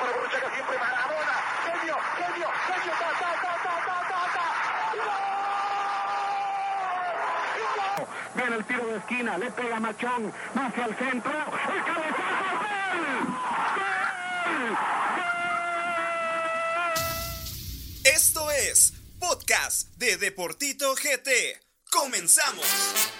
Borruchaga 0.00 0.48
siempre 0.54 0.78
Maradona. 0.78 1.36
Genio, 1.64 1.96
genio, 2.16 2.48
genio. 2.66 2.92
Ta, 3.00 3.08
ta, 3.20 3.30
ta, 3.42 3.52
ta, 3.64 3.74
ta, 3.86 3.96
ta, 4.10 4.20
ta. 4.34 4.46
¡Gol! 7.96 8.06
Viene 8.34 8.56
el 8.56 8.64
tiro 8.64 8.86
de 8.86 8.96
esquina, 8.98 9.38
le 9.38 9.50
pega 9.50 9.80
Machón, 9.80 10.32
hacia 10.54 10.84
el 10.86 10.96
centro, 10.96 11.32
el 11.32 11.84
cabezazo, 11.84 12.50
¡gol! 12.60 13.18
¡Gol! 14.46 14.78
Esto 18.04 18.50
es 18.50 18.94
Podcast 19.18 19.88
de 19.96 20.16
Deportito 20.16 20.94
GT. 20.94 21.60
¡Comenzamos! 21.90 23.19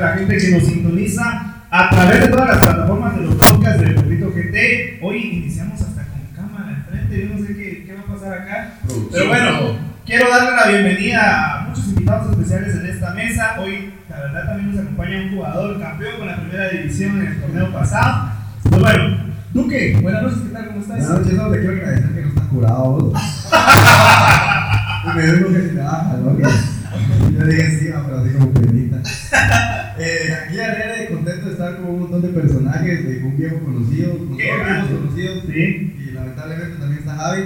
Toda 0.00 0.12
la 0.12 0.18
gente 0.18 0.38
que 0.38 0.50
nos 0.50 0.64
sintoniza 0.64 1.54
a 1.70 1.90
través 1.90 2.20
de 2.20 2.28
todas 2.28 2.48
las 2.48 2.58
plataformas 2.58 3.16
de 3.16 3.22
los 3.22 3.34
podcasts 3.34 3.80
de 3.80 3.88
Deportito 3.88 4.30
GT. 4.30 4.98
Hoy 5.02 5.16
iniciamos 5.16 5.82
hasta 5.82 6.04
con 6.04 6.20
cámara 6.34 6.72
enfrente, 6.72 7.28
yo 7.28 7.34
no 7.34 7.46
sé 7.46 7.54
qué, 7.54 7.84
qué 7.84 7.94
va 7.94 8.00
a 8.00 8.06
pasar 8.14 8.32
acá. 8.32 8.72
Pero 9.12 9.28
bueno, 9.28 9.76
quiero 10.06 10.30
darle 10.30 10.56
la 10.56 10.68
bienvenida 10.68 11.54
a 11.54 11.60
muchos 11.68 11.88
invitados 11.88 12.30
especiales 12.30 12.76
en 12.76 12.86
esta 12.86 13.12
mesa. 13.12 13.60
Hoy, 13.60 13.92
la 14.08 14.20
verdad, 14.20 14.46
también 14.46 14.74
nos 14.74 14.80
acompaña 14.80 15.20
un 15.20 15.36
jugador 15.36 15.78
campeón 15.80 16.16
con 16.18 16.28
la 16.28 16.36
primera 16.36 16.70
división 16.70 17.20
en 17.20 17.26
el 17.26 17.38
torneo 17.40 17.70
pasado. 17.70 18.32
Pues 18.62 18.80
bueno, 18.80 19.30
Duque, 19.52 19.98
buenas 20.00 20.22
noches, 20.22 20.38
¿qué 20.46 20.54
tal? 20.54 20.66
¿Cómo 20.68 20.80
estás? 20.80 20.96
Buenas 20.96 21.18
noches, 21.18 21.34
no, 21.34 21.50
te 21.50 21.58
quiero 21.58 21.74
agradecer 21.74 22.14
que 22.14 22.22
no 22.22 22.28
estás 22.28 22.46
curado 22.46 23.12
me 25.16 25.26
dijo 25.26 25.48
que 25.48 25.60
se 25.60 25.68
te 25.68 25.82
baja, 25.82 26.16
¿no? 26.22 26.38
Yo 26.38 27.46
dije 27.46 27.78
sí, 27.78 27.90
no, 27.92 28.04
pero 28.04 28.20
así 28.20 28.32
como 28.32 28.52
penita. 28.52 29.02
Eh, 30.02 30.32
aquí 30.32 30.58
alegre 30.58 31.04
y 31.04 31.12
contento 31.14 31.46
de 31.46 31.52
estar 31.52 31.76
con 31.76 31.86
un 31.90 32.00
montón 32.00 32.22
de 32.22 32.28
personajes, 32.28 33.04
de 33.06 33.22
un 33.22 33.36
viejo 33.36 33.58
conocido, 33.60 34.16
con 34.16 34.36
viejos 34.36 34.88
conocidos. 34.88 35.44
Sí. 35.46 35.94
Y 36.08 36.10
lamentablemente 36.12 36.76
también 36.78 37.00
está 37.00 37.16
Javi. 37.16 37.42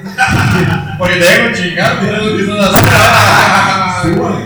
Porque 0.99 1.15
te 1.15 1.21
dejo 1.25 1.53
chingar, 1.55 1.99
por 2.01 2.09
eso 2.15 2.31
empiezas 2.31 2.59
a 2.61 4.03
Sí, 4.03 4.09
hacer. 4.09 4.19
bueno. 4.21 4.39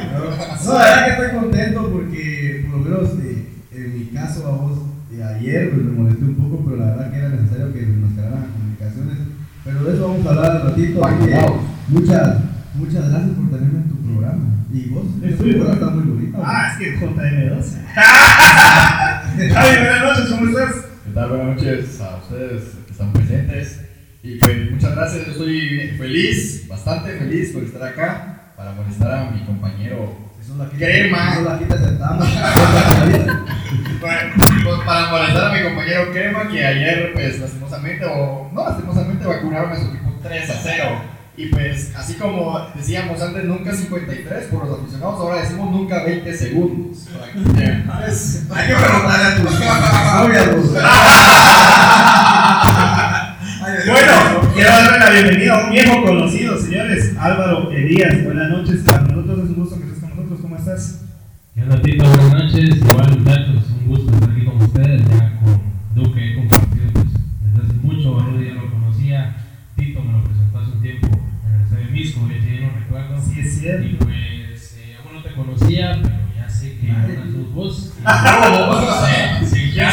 No, 0.64 0.72
la 0.74 0.78
verdad 0.84 1.04
que 1.04 1.10
estoy 1.12 1.38
contento 1.40 1.90
porque, 1.92 2.66
por 2.70 2.80
lo 2.80 2.84
menos 2.84 3.10
eh, 3.24 3.46
en 3.72 3.98
mi 3.98 4.04
caso, 4.06 4.46
a 4.46 4.50
vos, 4.50 4.78
eh, 5.12 5.22
ayer 5.24 5.70
pues, 5.70 5.82
me 5.84 5.92
molesté 5.92 6.24
un 6.24 6.34
poco, 6.34 6.64
pero 6.64 6.76
la 6.76 6.86
verdad 6.86 7.10
que 7.10 7.16
era 7.18 7.28
necesario 7.30 7.72
que 7.72 7.86
nos 7.86 8.12
quedaran 8.12 8.40
las 8.40 8.50
comunicaciones. 8.52 9.18
Pero 9.64 9.84
de 9.84 9.94
eso 9.94 10.08
vamos 10.08 10.26
a 10.26 10.30
hablar 10.30 10.50
al 10.50 10.62
ratito. 10.68 11.00
que 11.00 11.36
muchas, 11.88 12.36
muchas 12.74 13.08
gracias 13.10 13.30
por 13.36 13.48
tenerme 13.58 13.78
en 13.80 13.88
tu 13.88 13.96
programa. 13.96 14.44
Y 14.72 14.88
vos, 14.90 15.04
tu 15.20 15.36
programa 15.44 15.72
está 15.72 15.86
muy. 15.90 16.17
Ah, 16.44 16.70
es 16.72 16.78
que 16.78 16.98
JM2. 16.98 17.64
Javi, 19.52 19.76
buenas 19.78 20.02
noches, 20.02 20.24
¿cómo 20.30 20.46
estás? 20.46 20.74
¿Qué 21.04 21.10
tal? 21.12 21.28
Buenas 21.30 21.56
noches 21.56 22.00
a 22.00 22.16
ustedes 22.16 22.62
que 22.86 22.92
están 22.92 23.12
presentes. 23.12 23.80
Y 24.22 24.36
pues 24.38 24.70
muchas 24.70 24.94
gracias, 24.94 25.26
yo 25.26 25.32
estoy 25.32 25.94
feliz, 25.98 26.66
bastante 26.68 27.18
feliz 27.18 27.52
por 27.52 27.62
estar 27.64 27.82
acá 27.82 28.52
para 28.56 28.72
molestar 28.72 29.12
a 29.12 29.30
mi 29.30 29.44
compañero. 29.44 30.16
Crema. 30.76 31.34
Bueno, 34.00 34.30
pues, 34.64 34.80
para 34.86 35.10
molestar 35.10 35.50
a 35.50 35.54
mi 35.54 35.62
compañero 35.62 36.12
Crema 36.12 36.48
que 36.48 36.64
ayer 36.64 37.10
pues 37.14 37.40
lastimosamente 37.40 38.04
o 38.06 38.48
no 38.52 38.64
lastimosamente 38.64 39.26
vacunaron 39.26 39.72
a 39.72 39.76
su 39.76 39.86
equipo 39.88 40.14
3 40.22 40.50
a 40.50 40.54
0. 40.54 41.02
Y 41.38 41.46
pues 41.46 41.92
así 41.96 42.14
como 42.14 42.58
decíamos 42.74 43.22
antes 43.22 43.44
nunca 43.44 43.72
53 43.72 44.46
por 44.46 44.66
los 44.66 44.80
aficionados, 44.80 45.20
ahora 45.20 45.40
decimos 45.40 45.70
nunca 45.70 46.02
20 46.02 46.36
segundos. 46.36 47.08
Pues, 47.98 48.46
Hay 48.54 48.68
que 48.68 48.74
preguntarle 48.74 49.24
a 49.24 49.36
tus 49.36 49.52
novias, 50.18 50.46
Bueno, 53.86 54.12
quiero 54.54 54.70
darle 54.70 54.98
la 54.98 55.10
bienvenida 55.10 55.54
a 55.54 55.64
un 55.64 55.70
viejo 55.70 56.02
conocido, 56.04 56.60
señores. 56.60 57.12
Álvaro 57.18 57.70
Elías, 57.70 58.24
buenas 58.24 58.50
noches. 58.50 58.80
Para 58.84 59.02
nosotros 59.02 59.38
es 59.38 59.50
un 59.50 59.54
gusto 59.54 59.76
que 59.78 59.84
estés 59.86 60.00
con 60.00 60.10
nosotros. 60.10 60.40
¿Cómo 60.42 60.56
estás? 60.56 61.02
¿Qué 61.54 61.62
onda, 61.62 61.80
Tito? 61.82 62.04
Buenas 62.04 62.32
noches. 62.32 62.76
Igual, 62.76 63.18
muchachos, 63.18 63.64
un 63.80 63.88
gusto 63.88 64.12
estar 64.12 64.30
aquí 64.30 64.44
con 64.44 64.56
ustedes. 64.56 65.02
Ya 65.08 65.38
con 65.40 65.67
Tito 69.78 70.02
me 70.02 70.12
lo 70.12 70.24
presentó 70.24 70.58
hace 70.58 70.72
un 70.72 70.82
tiempo 70.82 71.06
en 71.46 71.54
el 71.54 71.62
estadio 71.62 71.90
Misco, 71.90 72.20
ya 72.28 72.40
sí, 72.42 72.60
no 72.60 72.70
recuerdo. 72.78 73.22
Sí, 73.22 73.40
es 73.40 73.46
Y 73.46 73.60
cierto. 73.60 74.04
pues, 74.04 74.78
eh, 74.78 74.96
aún 75.02 75.14
no 75.14 75.22
te 75.22 75.30
conocía, 75.32 75.98
pero 76.02 76.14
ya 76.36 76.48
sé 76.50 76.78
que 76.78 76.90
ahora 76.90 77.24
sos 77.32 77.54
vos. 77.54 77.92
Y- 77.98 79.46
Sí, 79.46 79.72
ya, 79.72 79.90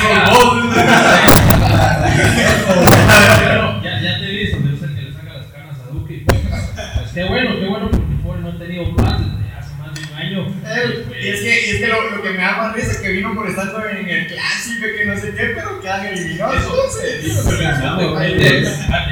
ya, 3.83 4.01
ya 4.01 4.19
te 4.19 4.25
he 4.25 4.37
visto, 4.37 4.57
debe 4.59 4.77
ser 4.77 4.89
que 4.95 5.01
le 5.03 5.13
saca 5.13 5.33
las 5.33 5.45
canas 5.47 5.77
a 5.79 5.91
Duque. 5.93 6.13
y 6.15 6.19
Pues, 6.25 6.39
pues 6.41 7.11
qué 7.13 7.23
bueno, 7.25 7.51
qué 7.59 7.67
bueno, 7.67 7.89
porque 7.91 8.11
el 8.13 8.19
pobre 8.19 8.41
no 8.41 8.49
ha 8.49 8.57
tenido 8.57 8.95
paz 8.95 9.19
desde 9.19 9.53
hace 9.53 9.75
más 9.77 9.93
de 9.93 10.01
un 10.01 10.17
año. 10.17 10.47
Eh, 10.65 11.05
Y 11.25 11.29
es 11.29 11.41
que, 11.41 11.47
y 11.47 11.69
es 11.71 11.77
que 11.81 11.87
lo, 11.87 12.11
lo 12.11 12.21
que 12.21 12.29
me 12.29 12.37
da 12.37 12.57
más 12.57 12.75
risa 12.75 12.91
es 12.91 12.97
que 12.97 13.13
vino 13.13 13.33
por 13.33 13.49
estar 13.49 13.73
en 13.89 14.07
el 14.07 14.27
clásico, 14.27 14.85
que 14.95 15.05
no 15.05 15.17
sé 15.17 15.31
qué, 15.31 15.53
pero 15.55 15.81
quedan 15.81 16.05
eliminados. 16.05 16.55
Espérate, 16.55 17.23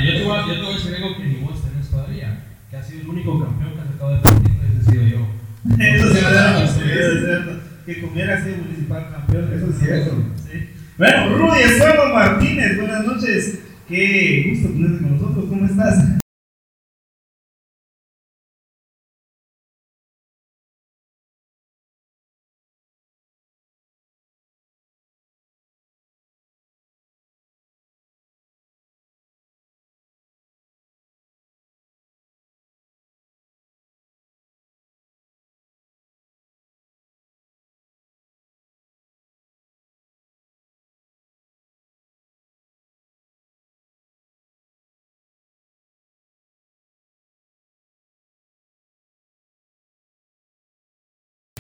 yo 0.06 0.14
te 0.14 0.24
voy 0.24 0.38
a 0.38 0.46
yo 0.46 0.54
te 0.54 0.62
voy 0.62 0.74
a 0.74 0.76
decir 0.78 0.94
algo 0.96 1.18
que 1.18 1.24
ni 1.24 1.36
vos 1.38 1.64
tenés 1.64 1.90
todavía, 1.90 2.44
que 2.70 2.78
ha 2.78 2.84
sido 2.84 3.02
el 3.02 3.08
único 3.10 3.44
campeón 3.44 3.74
que 3.74 3.82
ha 3.82 3.86
sacado 3.86 4.14
de 4.14 4.20
partido, 4.20 4.62
ese 4.64 4.78
he 4.80 4.84
sido 4.92 5.04
yo. 5.08 5.26
Eso 5.80 6.06
es 6.06 6.12
cierto. 6.14 6.64
Eso 6.64 6.82
es 7.14 7.20
cierto. 7.26 7.52
Que 7.84 8.02
comiera 8.02 8.44
sido 8.44 8.58
municipal 8.58 9.10
campeón. 9.12 9.52
Eso 9.56 9.68
es 9.72 9.78
cierto. 9.80 10.12
Sí. 10.52 10.58
Bueno, 11.00 11.36
Rudy 11.36 11.62
Estuardo 11.64 12.14
Martínez, 12.14 12.78
buenas 12.78 13.04
noches. 13.06 13.58
Qué 13.88 14.52
gusto 14.52 14.68
tenerte 14.70 15.02
con 15.02 15.14
nosotros. 15.18 15.46
¿Cómo 15.50 15.66
estás? 15.66 16.22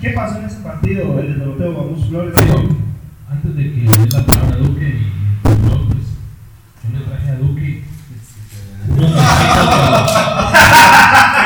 ¿Qué 0.03 0.09
pasó 0.09 0.37
en 0.37 0.43
ese 0.43 0.57
partido, 0.57 1.17
el 1.17 1.39
de 1.39 1.45
Doroteo 1.45 1.73
Vamos 1.75 2.09
Flores? 2.09 2.33
Antes 3.31 3.55
de 3.55 3.63
que 3.63 3.79
le 3.79 3.89
dé 3.89 4.09
la 4.11 4.25
palabra 4.25 4.55
a 4.55 4.57
Duque 4.57 4.99
y 4.99 5.03
yo, 5.45 5.87
pues, 5.87 6.03
yo 6.83 6.89
le 6.99 7.05
traje 7.05 7.29
a 7.29 7.35
Duque 7.37 7.85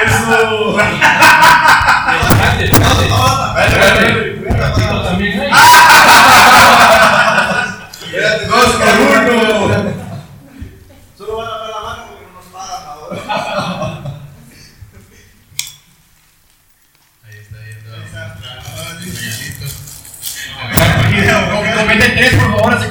Eso. 0.05 0.79
Espérate, 3.59 4.07
espérate. 4.31 4.81
También 5.03 5.39
hay. 5.39 5.51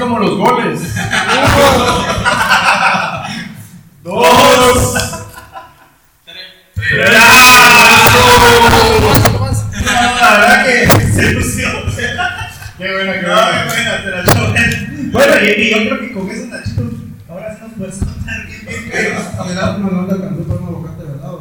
como 0.06 0.20
los 0.20 0.38
goles. 0.38 0.80
Dos. 4.04 4.94
La 10.20 10.38
verdad 10.38 10.64
que 10.64 10.86
se 11.12 11.32
lució. 11.32 11.68
Qué 12.78 12.92
bueno, 12.92 13.12
qué 13.12 13.22
No, 13.22 13.34
buena, 13.34 14.02
te 14.02 14.10
la 14.10 14.22
bien. 14.52 15.10
Bueno, 15.10 15.34
y, 15.42 15.70
yo 15.70 15.78
creo 15.78 15.98
que 16.00 16.12
con 16.12 16.30
esos 16.30 16.48
nachitos, 16.48 16.92
ahora 17.28 17.58
puedes 17.76 17.98
contar 17.98 18.46
qué, 18.46 18.56
Me 19.48 19.54
da 19.54 19.78
la 19.78 19.86
onda 19.86 20.16
cuando 20.16 20.42
un 20.42 20.50
aguacate, 20.66 21.02
¿verdad? 21.02 21.32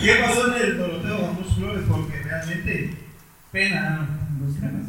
qué 0.00 0.14
pasó 0.24 0.40
en 0.46 0.62
el 0.62 0.78
Doroteo 0.78 1.18
Vamos 1.20 1.54
Flores, 1.54 1.84
porque 1.88 2.22
realmente 2.22 2.96
pena 3.50 4.08
los 4.40 4.60
ganas. 4.60 4.86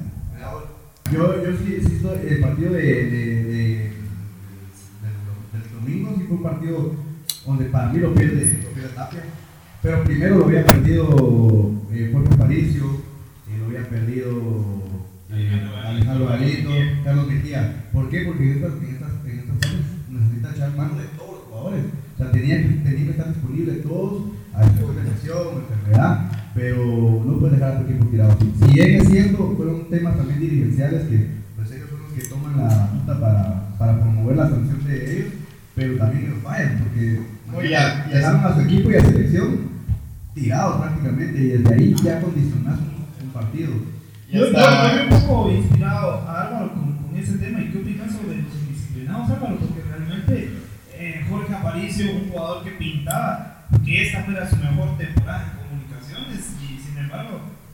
Yo, 1.13 1.43
yo 1.43 1.57
sí, 1.57 1.75
estoy, 1.79 2.27
el 2.27 2.39
partido 2.39 2.73
de, 2.73 2.81
de, 2.81 3.43
de- 3.43 3.91
del, 5.03 5.63
domingo 5.79 6.13
sí 6.17 6.23
fue 6.27 6.37
un 6.37 6.43
partido 6.43 6.91
donde 7.45 7.65
para 7.65 7.89
mí 7.91 7.99
lo 7.99 8.13
pierde, 8.15 8.59
lo 8.63 8.69
pierde 8.69 8.89
Tapia. 8.95 9.23
Pero 9.81 10.03
primero 10.03 10.37
lo 10.39 10.45
había 10.45 10.65
perdido 10.65 11.71
eh, 11.91 12.09
Jorge 12.11 12.33
Aparicio, 12.33 12.83
eh, 13.49 13.57
lo 13.59 13.65
había 13.65 13.87
perdido 13.89 14.31
eh, 15.31 15.69
Alejandro 15.85 16.27
Galito, 16.27 16.69
Carlos 17.03 17.27
Mejía. 17.27 17.89
¿Por 17.91 18.09
qué? 18.09 18.21
Porque 18.25 18.43
en 18.43 18.51
estas, 18.57 18.71
en 18.81 18.89
estas, 18.89 19.11
estas 19.27 19.55
fases 19.59 19.79
necesita 20.09 20.51
echar 20.55 20.75
mano 20.77 20.95
de 20.97 21.05
todos 21.17 21.31
los 21.31 21.43
jugadores. 21.49 21.85
O 22.15 22.17
sea, 22.17 22.31
tenía 22.31 22.55
tenía 22.61 23.05
que 23.05 23.11
estar 23.11 23.27
disponible 23.27 23.73
todos, 23.73 24.23
a 24.53 24.61
de 24.65 25.03
lesión, 25.03 25.63
enfermedad, 25.69 26.31
pero 26.55 27.23
no 27.25 27.39
puedes 27.39 27.59
dejar 27.59 27.75
a 27.75 27.79
tu 27.79 27.85
equipo 27.89 28.05
tirado. 28.07 28.37
Si 28.39 28.73
bien 28.73 29.01
es 29.01 29.09
cierto, 29.09 29.53
fueron 29.57 29.89
temas 29.89 30.17
también 30.17 30.39
dirigenciales 30.39 31.03
que 31.09 31.27
pues 31.55 31.71
ellos 31.71 31.89
son 31.89 32.01
los 32.03 32.11
que 32.13 32.27
toman 32.29 32.57
la 32.57 32.89
ruta 32.93 33.19
para, 33.19 33.77
para 33.77 33.99
promover 33.99 34.37
la 34.37 34.49
sanción 34.49 34.83
de 34.85 35.17
ellos, 35.17 35.33
pero 35.75 35.97
también 35.97 36.25
ellos 36.25 36.37
fallan, 36.43 36.79
porque 36.79 37.21
No, 37.51 37.63
y 37.63 37.69
ya- 37.69 38.05
ya- 38.09 38.17
dejaron 38.17 38.45
a 38.45 38.53
su 38.55 38.61
equipo 38.61 38.91
y 38.91 38.95
a 38.95 39.01
selección 39.01 39.73
tirados 40.33 40.81
prácticamente, 40.81 41.39
y 41.41 41.47
desde 41.47 41.73
ahí 41.75 41.95
ya 42.03 42.21
condicionas 42.21 42.79
un, 42.79 43.25
un 43.27 43.33
partido. 43.33 43.71
Yo, 44.31 44.45
yo, 44.47 44.51
me 44.51 45.15
un 45.15 45.21
poco 45.27 45.51
inspirado 45.51 46.21
a 46.27 46.47
Álvaro 46.47 46.73
con, 46.73 46.93
con 46.97 47.15
ese 47.15 47.37
tema 47.37 47.61
y 47.61 47.69
qué 47.71 47.77
opinas 47.77 48.11
sobre 48.11 48.37
los 48.41 48.51
indisciplinados 48.63 49.29
Álvaro, 49.29 49.57
porque 49.57 49.81
realmente 49.87 50.49
eh, 50.97 51.21
Jorge 51.29 51.53
Aparicio, 51.53 52.11
un 52.15 52.29
jugador 52.29 52.63
que 52.63 52.71
pintaba 52.71 53.67
que 53.85 54.03
esta 54.07 54.23
fuera 54.23 54.49
su 54.49 54.55
mejor 54.57 54.97
temporada 54.97 55.52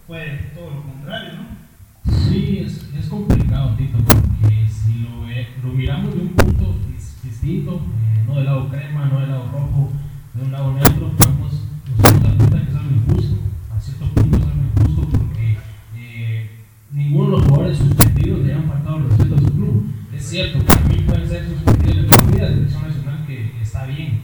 fue 0.07 0.51
todo 0.55 0.69
lo 0.71 0.81
contrario, 0.83 1.29
¿no? 1.37 2.11
Sí, 2.29 2.59
es, 2.65 2.89
es 2.97 3.05
complicado, 3.07 3.75
Tito, 3.75 3.97
porque 3.99 4.67
si 4.67 4.99
lo, 4.99 5.21
ve- 5.21 5.47
lo 5.63 5.69
miramos 5.73 6.13
de 6.15 6.21
un 6.21 6.29
punto 6.29 6.75
dis- 6.89 7.21
distinto, 7.23 7.75
eh, 7.75 8.23
no 8.27 8.35
del 8.35 8.45
lado 8.45 8.69
crema, 8.69 9.05
no 9.05 9.19
del 9.19 9.29
lado 9.29 9.49
rojo, 9.51 9.91
de 10.33 10.43
un 10.43 10.51
lado 10.51 10.73
neutro, 10.73 11.11
podemos 11.17 11.53
nos 11.87 11.97
podemos 11.97 12.23
dar 12.23 12.37
cuenta 12.37 12.65
que 12.65 12.71
es 12.71 12.77
algo 12.77 12.91
injusto. 12.95 13.35
A 13.75 13.79
cierto 13.79 14.05
punto 14.13 14.37
es 14.37 14.43
algo 14.43 14.63
injusto 14.63 15.17
porque 15.17 15.57
eh, 15.97 16.49
ninguno 16.91 17.25
de 17.25 17.31
los 17.37 17.45
jugadores 17.47 17.77
suspendidos 17.77 18.39
le 18.45 18.53
han 18.53 18.63
faltado 18.67 18.99
respeto 19.07 19.35
a 19.35 19.39
su 19.39 19.51
club. 19.53 19.93
Es 20.15 20.25
cierto, 20.29 20.59
para 20.65 20.81
mí 20.85 20.95
pueden 21.05 21.27
ser 21.29 21.45
suspendidos 21.47 21.95
de 21.97 22.03
por 22.13 22.31
vida 22.33 22.49
de 22.49 22.55
selección 22.55 22.81
nacional, 22.87 23.25
que 23.27 23.51
está 23.61 23.85
bien, 23.85 24.21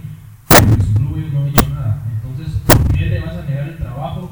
pero 0.47 0.83
su 0.83 0.93
club 0.93 1.29
no 1.33 1.39
han 1.41 1.47
hecho 1.49 1.69
nada. 1.69 2.03
Entonces, 2.15 2.55
¿por 2.65 2.87
qué 2.87 3.05
le 3.05 3.19
vas 3.21 3.35
a 3.37 3.43
negar 3.45 3.67
el 3.69 3.77
trabajo? 3.77 4.31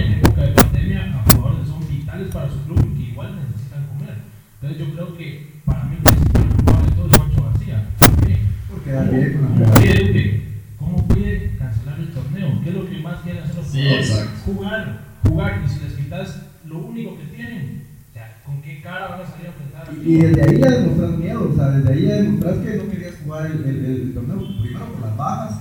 En 0.00 0.12
época 0.14 0.42
de 0.42 0.52
pandemia 0.52 1.14
a 1.14 1.24
jugadores 1.32 1.60
que 1.60 1.66
son 1.70 1.88
vitales 1.88 2.28
para 2.32 2.50
su 2.50 2.58
club 2.64 2.80
y 2.92 2.96
que 2.98 3.10
igual 3.10 3.36
necesitan 3.36 3.86
comer. 3.86 4.14
Entonces 4.60 4.78
yo 4.78 4.94
creo 4.94 5.16
que 5.16 5.52
para 5.64 5.84
mí 5.84 5.96
el 5.96 6.02
principal 6.02 6.48
culpable 6.48 6.90
de 6.90 6.96
todo 6.96 7.06
es 7.06 7.16
Juancho 7.16 7.42
García. 7.44 7.84
¿Por 7.98 8.26
qué? 8.26 8.38
Porque 8.70 8.90
da 8.92 9.02
bien 9.04 9.32
con 9.34 9.42
la 9.42 9.48
¿Cómo 9.66 9.74
pide 9.80 10.04
Duque? 10.06 10.42
¿Cómo 10.78 11.08
pide 11.08 11.56
cancelar 11.58 11.98
el 12.00 12.08
torneo? 12.08 12.60
¿Qué 12.62 12.68
es 12.70 12.74
lo 12.74 12.88
que 12.90 12.98
más 12.98 13.16
quieren 13.22 13.42
hacer 13.42 13.56
los 13.56 13.66
Sí, 13.66 13.82
jugadores? 13.82 14.30
Jugar, 14.44 15.00
jugar. 15.22 15.62
Y 15.64 15.68
si 15.68 15.80
les 15.80 15.92
quitas 15.94 16.42
lo 16.66 16.78
único 16.78 17.16
que 17.18 17.24
tienen, 17.36 17.84
o 18.10 18.12
sea, 18.12 18.36
¿con 18.44 18.60
qué 18.62 18.80
cara 18.82 19.08
van 19.08 19.20
a 19.20 19.26
salir 19.26 19.46
a 19.46 19.50
enfrentar? 19.50 19.94
Y, 20.04 20.12
y 20.12 20.16
desde 20.18 20.42
ahí 20.42 20.60
ya 20.60 20.70
demostras 20.70 21.10
miedo, 21.18 21.50
o 21.52 21.54
sea, 21.56 21.68
desde 21.70 21.92
ahí 21.92 22.02
ya 22.06 22.14
demostras 22.16 22.58
que 22.58 22.76
no 22.76 22.90
querías 22.90 23.14
jugar 23.24 23.46
el, 23.46 23.64
el- 23.64 23.84
el 23.84 24.14
torneo, 24.14 24.38
primero 24.62 24.86
por 24.92 25.00
las 25.02 25.16
bajas, 25.16 25.60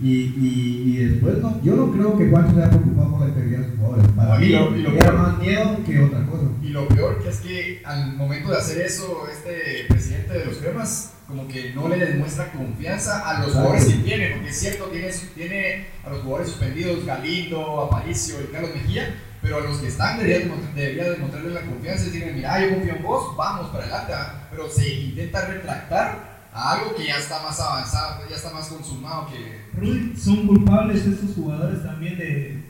y, 0.00 0.12
y, 0.12 0.82
y 0.86 0.96
después 1.06 1.38
no, 1.38 1.60
yo 1.62 1.74
no 1.74 1.90
creo 1.92 2.16
que 2.16 2.28
Juancho 2.28 2.54
se 2.54 2.60
haya 2.62 2.70
preocupado 2.70 3.10
por 3.10 3.20
la 3.20 3.28
integridad 3.28 3.58
de 3.60 3.66
sus 3.70 3.76
jugadores. 3.78 4.06
Para 4.12 4.36
y 4.36 4.40
mí 4.40 4.46
lo- 4.52 4.76
y 4.76 4.82
lo 4.82 4.90
era 4.92 5.00
peor- 5.10 5.14
más 5.18 5.38
miedo 5.38 5.76
que 5.84 5.98
otra 6.00 6.26
cosa. 6.26 6.44
Y 6.62 6.68
lo 6.68 6.88
peor 6.88 7.22
que 7.22 7.28
es 7.28 7.40
que 7.40 7.82
al 7.84 8.14
momento 8.16 8.50
de 8.50 8.58
hacer 8.58 8.80
eso, 8.82 9.26
este 9.30 9.86
presidente 9.88 10.34
de 10.38 10.44
los 10.44 10.56
cremas 10.58 11.14
como 11.26 11.46
que 11.48 11.72
no 11.74 11.88
le 11.88 11.98
demuestra 11.98 12.50
confianza 12.52 13.28
a 13.28 13.42
los 13.42 13.52
jugadores 13.52 13.84
que 13.84 13.94
tiene, 13.96 14.30
porque 14.30 14.48
es 14.48 14.56
cierto, 14.58 14.84
tiene, 14.86 15.10
tiene 15.34 15.86
a 16.04 16.10
los 16.10 16.20
jugadores 16.22 16.48
suspendidos, 16.50 17.04
Galindo, 17.04 17.82
Aparicio 17.82 18.36
y 18.42 18.52
Carlos 18.52 18.70
Mejía, 18.74 19.14
pero 19.42 19.58
a 19.58 19.60
los 19.60 19.76
que 19.78 19.88
están 19.88 20.16
debería, 20.18 20.46
debería 20.74 21.10
demostrarles 21.10 21.52
la 21.52 21.60
confianza 21.62 22.04
y 22.04 22.06
decirle, 22.06 22.32
mira, 22.32 22.60
yo 22.66 22.74
confío 22.74 22.94
en 22.96 23.02
vos, 23.02 23.36
vamos 23.36 23.68
para 23.70 23.84
adelante, 23.84 24.12
¿ah?". 24.14 24.48
pero 24.50 24.70
se 24.70 24.88
intenta 24.94 25.44
retractar 25.48 26.37
algo 26.52 26.94
que 26.94 27.06
ya 27.06 27.18
está 27.18 27.42
más 27.42 27.58
avanzado, 27.60 28.28
ya 28.28 28.36
está 28.36 28.50
más 28.50 28.68
consumado 28.68 29.28
que... 29.28 29.68
Rudy, 29.74 30.16
son 30.16 30.46
culpables 30.46 31.06
estos 31.06 31.34
jugadores 31.34 31.82
también 31.82 32.18
de 32.18 32.64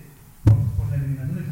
por, 0.45 0.57
por 0.77 0.89
la 0.89 0.97
eliminación 0.97 1.37
de 1.37 1.51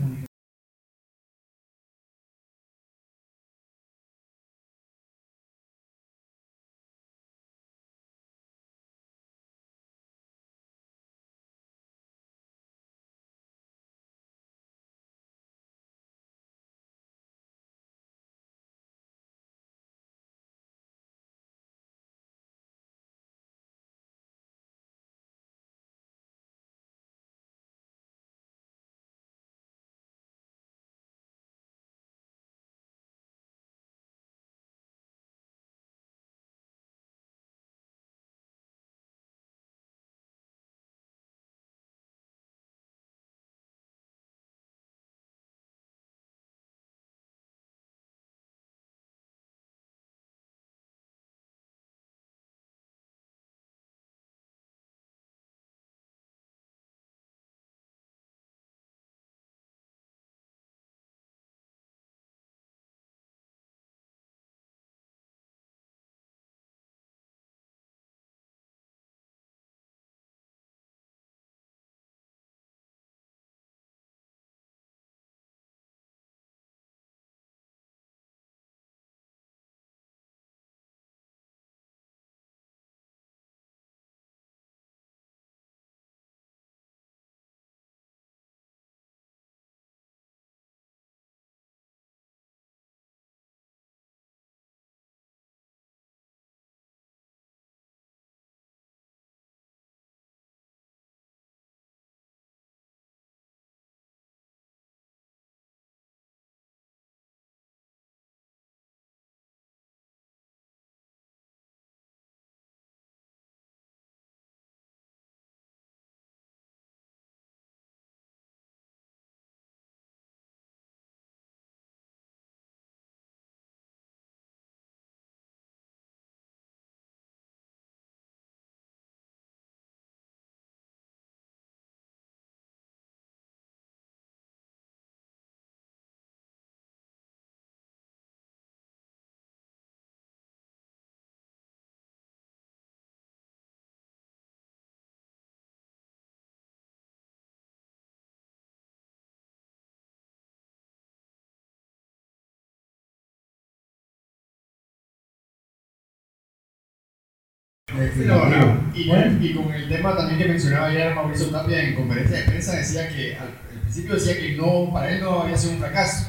comunicaciones. 157.97 158.51
Definitivo. 158.51 158.91
Y, 158.95 159.09
Bueno. 159.09 159.39
y 159.45 159.55
con 159.55 159.73
el 159.75 159.89
tema 159.89 160.17
también 160.17 160.39
que 160.39 160.45
mencionaba 160.49 160.87
ayer 160.89 161.15
Mauricio 161.15 161.47
Tapia 161.49 161.83
en 161.83 161.95
conferencia 161.95 162.37
de 162.39 162.43
prensa, 162.45 162.77
decía 162.77 163.09
que 163.09 163.37
al, 163.37 163.49
al 163.49 163.81
principio 163.83 164.15
decía 164.15 164.39
que 164.39 164.53
no, 164.57 164.91
para 164.93 165.11
él 165.13 165.21
no 165.23 165.43
había 165.43 165.57
sido 165.57 165.73
un 165.75 165.79
fracaso. 165.81 166.29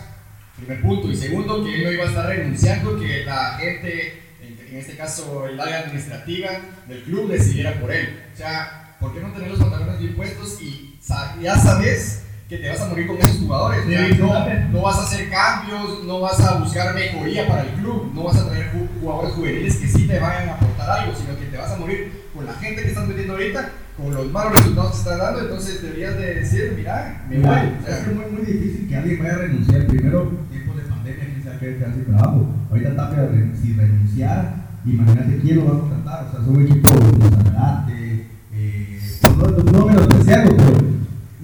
Primer 0.58 0.82
punto. 0.82 1.12
Y 1.12 1.16
segundo, 1.16 1.64
que 1.64 1.76
él 1.76 1.84
no 1.84 1.92
iba 1.92 2.04
a 2.06 2.08
estar 2.08 2.26
renunciando, 2.28 3.00
que 3.00 3.24
la 3.26 3.58
gente, 3.60 4.22
en, 4.42 4.68
en 4.70 4.78
este 4.78 4.96
caso 4.96 5.48
el 5.48 5.60
área 5.60 5.80
administrativa 5.82 6.50
del 6.88 7.04
club, 7.04 7.30
decidiera 7.32 7.74
por 7.80 7.92
él. 7.92 8.20
O 8.34 8.38
sea, 8.38 8.96
¿por 9.00 9.14
qué 9.14 9.20
no 9.20 9.32
tener 9.34 9.50
los 9.50 9.60
pantalones 9.60 10.00
bien 10.00 10.16
puestos 10.16 10.60
y 10.62 10.98
sa- 11.00 11.36
ya 11.42 11.56
sabes 11.58 12.24
que 12.50 12.58
te 12.58 12.70
vas 12.70 12.80
a 12.82 12.88
morir 12.88 13.08
con 13.08 13.18
esos 13.18 13.38
jugadores? 13.40 13.84
Sí, 13.86 14.18
no, 14.20 14.34
no 14.72 14.82
vas 14.82 14.98
a 15.00 15.04
hacer 15.04 15.30
cambios, 15.30 16.04
no 16.06 16.22
vas 16.22 16.40
a 16.40 16.60
buscar 16.60 16.96
mejoría 16.96 17.48
para 17.48 17.64
el 17.64 17.70
club, 17.72 18.12
no 18.14 18.24
vas 18.24 18.38
a 18.38 18.48
traer 18.50 18.72
ju- 18.74 18.88
jugadores 19.02 19.34
juveniles 19.34 19.76
que 19.76 19.88
sí 19.88 20.08
te 20.08 20.20
vayan 20.20 20.50
a 20.50 20.54
aportar 20.54 20.90
algo, 21.02 21.14
sino 21.16 21.38
que 21.38 21.46
te 21.48 21.58
vas 21.58 21.72
a 21.72 21.78
morir 21.78 22.12
con 22.34 22.46
la 22.46 22.54
gente 22.54 22.84
que 22.84 22.88
estás 22.90 23.08
metiendo 23.08 23.34
ahorita, 23.34 23.70
con 23.98 24.14
los 24.14 24.32
malos 24.32 24.54
resultados 24.54 24.92
que 24.92 24.98
estás 25.00 25.18
dando, 25.18 25.42
entonces 25.42 25.82
deberías 25.82 26.16
de 26.18 26.36
decir, 26.36 26.74
mira, 26.78 27.26
me 27.30 27.36
voy. 27.40 27.46
Mira, 27.50 27.78
O 27.82 27.86
sea, 27.86 27.98
es 28.00 28.08
muy, 28.16 28.26
muy 28.32 28.46
difícil 28.46 28.88
que 28.88 28.96
alguien 28.96 29.20
vaya 29.20 29.34
a 29.34 29.38
renunciar. 29.40 29.88
Primero, 29.88 30.32
tiempos 30.52 30.76
de 30.78 30.82
pandemia, 30.84 31.26
quién 31.26 31.44
sabe 31.44 31.58
qué 31.60 31.86
sin 31.94 32.06
trabajo. 32.06 32.46
Ahorita 32.70 32.96
Tapia, 32.96 33.30
si 33.62 33.74
renunciara, 33.74 34.56
imagínate 34.86 35.40
quién 35.42 35.56
lo 35.58 35.66
va 35.66 35.72
a 35.76 35.80
contratar. 35.80 36.26
O 36.28 36.32
sea, 36.32 36.40
son 36.46 36.56
un 36.56 36.62
equipo 36.64 36.90
de 36.94 37.30
Sanarate, 37.44 38.28
eh, 38.54 39.00
pues 39.22 39.36
no, 39.38 39.48
no 39.48 39.86
menospreciarlo, 39.88 40.56
pero 40.58 40.97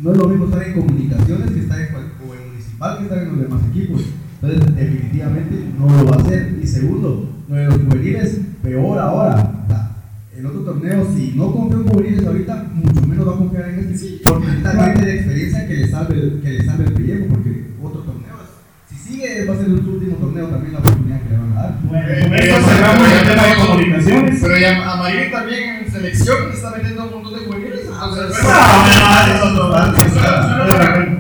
no 0.04 0.12
es 0.12 0.18
lo 0.18 0.28
mismo 0.28 0.46
estar 0.46 0.64
en 0.64 0.74
comunicaciones 0.74 1.52
que 1.52 1.60
estar 1.62 1.80
en, 1.80 1.96
o 1.96 2.34
en 2.34 2.50
municipal 2.50 2.98
que 2.98 3.04
estar 3.04 3.18
en 3.20 3.30
los 3.30 3.40
demás 3.40 3.62
equipos. 3.70 4.02
Entonces, 4.42 4.76
definitivamente 4.76 5.56
no 5.80 5.86
lo 5.88 6.06
va 6.06 6.18
a 6.18 6.20
hacer. 6.20 6.60
Y 6.62 6.68
segundo, 6.68 7.30
lo 7.48 7.56
de 7.56 7.66
los 7.66 7.76
juveniles, 7.78 8.42
peor 8.62 9.00
ahora. 9.00 9.64
O 9.64 9.68
sea, 9.70 9.92
el 10.38 10.46
otro 10.46 10.60
torneo, 10.62 11.08
si 11.16 11.32
no 11.38 11.54
confía 11.54 11.78
en 11.78 11.88
juveniles 11.88 12.26
ahorita, 12.28 12.66
mucho 12.74 13.08
menos 13.08 13.28
va 13.30 13.32
a 13.32 13.38
confiar 13.38 13.70
en 13.70 13.80
este. 13.80 14.20
porque 14.28 14.48
necesita 14.48 14.84
gente 14.84 15.06
de 15.06 15.16
experiencia 15.16 15.68
que 15.68 15.74
le 15.78 15.88
salve 15.88 16.16
el, 16.16 16.42
que 16.42 16.50
le 16.50 16.66
salve 16.66 16.84
el 16.84 16.94
pellejo, 16.94 17.26
porque 17.30 17.64
otro 17.82 18.02
torneo, 18.02 18.36
si 18.90 18.96
sigue, 18.98 19.46
va 19.46 19.54
a 19.54 19.58
ser 19.58 19.66
su 19.68 19.72
último 19.90 20.16
torneo 20.18 20.48
también 20.48 20.74
la 20.74 20.80
oportunidad 20.80 21.22
que 21.22 21.30
le 21.30 21.38
van 21.38 21.52
a 21.54 21.56
dar. 21.56 21.80
Bueno, 21.84 22.08
Eh, 22.10 22.20
eh, 22.20 22.38
esto 22.42 22.56
eh, 22.58 22.64
cerramos 22.68 23.08
eh, 23.08 23.16
el 23.22 23.30
tema 23.30 23.44
de 23.44 23.52
eh, 23.52 23.66
comunicaciones. 23.66 24.40
Pero 24.42 24.58
ya 24.58 24.92
a 24.92 24.98
Marín 24.98 25.32
también 25.32 25.64
en 25.86 25.92
selección 25.92 26.50
le 26.50 26.54
está 26.56 26.72
metiendo 26.76 27.10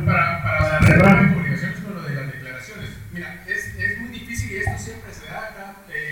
para, 0.05 1.29
comunicaciones 1.29 1.79
con 1.81 1.95
lo 1.95 2.01
de 2.01 2.13
las 2.15 2.27
declaraciones. 2.31 2.89
Mira, 3.11 3.43
es, 3.47 3.99
muy 3.99 4.09
difícil 4.09 4.51
y 4.51 4.57
esto 4.57 4.77
siempre 4.77 5.13
se 5.13 5.25
da 5.25 5.53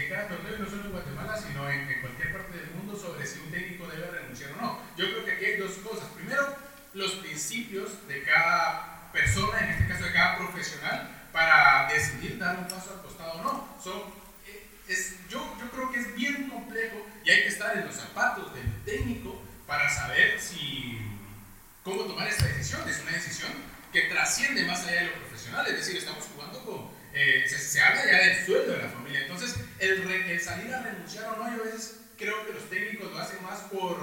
cada 0.09 0.27
torneo, 0.27 0.57
no 0.59 0.69
solo 0.69 0.85
en 0.85 0.91
Guatemala, 0.91 1.37
sino 1.37 1.69
en 1.69 2.01
cualquier 2.01 2.33
parte 2.33 2.57
del 2.57 2.71
mundo, 2.71 2.95
sobre 2.97 3.25
si 3.25 3.39
un 3.39 3.51
técnico 3.51 3.87
debe 3.87 4.11
renunciar 4.11 4.51
o 4.53 4.61
no. 4.61 4.79
Yo 4.97 5.05
creo 5.05 5.25
que 5.25 5.31
aquí 5.31 5.45
hay 5.45 5.57
dos 5.57 5.71
cosas. 5.83 6.07
Primero, 6.15 6.55
los 6.93 7.11
principios 7.13 8.07
de 8.07 8.23
cada 8.23 9.09
persona, 9.11 9.59
en 9.59 9.69
este 9.69 9.87
caso 9.87 10.03
de 10.05 10.13
cada 10.13 10.37
profesional, 10.37 11.09
para 11.31 11.87
decidir 11.91 12.37
dar 12.37 12.57
un 12.57 12.67
paso 12.67 12.93
al 12.93 13.01
costado 13.01 13.31
o 13.33 13.43
no. 13.43 13.77
Son, 13.81 14.01
eh, 14.45 14.67
es, 14.87 15.15
yo, 15.29 15.39
yo 15.59 15.71
creo 15.71 15.91
que 15.91 15.99
es 15.99 16.15
bien 16.15 16.49
complejo 16.49 17.05
y 17.23 17.29
hay 17.31 17.43
que 17.43 17.47
estar 17.47 17.77
en 17.77 17.85
los 17.85 17.95
zapatos 17.95 18.53
del 18.53 18.83
técnico 18.83 19.41
para 19.65 19.89
saber 19.89 20.37
si 20.39 20.99
cómo 21.83 22.03
tomar 22.03 22.27
esta 22.27 22.45
decisión. 22.45 22.81
Es 22.89 22.99
una 23.01 23.11
decisión 23.11 23.51
que 23.93 24.01
trasciende 24.03 24.65
más 24.65 24.85
allá 24.85 25.01
de 25.01 25.07
lo 25.07 25.13
profesional, 25.13 25.65
es 25.67 25.77
decir, 25.77 25.97
estamos 25.97 26.25
jugando 26.33 26.63
con, 26.65 26.89
eh, 27.13 27.45
se, 27.47 27.57
se 27.57 27.81
habla 27.81 28.05
ya 28.05 28.17
del 28.17 28.45
sueldo 28.45 28.73
de 28.73 28.83
la 28.83 28.89
familia. 28.89 29.21
Entonces, 29.21 29.55
el, 29.79 30.03
re- 30.03 30.33
el 30.33 30.39
salir 30.39 30.73
a 30.73 30.81
renunciar 30.81 31.25
o 31.29 31.37
no, 31.37 31.55
yo 31.55 31.63
a 31.63 31.65
veces 31.65 31.99
creo 32.17 32.45
que 32.45 32.53
los 32.53 32.63
hacen 33.21 33.43
más 33.43 33.59
por, 33.71 33.97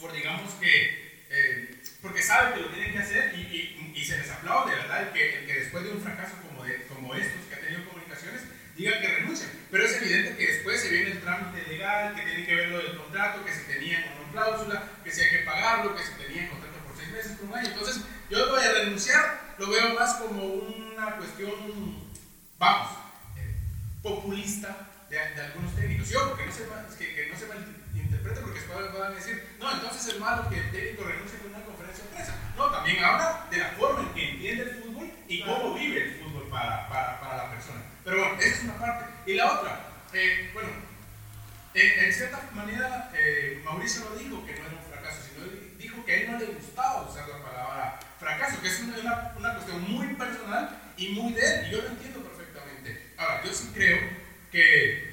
por 0.00 0.12
digamos 0.12 0.52
que, 0.54 1.26
eh, 1.30 1.82
porque 2.00 2.22
saben 2.22 2.54
que 2.54 2.60
lo 2.60 2.68
tienen 2.68 2.92
que 2.92 2.98
hacer 2.98 3.34
y, 3.34 4.04
se 4.04 4.18
les 4.18 4.30
aplaude, 4.30 4.72
de 4.72 4.82
verdad, 4.82 5.02
el 5.04 5.12
que, 5.14 5.38
el 5.38 5.46
que 5.46 5.60
después 5.60 5.82
de 5.82 5.92
un 5.92 6.02
fracaso 6.02 6.34
como, 6.46 6.62
de, 6.62 6.86
como 6.88 7.14
estos 7.14 7.40
que 7.48 7.54
ha 7.54 7.60
tenido 7.60 7.88
comunicaciones, 7.88 8.42
diga 8.76 9.00
que 9.00 9.08
renuncian. 9.08 9.50
Pero 9.70 9.86
es 9.86 9.96
evidente 9.96 10.36
que 10.36 10.52
después 10.52 10.82
se 10.82 10.90
viene 10.90 11.12
el 11.12 11.20
trámite 11.22 11.66
legal, 11.66 12.14
que 12.14 12.22
tiene 12.22 12.44
que 12.44 12.54
ver 12.54 12.68
lo 12.68 12.78
del 12.78 12.98
contrato, 12.98 13.42
que 13.42 13.52
se 13.52 13.62
tenía 13.62 14.04
o 14.12 14.26
no 14.26 14.32
cláusula, 14.32 14.90
que 15.02 15.10
si 15.10 15.22
hay 15.22 15.30
que 15.30 15.38
pagarlo, 15.38 15.96
que 15.96 16.02
se 16.02 16.12
tenía 16.12 16.50
contrato 16.50 16.78
por 16.86 16.96
seis 16.98 17.08
meses, 17.12 17.32
por 17.32 17.48
un 17.48 17.54
año. 17.56 17.68
Entonces, 17.68 18.02
yo 18.28 18.44
lo 18.44 18.56
de 18.56 18.72
renunciar 18.72 19.54
lo 19.56 19.70
veo 19.70 19.94
más 19.94 20.14
como 20.16 20.44
una 20.44 21.16
cuestión, 21.16 21.54
vamos, 22.58 22.90
eh, 23.38 23.54
populista 24.02 24.93
de, 25.14 25.34
de 25.34 25.42
algunos 25.42 25.74
técnicos. 25.74 26.10
Yo, 26.10 26.36
que 26.36 26.46
no 26.46 26.52
se, 26.52 26.64
que, 26.98 27.14
que 27.14 27.28
no 27.28 27.38
se 27.38 27.46
malinterprete, 27.46 28.40
porque 28.40 28.58
después 28.58 28.78
a 28.78 29.10
decir, 29.10 29.56
no, 29.60 29.72
entonces 29.72 30.14
es 30.14 30.20
malo 30.20 30.48
que 30.48 30.58
el 30.58 30.70
técnico 30.72 31.04
renuncie 31.04 31.38
en 31.38 31.54
una 31.54 31.64
conferencia 31.64 32.04
de 32.04 32.10
prensa. 32.10 32.34
No, 32.56 32.70
también 32.70 33.04
habla 33.04 33.46
de 33.50 33.58
la 33.58 33.68
forma 33.70 34.00
en 34.00 34.14
que 34.14 34.30
entiende 34.30 34.62
el 34.64 34.82
fútbol 34.82 35.10
y 35.28 35.44
cómo 35.44 35.74
vive 35.74 36.02
el 36.02 36.22
fútbol 36.22 36.48
para, 36.48 36.88
para, 36.88 37.20
para 37.20 37.36
la 37.36 37.50
persona. 37.50 37.82
Pero 38.04 38.18
bueno, 38.18 38.40
esa 38.40 38.56
es 38.56 38.64
una 38.64 38.78
parte. 38.78 39.04
Y 39.26 39.34
la 39.34 39.52
otra, 39.52 39.80
eh, 40.12 40.50
bueno, 40.52 40.70
en, 41.74 42.04
en 42.04 42.12
cierta 42.12 42.40
manera, 42.52 43.10
eh, 43.14 43.60
Mauricio 43.64 44.08
lo 44.08 44.16
dijo 44.16 44.44
que 44.46 44.52
no 44.52 44.66
era 44.66 44.76
un 44.76 44.92
fracaso, 44.92 45.22
sino 45.28 45.46
dijo 45.78 46.04
que 46.04 46.12
a 46.12 46.16
él 46.16 46.32
no 46.32 46.38
le 46.38 46.46
gustaba 46.46 47.08
usar 47.08 47.28
la 47.28 47.42
palabra 47.42 48.00
fracaso, 48.18 48.60
que 48.60 48.68
es 48.68 48.80
una, 48.80 48.98
una, 48.98 49.32
una 49.36 49.54
cuestión 49.54 49.90
muy 49.90 50.06
personal 50.14 50.92
y 50.96 51.08
muy 51.08 51.32
de 51.32 51.40
él, 51.40 51.66
y 51.66 51.70
yo 51.72 51.82
lo 51.82 51.88
entiendo 51.88 52.20
perfectamente. 52.22 53.12
Ahora, 53.16 53.42
yo 53.44 53.52
sí 53.52 53.70
creo 53.74 54.23
que 54.54 55.10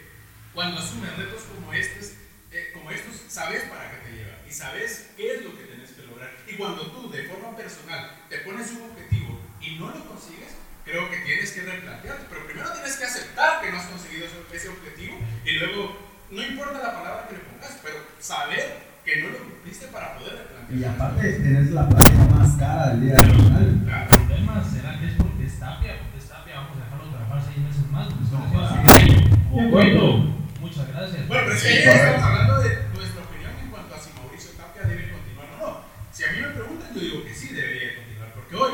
cuando 0.54 0.78
asumes 0.78 1.18
retos 1.18 1.42
como 1.50 1.74
estos, 1.74 2.14
eh, 2.52 2.70
como 2.74 2.92
estos, 2.92 3.16
sabes 3.28 3.64
para 3.64 3.90
qué 3.90 3.98
te 4.06 4.12
llevan 4.16 4.38
y 4.48 4.52
sabes 4.54 5.10
qué 5.18 5.34
es 5.36 5.44
lo 5.44 5.58
que 5.58 5.64
tienes 5.64 5.90
que 5.92 6.04
lograr. 6.06 6.30
Y 6.48 6.54
cuando 6.58 6.86
tú, 6.92 7.10
de 7.10 7.24
forma 7.24 7.58
personal, 7.58 8.12
te 8.30 8.38
pones 8.40 8.70
un 8.72 8.92
objetivo 8.92 9.40
y 9.60 9.76
no 9.80 9.90
lo 9.90 10.06
consigues, 10.06 10.54
creo 10.86 11.10
que 11.10 11.18
tienes 11.26 11.52
que 11.54 11.62
replantearte. 11.64 12.26
Pero 12.30 12.46
primero 12.46 12.72
tienes 12.74 12.96
que 12.98 13.06
aceptar 13.06 13.62
que 13.62 13.72
no 13.72 13.78
has 13.78 13.88
conseguido 13.88 14.28
ese- 14.54 14.70
objetivo 14.70 15.18
y 15.44 15.52
luego, 15.58 15.98
no 16.30 16.44
importa 16.46 16.78
la 16.78 16.94
palabra 16.94 17.28
que 17.28 17.34
le 17.36 17.42
pongas, 17.42 17.80
pero 17.82 17.98
saber 18.20 18.92
que 19.04 19.24
no 19.24 19.30
lo 19.30 19.40
cumpliste 19.40 19.88
para 19.88 20.18
poder 20.20 20.34
replantearte. 20.38 20.76
Y 20.78 20.84
aparte, 20.86 21.34
tenés 21.42 21.72
la 21.72 21.90
playa 21.90 22.26
más 22.30 22.58
cara 22.60 22.90
del 22.90 23.02
día 23.02 23.16
nacional. 23.16 23.82
Claro. 23.86 24.10
El 24.22 24.28
tema 24.28 24.62
es 25.02 25.14
porque 25.18 25.46
es 25.46 25.60
Tapia, 25.60 25.98
porque 25.98 26.18
es 26.20 26.30
Tapia, 26.30 26.56
vamos 26.62 26.78
a 26.78 26.84
dejarlo 26.86 27.10
trabajar 27.10 27.42
seis 27.42 27.58
meses 27.66 27.90
más. 27.90 28.06
Pues, 28.14 28.30
No, 28.32 28.40
no, 28.46 28.52
claro. 28.52 29.32
Bueno, 29.72 30.36
muchas 30.60 30.88
gracias. 30.90 31.28
Bueno, 31.28 31.44
pero 31.46 31.56
es 31.56 31.64
que 31.64 31.70
Sí, 31.70 31.78
ayer 31.78 31.86
correcto. 31.88 32.08
estamos 32.16 32.30
hablando 32.30 32.62
de 32.62 32.70
nuestra 32.94 33.22
opinión 33.24 33.52
en 33.64 33.70
cuanto 33.72 33.96
a 33.96 34.00
si 34.00 34.10
Mauricio 34.14 34.52
Tapia 34.52 34.84
debe 34.84 35.12
continuar 35.12 35.48
o 35.56 35.58
no. 35.58 35.82
Si 36.12 36.24
a 36.24 36.32
mí 36.32 36.38
me 36.42 36.48
preguntan, 36.50 36.94
yo 36.94 37.00
digo 37.02 37.24
que 37.26 37.34
sí 37.36 37.48
debería 37.54 37.88
de 37.90 37.96
continuar, 37.96 38.34
porque 38.36 38.56
hoy, 38.56 38.74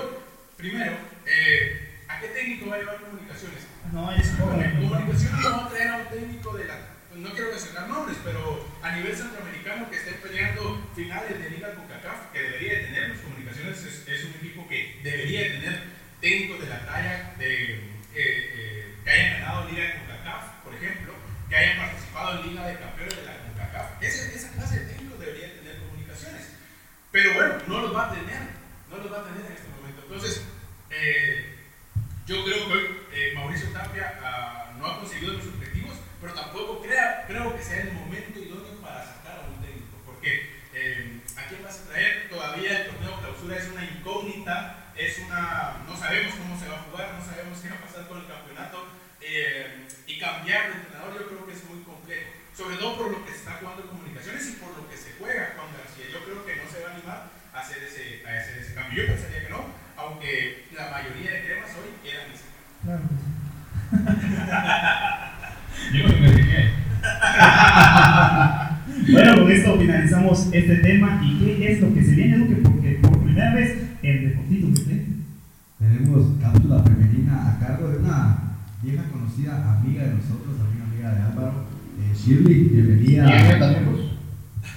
primero, 0.58 0.94
eh, 1.26 2.02
¿a 2.08 2.20
qué 2.20 2.28
técnico 2.30 2.70
va 2.70 2.76
a 2.76 2.80
llevar 2.80 2.98
comunicaciones? 2.98 3.68
No, 3.94 4.12
es 4.12 4.28
Comunicaciones 4.36 5.42
no 5.44 5.52
va 5.58 5.66
a 5.66 5.70
traer 5.70 5.88
a 5.88 5.98
un 5.98 6.08
técnico 6.10 6.58
de 6.58 6.66
la, 6.66 6.76
pues 7.10 7.22
no 7.22 7.30
quiero 7.32 7.50
mencionar 7.52 7.88
nombres, 7.88 8.18
pero 8.24 8.68
a 8.84 8.92
nivel 8.96 9.16
centroamericano 9.16 9.90
que 9.90 9.98
estén 9.98 10.16
peleando 10.22 10.84
finales 10.96 11.40
de 11.40 11.50
Liga 11.50 11.74
CONCACAF, 11.74 12.32
que 12.34 12.42
debería 12.42 12.74
de 12.74 12.80
tener, 12.92 13.08
pues 13.14 13.22
Comunicaciones 13.22 13.78
es, 13.84 14.08
es 14.08 14.24
un 14.26 14.32
equipo 14.42 14.68
que 14.68 15.00
debería 15.04 15.42
de 15.44 15.50
tener 15.62 15.84
técnicos 16.22 16.60
de 16.62 16.68
la 16.68 16.80
talla 16.86 17.32
de, 17.40 17.74
eh, 17.74 17.80
eh, 18.18 18.96
que 19.06 19.10
hayan 19.12 19.40
ganado 19.40 19.70
Liga 19.70 19.84
de 19.84 19.94
CONCACAF, 20.04 20.44
por 20.66 20.74
ejemplo, 20.76 21.14
que 21.50 21.56
hayan 21.56 21.78
participado 21.78 22.42
en 22.44 22.48
Liga 22.50 22.68
de 22.68 22.76
Campeones 22.78 23.16
de 23.16 23.24
la 23.26 23.38
CONCACAF. 23.40 24.04
Ese- 24.04 24.36
esa 24.36 24.52
clase 24.52 24.80
de 24.82 24.86
técnicos 24.94 25.20
debería 25.20 25.54
tener 25.56 25.78
comunicaciones. 25.80 26.44
Pero 27.12 27.34
bueno, 27.36 27.54
no 27.68 27.82
los 27.88 27.96
va 27.96 28.12
a 28.12 28.14
tener, 28.14 28.42
no 28.92 28.98
los 28.98 29.08
va 29.14 29.20
a 29.22 29.24
tener 29.32 29.46
en 29.48 29.54
este 29.56 29.70
momento. 29.72 30.02
Entonces, 30.04 30.44
eh, 30.92 31.56
yo 32.28 32.44
creo 32.44 32.68
que 32.68 32.74
hoy 32.74 32.84
eh, 33.14 33.32
Mauricio 33.36 33.70
Tapia 33.70 34.20
ah, 34.22 34.74
no 34.78 34.86
ha 34.86 35.00
conseguido 35.00 35.34
los 35.34 35.48
objetivos, 35.48 35.96
pero 36.20 36.34
tampoco 36.34 36.82
crea, 36.82 37.24
creo 37.28 37.56
que 37.56 37.64
sea 37.64 37.82
el 37.88 37.94
momento 37.94 38.38
idóneo 38.40 38.76
para 38.84 39.00
sacar 39.06 39.40
a 39.40 39.48
un 39.48 39.64
técnico, 39.64 39.96
porque 40.06 40.52
eh, 40.76 41.22
¿a 41.38 41.48
quién 41.48 41.64
vas 41.64 41.80
a 41.80 41.88
traer? 41.90 42.28
Todavía 42.30 42.82
el 42.84 42.88
torneo 42.92 43.16
clausura 43.22 43.56
es 43.56 43.70
una 43.72 43.86
incógnita, 43.88 44.92
es 44.98 45.20
una, 45.24 45.78
no 45.88 45.96
sabemos 45.96 46.36
cómo 46.36 46.60
se 46.60 46.68
va 46.68 46.76
a 46.76 46.84
jugar, 46.92 47.16
no 47.18 47.24
sabemos 47.24 47.58
qué 47.64 47.70
va 47.70 47.76
a 47.80 47.86
pasar 47.88 48.08
con 48.12 48.20
el 48.20 48.28
campeonato, 48.28 48.84
eh, 49.22 49.88
y 50.06 50.20
cambiar 50.20 50.68
de 50.68 50.76
entrenador 50.84 51.14
yo 51.16 51.28
creo 51.32 51.46
que 51.48 51.54
es 51.54 51.64
muy 51.64 51.80
complejo, 51.88 52.28
sobre 52.52 52.76
todo 52.76 52.98
por 52.98 53.12
lo 53.12 53.24
que 53.26 53.32
se 53.32 53.38
está 53.48 53.58
jugando 53.64 53.84
en 53.84 53.90
comunicaciones 53.90 54.44
y 54.52 54.60
por 54.60 54.76
lo 54.76 54.84
que 54.90 54.98
se 54.98 55.16
juega 55.18 55.56
Juan 55.56 55.72
García. 55.72 56.12
Yo 56.12 56.20
creo 56.28 56.44
que 56.46 56.56
no 56.60 56.68
se 56.70 56.84
va 56.84 56.92
a 56.92 56.94
animar 56.98 57.20
a 57.56 57.60
hacer 57.62 57.80
ese, 57.88 58.22
a 58.28 58.36
hacer 58.36 58.58
ese 58.60 58.74
cambio. 58.74 59.04
Yo 59.06 59.14
pensaría 59.14 59.44
que 59.48 59.54
no, 59.54 59.66
aunque 59.98 60.66
la 60.74 60.90
mayoría 60.92 61.32
de 61.32 61.42
cremas 61.46 61.70
hoy 61.78 61.90
quieran 62.02 62.30
ese 62.34 62.46
cambio. 62.86 63.10
Yo 65.94 66.04
creo 66.04 66.16
que 66.16 66.22
me 66.22 66.30
fijé. 66.34 66.72
Bueno, 69.12 69.36
con 69.42 69.52
esto 69.52 69.78
finalizamos 69.80 70.48
este 70.52 70.76
tema. 70.78 71.22
¿Y 71.24 71.40
qué 71.58 71.72
es 71.74 71.82
lo 71.82 71.94
que 71.94 72.04
se 72.04 72.12
viene, 72.12 72.38
Duque? 72.38 72.56
Porque 72.64 73.00
por 73.02 73.24
primera 73.24 73.54
vez 73.54 73.78
el 74.04 74.30
Deportito 74.30 74.68
GT 74.68 75.06
Tenemos 75.80 76.28
cápsula 76.42 76.84
femenina 76.84 77.50
a 77.56 77.60
cargo 77.60 77.90
de 77.90 77.98
una 78.00 78.38
vieja 78.82 79.04
conocida 79.38 79.78
amiga 79.80 80.04
de 80.04 80.14
nosotros, 80.16 80.58
también 80.58 80.84
amiga 80.84 81.12
de 81.14 81.22
Álvaro, 81.22 81.66
Eh, 82.00 82.14
Shirley, 82.16 82.60
bienvenida. 82.74 83.26
Bien, 83.26 83.60
también, 83.60 83.86
pues. 83.86 84.02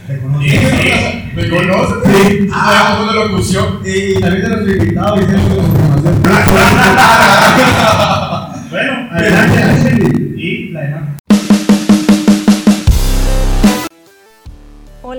Te 0.07 0.19
conozco. 0.19 0.45
¿Me 1.37 1.49
conoces? 1.49 2.29
Sí. 2.29 2.49
Ah, 2.53 3.01
una 3.03 3.13
locución. 3.13 3.81
Y 3.85 4.21
también 4.21 4.43
de 4.43 4.49
nuestro 4.49 4.73
invitado 4.73 5.17
y 5.17 5.25
siempre 5.25 5.57
con 5.57 5.65
información. 5.65 6.23
Bueno, 8.71 9.09
adelante, 9.11 9.59
Shirley. 9.83 10.43
Y 10.43 10.69
la 10.73 10.81
demás. 10.81 11.20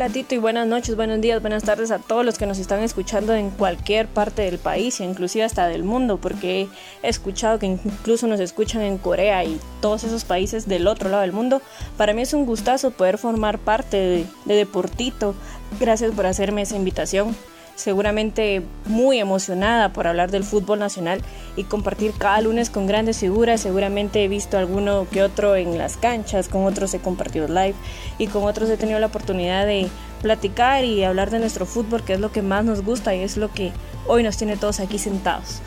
Hola 0.01 0.12
Tito 0.12 0.34
y 0.34 0.39
buenas 0.39 0.65
noches, 0.65 0.96
buenos 0.96 1.22
días, 1.22 1.41
buenas 1.41 1.62
tardes 1.62 1.91
a 1.91 2.00
todos 2.00 2.25
los 2.25 2.39
que 2.39 2.48
nos 2.48 2.58
están 2.58 2.79
escuchando 2.81 3.36
en 3.36 3.51
cualquier 3.51 4.08
parte 4.08 4.41
del 4.41 4.58
país 4.58 5.00
e 5.00 5.03
inclusive 5.03 5.43
hasta 5.43 5.67
del 5.67 5.84
mundo, 5.84 6.17
porque 6.17 6.67
he 7.03 7.08
escuchado 7.08 7.60
que 7.60 7.67
incluso 7.67 8.25
nos 8.25 8.39
escuchan 8.39 8.81
en 8.81 8.98
Corea 8.98 9.43
y 9.43 9.60
todos 9.79 10.03
esos 10.03 10.25
países 10.25 10.67
del 10.67 10.88
otro 10.88 11.08
lado 11.08 11.22
del 11.22 11.34
mundo. 11.34 11.62
Para 11.98 12.13
mí 12.13 12.24
es 12.24 12.34
un 12.34 12.48
gustazo 12.48 12.89
poder 12.89 13.20
formar 13.20 13.60
parte 13.60 13.98
de, 13.98 14.25
de 14.46 14.55
Deportito. 14.55 15.36
Gracias 15.79 16.12
por 16.15 16.25
hacerme 16.25 16.63
esa 16.63 16.77
invitación. 16.77 17.36
Seguramente 17.82 18.62
muy 18.86 19.18
emocionada 19.18 19.92
por 19.92 20.06
hablar 20.06 20.30
del 20.30 20.44
fútbol 20.44 20.78
nacional 20.78 21.20
y 21.56 21.64
compartir 21.64 22.14
cada 22.16 22.40
lunes 22.40 22.70
con 22.70 22.86
grandes 22.86 23.18
figuras. 23.18 23.62
Seguramente 23.62 24.24
he 24.24 24.28
visto 24.28 24.60
alguno 24.60 25.08
que 25.12 25.24
otro 25.24 25.56
en 25.56 25.80
las 25.80 25.98
canchas, 25.98 26.48
con 26.48 26.66
otros 26.66 26.94
he 26.94 27.00
compartido 27.00 27.48
live 27.48 27.74
y 28.20 28.28
con 28.28 28.44
otros 28.44 28.70
he 28.70 28.78
tenido 28.78 29.00
la 29.00 29.08
oportunidad 29.08 29.66
de 29.66 29.88
platicar 30.22 30.86
y 30.86 31.04
hablar 31.04 31.32
de 31.32 31.40
nuestro 31.40 31.66
fútbol, 31.66 32.04
que 32.04 32.14
es 32.14 32.20
lo 32.20 32.32
que 32.32 32.44
más 32.44 32.64
nos 32.64 32.84
gusta 32.84 33.16
y 33.16 33.22
es 33.22 33.36
lo 33.36 33.52
que 33.52 33.72
hoy 34.06 34.22
nos 34.22 34.38
tiene 34.38 34.58
todos 34.58 34.80
aquí 34.80 35.00
sentados. 35.00 35.60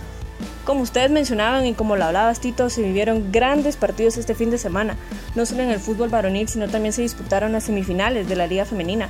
Como 0.64 0.82
ustedes 0.82 1.10
mencionaban 1.10 1.66
y 1.66 1.74
como 1.74 1.96
lo 1.96 2.04
hablabas 2.04 2.38
Tito, 2.38 2.70
se 2.70 2.82
vivieron 2.82 3.32
grandes 3.32 3.76
partidos 3.76 4.18
este 4.18 4.36
fin 4.36 4.52
de 4.52 4.58
semana, 4.58 4.96
no 5.34 5.46
solo 5.46 5.64
en 5.64 5.70
el 5.70 5.80
fútbol 5.80 6.10
varonil, 6.10 6.46
sino 6.46 6.68
también 6.68 6.92
se 6.92 7.02
disputaron 7.02 7.50
las 7.50 7.64
semifinales 7.64 8.28
de 8.28 8.36
la 8.36 8.46
Liga 8.46 8.64
Femenina. 8.64 9.08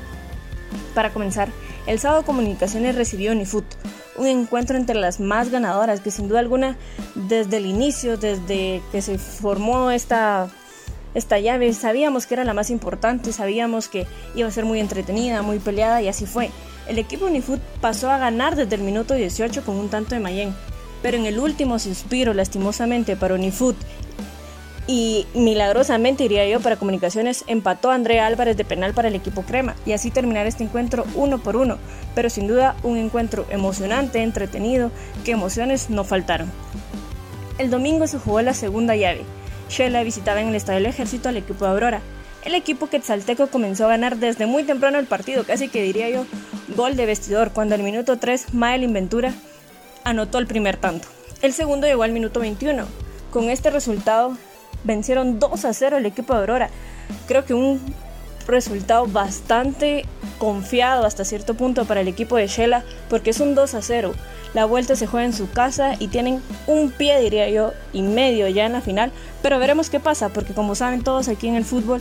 Para 0.95 1.13
comenzar, 1.13 1.49
el 1.87 1.99
sábado 1.99 2.25
Comunicaciones 2.25 2.95
recibió 2.95 3.33
Unifut, 3.33 3.65
un 4.17 4.29
encuentro 4.29 4.77
entre 4.77 4.95
las 4.95 5.19
más 5.19 5.51
ganadoras 5.51 6.01
que 6.01 6.13
sin 6.13 6.29
duda 6.29 6.39
alguna 6.39 6.77
desde 7.17 7.57
el 7.57 7.67
inicio, 7.67 8.17
desde 8.17 8.81
que 8.93 9.03
se 9.03 9.19
formó 9.19 9.91
esta, 9.91 10.49
esta 11.15 11.41
llave, 11.41 11.73
sabíamos 11.73 12.27
que 12.27 12.35
era 12.35 12.45
la 12.45 12.55
más 12.55 12.71
importante, 12.71 13.33
sabíamos 13.33 13.89
que 13.89 14.07
iba 14.37 14.47
a 14.47 14.53
ser 14.53 14.65
muy 14.65 14.79
entretenida, 14.79 15.43
muy 15.43 15.59
peleada 15.59 16.01
y 16.01 16.07
así 16.07 16.27
fue. 16.27 16.51
El 16.87 16.99
equipo 16.99 17.27
Unifut 17.27 17.61
pasó 17.81 18.11
a 18.11 18.19
ganar 18.19 18.55
desde 18.55 18.77
el 18.77 18.83
minuto 18.83 19.15
18 19.15 19.65
con 19.65 19.77
un 19.77 19.89
tanto 19.89 20.15
de 20.15 20.21
Mayen, 20.21 20.55
pero 21.03 21.17
en 21.17 21.27
el 21.27 21.41
último 21.41 21.81
suspiro 21.81 22.35
lastimosamente 22.35 23.17
para 23.17 23.35
Unifut 23.35 23.77
y 24.87 25.27
milagrosamente, 25.35 26.25
diría 26.25 26.47
yo, 26.47 26.61
para 26.61 26.77
comunicaciones 26.77 27.45
empató 27.47 27.91
Andrea 27.91 28.27
Álvarez 28.27 28.57
de 28.57 28.65
penal 28.65 28.93
para 28.93 29.09
el 29.09 29.15
equipo 29.15 29.43
crema 29.43 29.77
y 29.87 29.93
así 29.93 30.11
terminar 30.11 30.47
este 30.47 30.65
encuentro 30.65 31.05
uno 31.15 31.43
por 31.43 31.57
uno, 31.57 31.79
pero 32.15 32.29
sin 32.29 32.47
duda 32.47 32.77
un 32.83 32.99
encuentro 32.99 33.47
emocionante, 33.51 34.23
entretenido, 34.23 34.91
que 35.25 35.33
emociones 35.33 35.89
no 35.89 36.05
faltaron. 36.05 36.51
El 37.57 37.71
domingo 37.71 38.07
se 38.07 38.19
jugó 38.19 38.43
la 38.43 38.53
segunda 38.53 38.95
llave. 38.97 39.23
Shela 39.71 40.03
visitaba 40.03 40.41
en 40.41 40.49
el 40.49 40.55
Estadio 40.55 40.81
del 40.81 40.87
Ejército 40.87 41.29
al 41.29 41.37
equipo 41.39 41.65
de 41.65 41.71
Aurora. 41.71 42.01
El 42.45 42.55
equipo 42.55 42.89
quetzalteco 42.89 43.47
comenzó 43.47 43.87
a 43.87 43.89
ganar 43.89 44.19
desde 44.19 44.45
muy 44.45 44.65
temprano 44.65 44.99
el 44.99 45.07
partido, 45.07 45.45
casi 45.45 45.69
que 45.69 45.83
diría 45.83 46.11
yo 46.11 46.27
gol 46.77 46.97
de 46.97 47.07
vestidor, 47.07 47.53
cuando 47.53 47.75
al 47.75 47.83
minuto 47.83 48.19
3 48.19 48.53
Mael 48.53 48.87
Ventura 48.93 49.33
anotó 50.03 50.39
el 50.39 50.47
primer 50.47 50.77
tanto. 50.77 51.09
El 51.41 51.53
segundo 51.53 51.87
llegó 51.87 52.03
al 52.03 52.13
minuto 52.13 52.41
21. 52.41 52.85
Con 53.31 53.51
este 53.51 53.71
resultado, 53.71 54.37
vencieron 54.85 55.39
2 55.39 55.65
a 55.65 55.73
0 55.73 55.97
el 55.97 56.07
equipo 56.07 56.35
de 56.35 56.41
Aurora. 56.41 56.71
Creo 57.27 57.45
que 57.45 57.55
un 57.55 57.81
resultado 58.47 59.07
bastante 59.07 60.05
confiado 60.39 61.07
hasta 61.07 61.25
cierto 61.25 61.55
punto 61.55 61.85
para 61.87 62.03
el 62.03 62.09
equipo 62.09 62.37
de 62.37 62.47
Shela 62.47 62.85
porque 63.09 63.31
es 63.31 63.41
un 63.41 63.55
2 63.55 63.75
a 63.75 63.83
0. 63.83 64.15
La 64.53 64.67
vuelta 64.67 64.95
se 64.95 65.07
juega 65.07 65.27
en 65.27 65.33
su 65.33 65.51
casa 65.51 65.95
y 65.99 66.09
tienen 66.09 66.41
un 66.67 66.93
pie, 66.93 67.21
diría 67.21 67.49
yo, 67.49 67.73
y 67.93 68.03
medio 68.03 68.47
ya 68.49 68.67
en 68.67 68.73
la 68.73 68.81
final. 68.81 69.11
Pero 69.43 69.59
veremos 69.59 69.91
qué 69.91 69.99
pasa 69.99 70.29
porque 70.29 70.55
como 70.55 70.75
saben 70.75 71.03
todos 71.03 71.29
aquí 71.29 71.49
en 71.49 71.57
el 71.57 71.65
fútbol, 71.65 72.01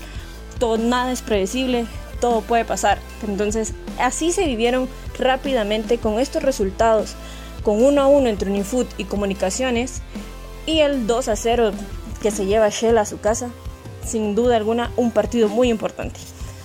todo 0.60 0.78
nada 0.78 1.12
es 1.12 1.22
predecible, 1.22 1.86
todo 2.20 2.42
puede 2.42 2.66
pasar. 2.66 3.00
Entonces 3.28 3.74
así 4.00 4.32
se 4.32 4.46
vivieron 4.46 4.88
rápidamente 5.18 5.98
con 5.98 6.20
estos 6.20 6.44
resultados, 6.44 7.16
con 7.64 7.84
1 7.84 8.02
a 8.02 8.08
1 8.08 8.30
entre 8.30 8.52
Unifoot 8.52 8.88
y 8.98 9.06
Comunicaciones 9.06 10.02
y 10.66 10.80
el 10.80 11.08
2 11.08 11.28
a 11.28 11.36
0 11.36 11.72
que 12.24 12.32
se 12.32 12.46
lleva 12.48 12.70
Shell 12.70 12.98
a 12.98 13.06
su 13.06 13.20
casa, 13.20 13.50
sin 14.04 14.34
duda 14.34 14.56
alguna 14.56 14.92
un 14.96 15.12
partido 15.12 15.50
muy 15.50 15.70
importante. 15.70 16.20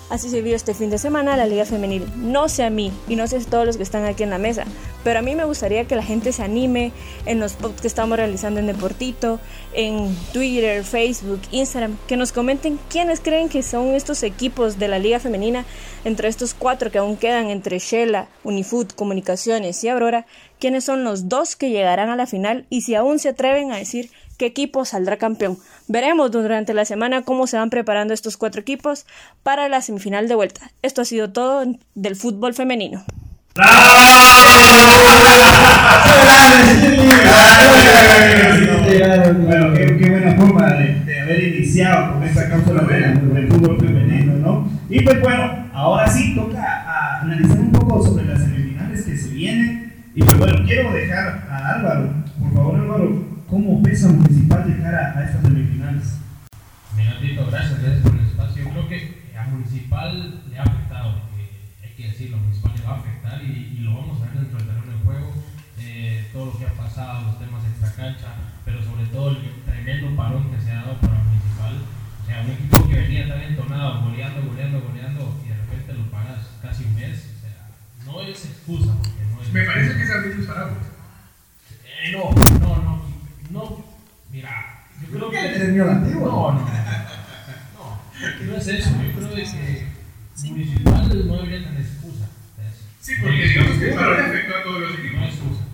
Así 0.08 0.30
se 0.30 0.40
vio 0.40 0.56
este 0.56 0.72
fin 0.72 0.88
de 0.88 0.96
semana 0.96 1.36
la 1.36 1.44
Liga 1.44 1.66
Femenil. 1.66 2.06
No 2.16 2.48
sé 2.48 2.64
a 2.64 2.70
mí 2.70 2.90
y 3.08 3.16
no 3.16 3.26
sé 3.26 3.36
a 3.36 3.40
todos 3.40 3.66
los 3.66 3.76
que 3.76 3.82
están 3.82 4.06
aquí 4.06 4.22
en 4.22 4.30
la 4.30 4.38
mesa, 4.38 4.64
pero 5.04 5.18
a 5.18 5.22
mí 5.22 5.34
me 5.34 5.44
gustaría 5.44 5.84
que 5.84 5.96
la 5.96 6.02
gente 6.02 6.32
se 6.32 6.42
anime 6.42 6.92
en 7.26 7.40
los 7.40 7.54
posts 7.54 7.82
que 7.82 7.88
estamos 7.88 8.16
realizando 8.16 8.58
en 8.58 8.68
Deportito, 8.68 9.38
en 9.74 10.16
Twitter, 10.32 10.82
Facebook, 10.82 11.42
Instagram, 11.50 11.98
que 12.06 12.16
nos 12.16 12.32
comenten 12.32 12.78
quiénes 12.88 13.20
creen 13.20 13.50
que 13.50 13.62
son 13.62 13.88
estos 13.88 14.22
equipos 14.22 14.78
de 14.78 14.88
la 14.88 14.98
Liga 14.98 15.20
Femenina, 15.20 15.66
entre 16.06 16.28
estos 16.28 16.54
cuatro 16.54 16.90
que 16.90 16.98
aún 16.98 17.18
quedan, 17.18 17.50
entre 17.50 17.78
Shela, 17.78 18.28
Unifood, 18.44 18.92
Comunicaciones 18.92 19.84
y 19.84 19.88
Aurora, 19.88 20.24
quiénes 20.58 20.84
son 20.84 21.04
los 21.04 21.28
dos 21.28 21.54
que 21.54 21.68
llegarán 21.68 22.08
a 22.08 22.16
la 22.16 22.26
final 22.26 22.64
y 22.70 22.80
si 22.80 22.94
aún 22.94 23.18
se 23.18 23.28
atreven 23.28 23.72
a 23.72 23.76
decir 23.76 24.10
qué 24.38 24.46
equipo 24.46 24.86
saldrá 24.86 25.18
campeón. 25.18 25.58
Veremos 25.88 26.30
durante 26.30 26.72
la 26.72 26.86
semana 26.86 27.22
cómo 27.22 27.46
se 27.46 27.58
van 27.58 27.68
preparando 27.68 28.14
estos 28.14 28.38
cuatro 28.38 28.62
equipos 28.62 29.04
para 29.42 29.68
la 29.68 29.82
semifinal 29.82 30.28
de 30.28 30.34
vuelta. 30.34 30.70
Esto 30.80 31.02
ha 31.02 31.04
sido 31.04 31.30
todo 31.30 31.64
del 31.94 32.16
fútbol 32.16 32.54
femenino. 32.54 33.04
Bueno, 39.44 39.74
qué, 39.74 39.96
qué 39.98 40.10
buena 40.10 40.34
forma 40.36 40.72
de, 40.74 40.94
de 41.04 41.20
haber 41.20 41.44
iniciado 41.44 42.14
con 42.14 42.22
esta 42.22 42.48
cápsula 42.48 42.82
del, 42.82 43.34
del 43.34 43.48
fútbol 43.48 43.78
femenino, 43.80 44.34
¿no? 44.34 44.70
Y 44.88 45.02
pues 45.02 45.20
bueno, 45.20 45.68
ahora 45.72 46.08
sí 46.08 46.34
toca 46.34 47.20
analizar 47.22 47.58
un 47.58 47.72
poco 47.72 48.04
sobre 48.04 48.26
las 48.26 48.38
semifinales 48.40 49.04
que 49.04 49.16
se 49.16 49.28
vienen. 49.30 49.92
Y 50.14 50.22
pues 50.22 50.38
bueno, 50.38 50.64
quiero 50.66 50.92
dejar 50.92 51.46
a 51.50 51.74
Álvaro, 51.74 52.10
Gracias, 56.98 57.80
gracias 57.80 58.02
por 58.02 58.14
el 58.14 58.26
espacio. 58.26 58.64
Yo 58.64 58.70
creo 58.70 58.88
que 58.88 59.32
a 59.38 59.44
Municipal 59.44 60.42
le 60.50 60.58
ha 60.58 60.62
afectado, 60.62 61.10
eh, 61.38 61.50
hay 61.82 61.90
que 61.96 62.08
decirlo, 62.08 62.38
Municipal 62.38 62.72
le 62.76 62.84
va 62.84 62.90
a 62.90 62.98
afectar 62.98 63.42
y, 63.42 63.76
y 63.78 63.80
lo 63.80 63.94
vamos 63.94 64.20
a 64.20 64.26
ver 64.26 64.34
dentro 64.34 64.58
del 64.58 64.66
terreno 64.66 64.92
de 64.92 65.04
juego. 65.04 65.32
Eh, 65.80 66.28
todo 66.32 66.46
lo 66.46 66.58
que 66.58 66.66
ha 66.66 66.74
pasado, 66.74 67.26
los 67.26 67.38
temas 67.38 67.64
extra 67.64 67.92
cancha, 67.94 68.34
pero 68.64 68.82
sobre 68.82 69.06
todo 69.06 69.30
el 69.30 69.38
tremendo 69.64 70.14
parón 70.16 70.50
que 70.50 70.60
se 70.60 70.72
ha 70.72 70.82
dado 70.82 70.98
para 70.98 71.14
Municipal. 71.14 71.74
O 72.22 72.26
sea, 72.26 72.42
un 72.42 72.50
equipo 72.50 72.88
que 72.88 72.94
venía 72.94 73.28
tan 73.28 73.40
entonado, 73.42 74.02
goleando, 74.02 74.42
goleando, 74.42 74.80
goleando, 74.82 75.40
y 75.44 75.48
de 75.48 75.56
repente 75.56 75.94
lo 75.94 76.10
pagas 76.10 76.38
casi 76.60 76.84
un 76.84 76.94
mes. 76.96 77.30
O 77.36 77.40
sea, 77.40 77.70
no 78.06 78.20
es 78.22 78.44
excusa, 78.44 78.94
porque 78.96 79.24
no 79.32 79.42
es 79.42 79.52
Me 79.52 79.62
parece 79.62 79.96
que 79.96 80.02
es 80.02 80.10
abrir 80.10 80.36
los 80.36 80.46
paraguas. 80.46 80.84
Eh, 81.84 82.12
no, 82.12 82.30
no, 82.60 82.82
no, 82.82 83.02
no. 83.50 83.84
Mira, 84.30 84.84
yo 85.00 85.08
creo 85.16 85.30
que. 85.30 85.38
¿Eres 85.38 85.68
mío 85.70 85.84
la 85.86 85.92
antigua? 85.92 86.28
No, 86.28 86.52
no. 86.52 86.60
No, 87.78 88.46
no 88.46 88.56
es 88.56 88.66
eso. 88.66 88.90
Yo 88.90 89.12
creo 89.12 89.28
de 89.28 89.42
que 90.42 90.50
Municipal 90.50 91.08
no 91.26 91.36
debería 91.36 91.64
tener 91.68 91.80
excusa. 91.80 92.26
de 92.56 92.68
eso. 92.68 92.82
Sí, 93.00 93.12
porque 93.20 93.42
digamos 93.48 93.78
que 93.78 93.88
el 93.88 93.94
parón 93.94 94.20
afectó 94.20 94.56
a 94.56 94.62
todos 94.62 94.80
los 94.80 94.90
No 94.92 94.98
equipos. 94.98 95.20
hay 95.22 95.28
excusa. 95.28 95.64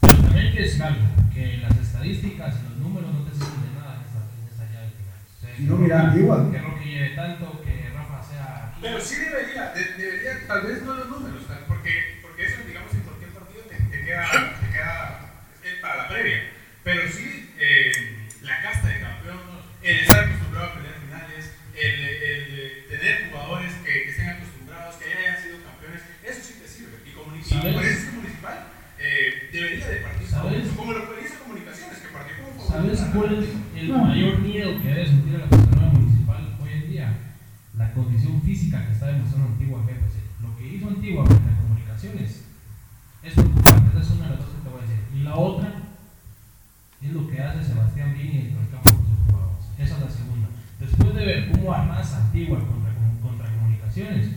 Pero 0.00 0.16
también 0.22 0.46
hay 0.46 0.52
que 0.52 0.62
decir 0.62 0.82
algo: 0.82 1.06
que 1.34 1.56
las 1.58 1.76
estadísticas 1.78 2.54
y 2.60 2.62
los 2.68 2.76
números 2.78 3.12
no 3.14 3.20
te 3.24 3.32
sirven 3.32 3.62
de 3.62 3.72
nada 3.78 3.94
en 3.96 4.02
esa, 4.08 4.20
en 4.30 4.44
esa 4.52 4.64
llave 4.72 4.88
final. 4.96 5.18
O 5.20 5.40
sea, 5.40 5.56
Si 5.56 5.62
no, 5.64 5.76
mira, 5.76 6.00
antigua. 6.00 6.50
Que 6.52 6.58
Roque 6.58 6.84
lleve 6.86 7.10
tanto, 7.16 7.62
que 7.64 7.88
Rafa 7.94 8.22
sea. 8.22 8.68
aquí. 8.72 8.78
Pero 8.82 9.00
sí 9.00 9.14
debería, 9.16 9.72
de- 9.72 9.94
debería, 9.96 10.46
tal 10.46 10.62
vez 10.66 10.82
no 10.82 10.94
los 10.94 11.08
números, 11.08 11.46
tal- 11.46 11.64
porque, 11.68 12.18
porque 12.22 12.44
eso, 12.46 12.56
digamos, 12.66 12.92
en 12.94 13.00
cualquier 13.00 13.30
partido 13.30 13.62
te, 13.68 13.76
te 13.76 14.04
queda, 14.04 14.24
te 14.60 14.66
queda 14.72 15.32
eh, 15.64 15.78
para 15.80 15.96
la 16.02 16.08
previa. 16.08 16.40
Pero 16.82 17.02
sí, 17.12 17.50
eh, 17.60 17.92
la 18.42 18.62
casta 18.62 18.88
de 18.88 19.00
campeón, 19.00 19.38
el 19.82 19.96
estar 20.00 20.24
acostumbrado 20.24 20.66
a 20.70 20.74
pelear 20.74 20.94
finales, 21.04 21.52
el, 21.76 22.00
el, 22.00 22.44
eh, 22.56 22.86
tener 22.88 23.28
jugadores 23.30 23.72
que, 23.84 23.92
que 24.04 24.10
estén 24.10 24.28
acostumbrados, 24.30 24.96
que 24.96 25.04
hayan 25.12 25.36
sido 25.42 25.56
campeones, 25.60 26.00
eso 26.24 26.40
sí 26.40 26.54
te 26.60 26.66
sirve. 26.68 26.96
Y, 27.04 27.12
comuni- 27.12 27.40
y 27.40 27.44
¿Sabes? 27.44 27.74
por 27.74 27.84
eso 27.84 27.98
es 28.00 28.04
que 28.08 28.16
Municipal 28.16 28.58
eh, 28.98 29.48
debería 29.52 29.88
de 29.88 29.96
partir 30.00 30.26
¿Sabes? 30.28 30.68
como, 30.72 30.76
como 30.76 30.92
lo 30.92 31.04
que 31.14 31.20
hizo 31.24 31.36
Comunicaciones, 31.44 31.98
que 32.00 32.08
partió 32.08 32.32
como 32.48 32.64
¿Sabes 32.64 32.96
favorito. 33.00 33.12
cuál 33.20 33.30
es 33.44 33.48
el 33.76 33.88
mayor 33.92 34.38
miedo 34.40 34.80
que 34.80 34.88
debe 34.88 35.06
sentir 35.06 35.36
la 35.38 35.46
persona 35.52 35.86
municipal 35.92 36.56
hoy 36.60 36.72
en 36.72 36.88
día? 36.88 37.08
La 37.76 37.92
condición 37.92 38.40
física 38.42 38.86
que 38.86 38.92
está 38.92 39.06
demostrando 39.08 39.48
Antigua 39.52 39.80
GPC. 39.84 40.16
Lo 40.42 40.56
que 40.56 40.66
hizo 40.68 40.88
Antigua 40.88 41.24
frente 41.26 41.48
a 41.50 41.56
Comunicaciones 41.62 42.44
es 43.22 43.32
preocupante. 43.34 43.88
Esa 43.90 44.00
es 44.00 44.10
una 44.16 44.24
de 44.24 44.30
las 44.36 44.40
cosas 44.44 44.54
que 44.56 44.62
te 44.64 44.68
voy 44.68 44.80
a 44.80 44.86
decir. 44.86 45.00
Y 45.14 45.19
la 45.30 45.36
otra 45.36 45.72
es 47.00 47.12
lo 47.12 47.28
que 47.28 47.40
hace 47.40 47.62
Sebastián 47.62 48.14
Vini 48.14 48.38
dentro 48.38 48.60
del 48.60 48.70
campo 48.70 48.90
con 48.90 49.06
sus 49.06 49.26
jugadores. 49.26 49.64
Esa 49.78 49.94
es 49.94 50.02
la 50.02 50.10
segunda. 50.10 50.48
Después 50.80 51.14
de 51.14 51.24
ver 51.24 51.50
cómo 51.52 51.72
armas 51.72 52.12
Antigua 52.14 52.58
contra, 52.58 52.92
contra 53.22 53.54
comunicaciones, 53.54 54.28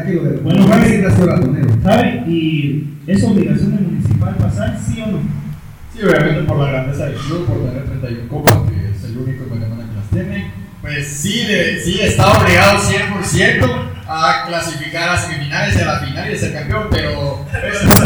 la 0.00 0.04
verdad 0.04 0.06
que 0.06 0.12
lo 0.12 0.22
de 0.24 0.36
Bueno, 0.40 0.68
Javi 0.68 0.72
Javi, 0.80 0.88
siempre 0.88 1.10
ha 1.10 1.14
sido 1.16 1.26
ratonero. 1.26 1.68
¿Sabe? 1.82 2.22
¿Y 2.26 2.84
es 3.06 3.24
obligación 3.24 3.76
del 3.76 3.84
municipal 3.86 4.36
pasar, 4.36 4.78
sí 4.78 5.00
o 5.02 5.06
no? 5.06 5.18
Sí, 5.94 6.02
obviamente 6.04 6.42
por 6.44 6.58
la 6.58 6.70
grandeza 6.70 7.06
del 7.06 7.14
club, 7.16 7.46
por 7.46 7.58
tener 7.68 7.84
31 7.84 8.28
copas, 8.28 8.56
que 8.70 8.90
es 8.90 9.04
el 9.04 9.16
único 9.18 9.44
que 9.44 9.60
las 9.60 10.10
tiene, 10.12 10.50
pues 10.80 11.06
sí, 11.08 11.44
de- 11.46 11.80
sí 11.84 12.00
está 12.00 12.32
obligado 12.40 12.78
100% 12.78 13.66
a 14.08 14.44
clasificar 14.48 15.10
a 15.10 15.16
semifinales 15.18 15.76
y 15.76 15.80
a 15.80 15.86
la 15.86 15.98
final 16.00 16.30
y 16.30 16.34
a 16.34 16.38
ser 16.38 16.52
campeón, 16.52 16.86
pero 16.90 17.46
pues, 17.50 17.78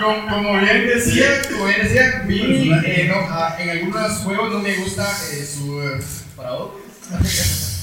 como, 0.00 0.26
como- 0.28 0.28
como 0.28 0.60
bien 0.60 0.86
decía, 0.86 1.26
como 1.50 1.66
bien 1.66 1.80
decía, 1.82 2.22
Vini, 2.26 2.70
eh, 2.84 3.06
no, 3.08 3.14
ah, 3.30 3.56
en 3.58 3.70
algunos 3.70 4.12
juegos 4.18 4.52
no 4.52 4.58
me 4.60 4.76
gusta 4.76 5.04
eh, 5.32 5.44
su 5.44 5.80
eh, 5.80 5.98
parador. 6.36 6.72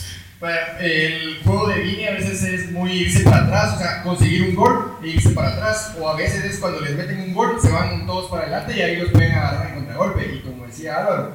El 0.79 1.41
juego 1.43 1.67
de 1.69 1.79
Vini 1.79 2.05
a 2.05 2.11
veces 2.11 2.43
es 2.43 2.71
muy 2.71 2.91
irse 2.91 3.23
para 3.23 3.43
atrás, 3.43 3.75
o 3.75 3.77
sea, 3.77 4.03
conseguir 4.03 4.49
un 4.49 4.55
gol 4.55 4.97
e 5.01 5.07
irse 5.07 5.29
para 5.29 5.53
atrás, 5.53 5.95
o 5.99 6.09
a 6.09 6.17
veces 6.17 6.43
es 6.43 6.59
cuando 6.59 6.81
les 6.81 6.95
meten 6.97 7.21
un 7.21 7.33
gol, 7.33 7.57
se 7.61 7.71
van 7.71 8.05
todos 8.05 8.29
para 8.29 8.43
adelante 8.43 8.75
y 8.75 8.81
ahí 8.81 8.97
los 8.97 9.11
pueden 9.11 9.31
agarrar 9.31 9.67
en 9.67 9.75
contragolpe. 9.75 10.35
Y 10.35 10.39
como 10.39 10.65
decía 10.65 10.97
Álvaro, 10.97 11.31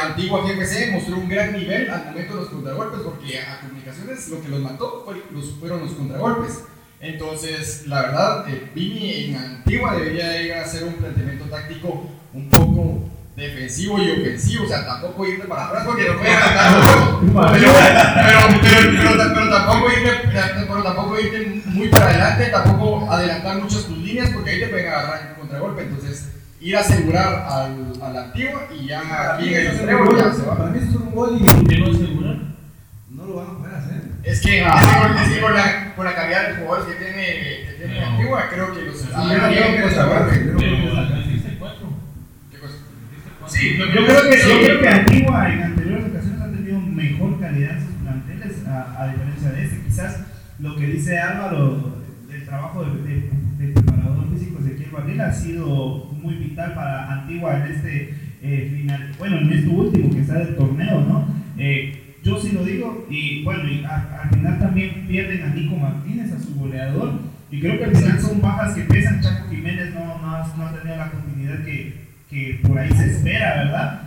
Antigua 0.00 0.42
GFC 0.42 0.92
mostró 0.92 1.16
un 1.16 1.28
gran 1.28 1.52
nivel 1.52 1.90
al 1.90 2.06
momento 2.06 2.34
de 2.34 2.40
los 2.40 2.50
contragolpes, 2.50 3.00
porque 3.00 3.40
a 3.40 3.60
Comunicaciones 3.60 4.28
lo 4.28 4.42
que 4.42 4.48
los 4.48 4.60
mató 4.60 5.06
fueron 5.58 5.80
los 5.80 5.92
contragolpes. 5.92 6.64
Entonces, 7.00 7.86
la 7.86 8.02
verdad, 8.02 8.48
eh, 8.48 8.70
Vini 8.74 9.24
en 9.24 9.36
Antigua 9.36 9.96
debería 9.96 10.42
ir 10.42 10.52
a 10.52 10.62
hacer 10.62 10.84
un 10.84 10.94
planteamiento 10.94 11.46
táctico 11.46 12.06
un 12.34 12.48
poco 12.50 13.08
defensivo 13.40 13.98
y 13.98 14.10
ofensivo, 14.10 14.64
o 14.64 14.68
sea, 14.68 14.84
tampoco 14.86 15.26
irte 15.26 15.46
para 15.48 15.66
atrás 15.66 15.82
porque 15.86 16.06
no 16.08 16.16
pueden 16.18 16.34
ganar. 16.40 16.74
Pero, 17.52 17.72
pero, 17.72 18.60
pero, 18.62 18.90
pero, 18.92 19.34
pero 19.34 19.50
tampoco 19.50 19.90
irte, 19.90 20.10
pero 20.68 20.82
tampoco 20.82 21.18
irte 21.20 21.62
muy 21.66 21.88
para 21.88 22.06
adelante, 22.06 22.46
tampoco 22.50 23.10
adelantar 23.10 23.56
muchas 23.58 23.84
tus 23.84 23.98
líneas 23.98 24.30
porque 24.30 24.50
ahí 24.50 24.60
te 24.60 24.68
pueden 24.68 24.86
agarrar 24.88 25.28
en 25.30 25.34
contragolpe. 25.40 25.82
Entonces, 25.82 26.28
ir 26.60 26.76
a 26.76 26.80
asegurar 26.80 27.46
al, 27.48 27.92
a 28.02 28.08
la 28.12 28.22
antigua 28.24 28.66
y 28.78 28.86
ya 28.86 29.00
aquí 29.34 29.48
en 29.48 29.60
el 29.60 29.66
extremo 29.68 30.16
ya 30.16 30.32
se 30.32 30.42
va. 30.42 30.56
Para 30.58 30.70
mí 30.70 30.78
eso 30.78 30.88
es 30.90 30.94
un 30.96 31.10
gol 31.14 31.38
y 31.40 31.44
¿Por 31.44 31.66
qué 31.66 31.78
no 31.78 31.86
asegurar? 31.86 32.36
no 33.10 33.24
lo 33.26 33.34
van 33.36 33.46
a 33.46 33.58
poder 33.58 33.74
hacer. 33.74 34.00
Es 34.22 34.40
que, 34.42 34.58
es 34.60 35.28
que 35.34 35.40
con- 35.40 35.54
la, 35.54 35.94
con 35.96 36.04
la 36.04 36.14
calidad 36.14 36.48
de 36.48 36.54
jugadores 36.56 36.94
que 36.94 37.02
tiene, 37.04 37.24
que 37.24 37.74
tiene 37.78 38.00
No. 38.00 38.06
Antigua, 38.06 38.44
creo 38.50 38.74
que 38.74 38.82
los. 38.82 39.00
Sí, 43.50 43.76
Yo 43.78 43.84
creo 43.90 44.04
que, 44.30 44.38
yo 44.38 44.58
creo 44.64 44.80
que 44.80 44.88
Antigua 44.88 45.52
en 45.52 45.62
anteriores 45.62 46.06
ocasiones 46.06 46.40
ha 46.40 46.50
tenido 46.50 46.80
mejor 46.80 47.40
calidad 47.40 47.76
en 47.78 47.84
sus 47.86 47.94
planteles, 47.96 48.66
a, 48.66 49.02
a 49.02 49.08
diferencia 49.12 49.50
de 49.50 49.64
este. 49.64 49.80
Quizás 49.86 50.20
lo 50.60 50.76
que 50.76 50.86
dice 50.86 51.18
Álvaro, 51.18 51.96
el 52.32 52.44
trabajo 52.44 52.84
del 52.84 53.04
de, 53.04 53.30
de 53.66 53.72
preparador 53.72 54.28
físico 54.32 54.60
Ezequiel 54.60 54.90
Barril 54.90 55.20
ha 55.20 55.32
sido 55.32 56.10
muy 56.22 56.34
vital 56.34 56.74
para 56.74 57.12
Antigua 57.12 57.56
en 57.56 57.72
este 57.72 58.14
eh, 58.42 58.72
final, 58.74 59.12
bueno, 59.18 59.38
en 59.38 59.52
este 59.52 59.68
último 59.68 60.10
que 60.10 60.20
está 60.20 60.34
del 60.38 60.56
torneo, 60.56 61.00
¿no? 61.02 61.26
Eh, 61.58 62.16
yo 62.22 62.38
sí 62.40 62.52
lo 62.52 62.64
digo, 62.64 63.06
y 63.10 63.42
bueno, 63.44 63.68
y 63.68 63.82
a- 63.84 64.20
al 64.22 64.30
final 64.30 64.58
también 64.58 65.06
pierden 65.08 65.42
a 65.42 65.54
Nico 65.54 65.76
Martínez, 65.76 66.32
a 66.32 66.38
su 66.38 66.54
goleador, 66.54 67.14
y 67.50 67.60
creo 67.60 67.78
que 67.78 67.84
al 67.86 67.96
final 67.96 68.20
son 68.20 68.40
bajas 68.40 68.74
que 68.74 68.82
pesan. 68.82 69.20
Chaco 69.20 69.48
Jiménez 69.50 69.92
no, 69.94 70.18
no, 70.18 70.56
no 70.56 70.66
ha 70.66 70.72
tenido 70.78 70.96
la 70.96 71.10
continuidad 71.10 71.64
que, 71.64 71.99
que 72.30 72.60
por 72.62 72.78
ahí 72.78 72.90
se 72.92 73.06
espera, 73.06 73.56
¿verdad? 73.64 74.02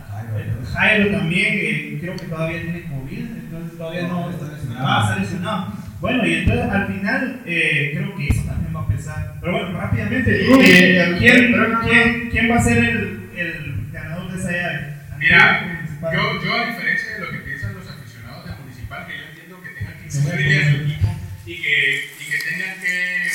Jairo 0.72 1.10
también, 1.10 1.54
eh, 1.54 1.98
creo 2.00 2.16
que 2.16 2.26
todavía 2.26 2.62
tiene 2.62 2.82
COVID, 2.84 3.18
entonces 3.18 3.78
todavía 3.78 4.02
no, 4.08 4.20
No, 4.22 4.30
está 4.30 4.46
lesionado. 4.48 4.86
Ah, 4.88 5.06
está 5.08 5.20
lesionado. 5.20 5.72
Bueno, 6.00 6.26
y 6.26 6.34
entonces 6.34 6.70
al 6.70 6.86
final 6.86 7.42
eh, 7.46 7.92
creo 7.94 8.16
que 8.16 8.28
eso 8.28 8.42
también 8.44 8.74
va 8.74 8.80
a 8.80 8.88
pesar. 8.88 9.34
Pero 9.40 9.52
bueno, 9.52 9.80
rápidamente, 9.80 10.42
eh, 10.42 11.16
¿quién, 11.18 11.52
pero 11.52 11.80
quién, 11.82 12.30
quién 12.30 12.50
va 12.50 12.56
a 12.56 12.62
ser 12.62 12.78
el, 12.78 13.30
el 13.36 13.88
ganador 13.92 14.32
de 14.32 14.38
esa 14.38 14.50
llave? 14.50 14.94
Mira, 15.18 15.62
Municipal. 15.76 16.14
yo, 16.14 16.44
yo 16.44 16.54
a 16.54 16.66
diferencia 16.66 17.12
de 17.14 17.20
lo 17.20 17.30
que 17.30 17.38
piensan 17.38 17.74
los 17.74 17.88
aficionados 17.88 18.44
de 18.46 18.52
Municipal, 18.62 19.06
que 19.06 19.16
yo 19.16 19.24
entiendo 19.30 19.62
que 19.62 19.70
tengan 19.70 19.94
que 19.98 20.04
inscribirle 20.04 20.58
a 20.58 20.70
su 20.70 20.76
equipo 20.82 21.16
y 21.46 21.62
que, 21.62 22.04
y 22.20 22.24
que 22.30 22.38
tengan 22.50 22.74
que, 22.80 23.28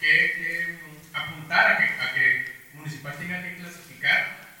que, 0.00 0.12
que 0.38 0.78
apuntar 1.12 1.72
a 1.72 1.78
que, 1.78 1.84
a 1.84 2.14
que 2.14 2.52
Municipal 2.74 3.12
tenga 3.18 3.42
que 3.42 3.54
clasificar, 3.56 3.71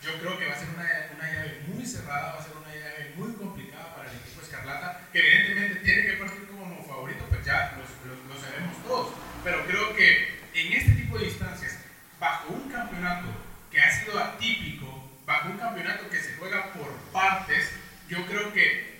yo 0.02 0.18
creo 0.20 0.38
que 0.38 0.46
va 0.46 0.54
a 0.54 0.58
ser 0.58 0.68
una, 0.68 0.86
una 1.16 1.32
llave 1.32 1.62
muy 1.66 1.84
cerrada, 1.84 2.34
va 2.34 2.38
a 2.38 2.44
ser 2.44 2.56
una 2.56 2.74
llave 2.74 3.12
muy 3.16 3.32
complicada 3.34 3.94
para 3.96 4.10
el 4.10 4.16
equipo 4.16 4.40
Escarlata, 4.42 5.00
que 5.12 5.18
evidentemente 5.18 5.80
tiene 5.80 6.06
que 6.06 6.12
partir 6.14 6.46
como 6.46 6.84
favorito, 6.84 7.24
pues 7.28 7.44
ya 7.44 7.76
lo, 7.76 8.40
sabemos 8.40 8.82
todos, 8.86 9.14
pero 9.42 9.66
creo 9.66 9.96
que 9.96 10.40
en 10.54 10.72
este 10.72 10.92
tipo 10.92 11.18
de 11.18 11.26
instancias, 11.26 11.78
bajo 12.20 12.52
un 12.52 12.70
campeonato 12.70 13.28
que 13.70 13.80
ha 13.80 13.90
sido 13.90 14.18
atípico, 14.18 15.10
bajo 15.26 15.50
un 15.50 15.58
campeonato 15.58 16.08
que 16.08 16.18
se 16.18 16.34
juega 16.36 16.72
por 16.72 16.92
partes, 17.12 17.70
yo 18.08 18.24
creo 18.26 18.52
que 18.52 18.92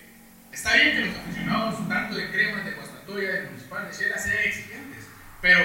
está 0.51 0.75
bien 0.75 0.91
que 0.91 1.05
los 1.05 1.17
aficionados, 1.17 1.87
tanto 1.87 2.15
de 2.15 2.31
Crema, 2.31 2.63
de 2.63 2.71
Guastatoya, 2.71 3.31
de 3.31 3.41
Municipal, 3.43 3.87
de 3.87 3.95
Shela, 3.95 4.17
sean 4.17 4.43
exigentes, 4.43 5.07
pero 5.41 5.59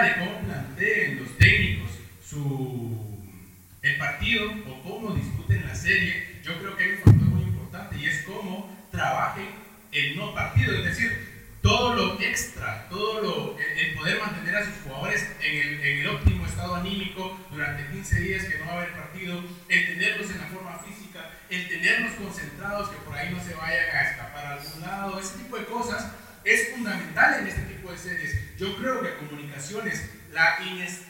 de 0.00 0.14
cómo 0.14 0.40
planteen 0.40 1.20
los 1.20 1.36
técnicos 1.36 1.90
su, 2.24 3.28
el 3.82 3.98
partido 3.98 4.50
o 4.66 4.82
cómo 4.82 5.14
disputen 5.14 5.66
la 5.66 5.74
serie, 5.74 6.40
yo 6.42 6.58
creo 6.58 6.76
que 6.76 7.01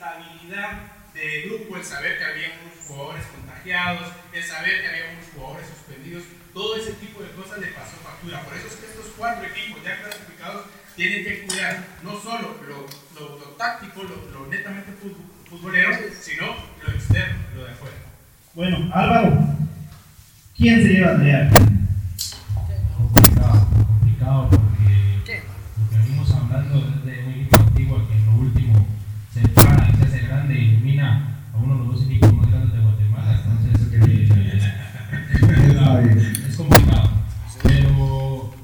inestabilidad 0.03 0.79
de 1.15 1.43
grupo, 1.43 1.77
el 1.77 1.85
saber 1.85 2.19
que 2.19 2.25
había 2.25 2.49
unos 2.63 2.87
jugadores 2.87 3.25
contagiados, 3.27 4.13
el 4.33 4.43
saber 4.43 4.81
que 4.81 4.89
había 4.89 5.13
unos 5.13 5.27
jugadores 5.35 5.67
suspendidos, 5.69 6.25
todo 6.53 6.77
ese 6.77 6.93
tipo 6.95 7.23
de 7.23 7.31
cosas 7.31 7.59
le 7.59 7.69
pasó 7.69 7.97
factura. 8.03 8.43
Por 8.43 8.55
eso 8.57 8.67
es 8.67 8.75
que 8.75 8.87
estos 8.87 9.13
cuatro 9.17 9.47
equipos 9.47 9.83
ya 9.85 10.03
clasificados 10.03 10.67
tienen 10.97 11.25
que 11.25 11.47
cuidar 11.47 11.85
no 12.03 12.21
solo 12.21 12.57
lo, 12.67 12.87
lo, 13.21 13.37
táctico, 13.57 14.03
lo, 14.03 14.47
netamente 14.47 14.93
futbolero, 15.49 15.97
sino 16.21 16.47
lo 16.83 16.93
externo, 16.93 17.39
lo 17.55 17.65
de 17.65 17.73
afuera. 17.73 17.97
Bueno, 18.55 18.91
Álvaro, 18.93 19.39
¿quién 20.57 20.83
se 20.83 20.89
lleva 20.89 21.13
a 21.13 21.17
pelear? 21.17 21.51
Complicado, 22.97 23.69
complicado 23.71 24.51
porque 24.51 25.43
lo 25.79 25.91
que 25.91 25.97
venimos 25.97 26.31
hablando 26.35 26.81
desde 27.05 27.25
un 27.25 27.33
equipo 27.33 27.57
antiguo 27.59 28.09
que 28.09 28.15
en 28.15 28.27
lo 28.27 28.33
último 28.33 28.92
se 29.43 29.97
se 29.97 30.05
hace 30.05 30.27
grande 30.27 30.55
y 30.55 30.69
elimina 30.69 31.39
a 31.53 31.57
uno 31.59 31.75
de 31.75 31.81
los 31.81 31.89
dos 31.97 32.07
equipos 32.07 32.33
más 32.35 32.51
grandes 32.51 32.73
de 32.73 32.81
Guatemala. 32.81 33.41
Entonces, 33.45 33.89
que 33.89 33.97
eh, 35.45 36.49
es 36.49 36.57
complicado. 36.57 37.11
Pero 37.63 38.55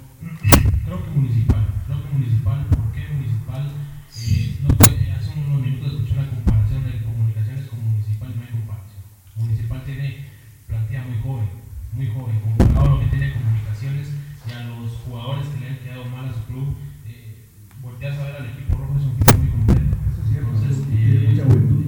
creo 0.85 1.05
que 1.05 1.11
municipal, 1.11 1.63
creo 1.87 2.03
que 2.03 2.09
municipal, 2.13 2.67
¿por 2.67 2.93
qué 2.93 3.07
municipal? 3.13 3.63
Eh, 4.17 4.59
no 4.63 4.69
hace 5.15 5.31
unos 5.37 5.61
minutos 5.61 5.93
escuché 5.93 6.13
una 6.15 6.31
comparación 6.31 6.85
de 6.85 7.03
comunicaciones 7.03 7.67
con 7.69 7.85
municipal 7.85 8.31
y 8.31 8.37
no 8.37 8.43
hay 8.43 8.53
comparación. 8.53 9.03
Municipal 9.37 9.83
tiene 9.85 10.25
plantilla 10.67 11.05
muy 11.05 11.19
joven, 11.23 11.49
muy 11.93 12.07
joven, 12.07 12.41
comparado 12.41 12.87
a 12.87 12.91
lo 12.95 13.01
que 13.01 13.07
tiene 13.07 13.33
comunicaciones 13.33 14.09
y 14.47 14.53
a 14.53 14.65
los 14.65 14.91
jugadores 15.05 15.47
que 15.49 15.61
le 15.61 15.69
han 15.69 15.79
quedado 15.79 16.05
mal 16.07 16.29
a 16.29 16.33
su 16.33 16.43
club. 16.45 16.77
Eh, 17.07 17.47
volteas 17.83 18.19
a 18.19 18.25
ver 18.25 18.37
al 18.37 18.47
equipo 18.47 18.77
rojo, 18.77 18.95
es 18.97 19.05
un 19.05 19.13
equipo 19.13 19.39
muy 19.39 19.51
completo. 19.51 19.88
Entonces, 20.39 20.85
eh, 20.93 21.29
exacto. 21.31 21.55
Entonces, 21.55 21.88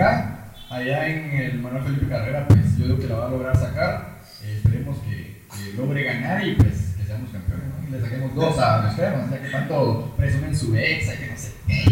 allá 0.00 1.06
en 1.06 1.30
el 1.32 1.60
Manuel 1.60 1.82
Felipe 1.84 2.08
Carrera 2.08 2.46
pues 2.48 2.76
yo 2.78 2.84
creo 2.84 2.98
que 2.98 3.06
la 3.08 3.16
va 3.16 3.26
a 3.26 3.30
lograr 3.30 3.54
sacar, 3.56 4.20
eh, 4.42 4.54
esperemos 4.56 4.96
que, 5.00 5.42
que 5.50 5.74
logre 5.76 6.02
ganar 6.04 6.46
y 6.46 6.54
pues 6.54 6.94
que 6.96 7.04
seamos 7.04 7.28
campeones, 7.30 7.66
¿no? 7.68 7.88
y 7.88 7.92
le 7.92 8.00
saquemos 8.00 8.34
dos 8.34 8.58
a 8.58 8.82
los 8.82 8.94
cremas, 8.94 9.30
ya 9.30 9.42
que 9.42 9.48
tanto 9.48 10.14
presumen 10.16 10.56
su 10.56 10.74
ex, 10.76 11.08
que 11.10 11.26
no 11.26 11.36
sé 11.36 11.52
qué. 11.66 11.84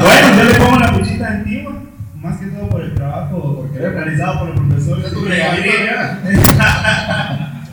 Bueno, 0.00 0.36
yo 0.36 0.44
le 0.44 0.54
pongo 0.54 0.78
la 0.78 0.92
puchita 0.92 1.28
antigua, 1.28 1.72
más 2.16 2.38
que 2.38 2.46
todo 2.46 2.68
por 2.68 2.80
el 2.82 2.94
trabajo 2.94 3.68
realizado 3.72 4.40
por 4.40 4.48
el 4.50 4.54
profesor. 4.54 5.00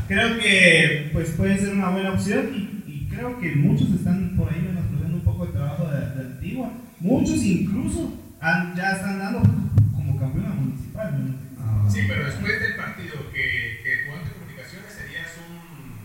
Creo 0.07 0.37
que 0.39 1.09
pues 1.11 1.31
puede 1.31 1.57
ser 1.57 1.73
una 1.73 1.89
buena 1.89 2.11
opción 2.11 2.45
y, 2.55 2.83
y 2.87 3.07
creo 3.09 3.37
que 3.39 3.53
muchos 3.55 3.89
están 3.91 4.35
por 4.37 4.47
ahí 4.49 4.61
menospreciando 4.61 5.17
un 5.17 5.23
poco 5.23 5.43
el 5.43 5.51
trabajo 5.51 5.66
Antigua. 6.47 6.71
Muchos 6.99 7.43
incluso 7.43 8.13
han- 8.39 8.73
ya 8.75 8.91
están 8.93 9.19
dando 9.19 9.39
como 9.93 10.17
campeona 10.19 10.49
municipal. 10.49 11.13
¿no? 11.57 11.89
Sí, 11.91 11.99
pero 12.07 12.25
después 12.25 12.60
del 12.62 12.75
partido 12.75 13.15
que, 13.33 13.79
que 13.83 14.05
jugó 14.05 14.17
ante 14.17 14.31
comunicaciones 14.31 14.91
serías 14.93 15.27
un. 15.43 15.97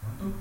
¿Cuánto? 0.00 0.36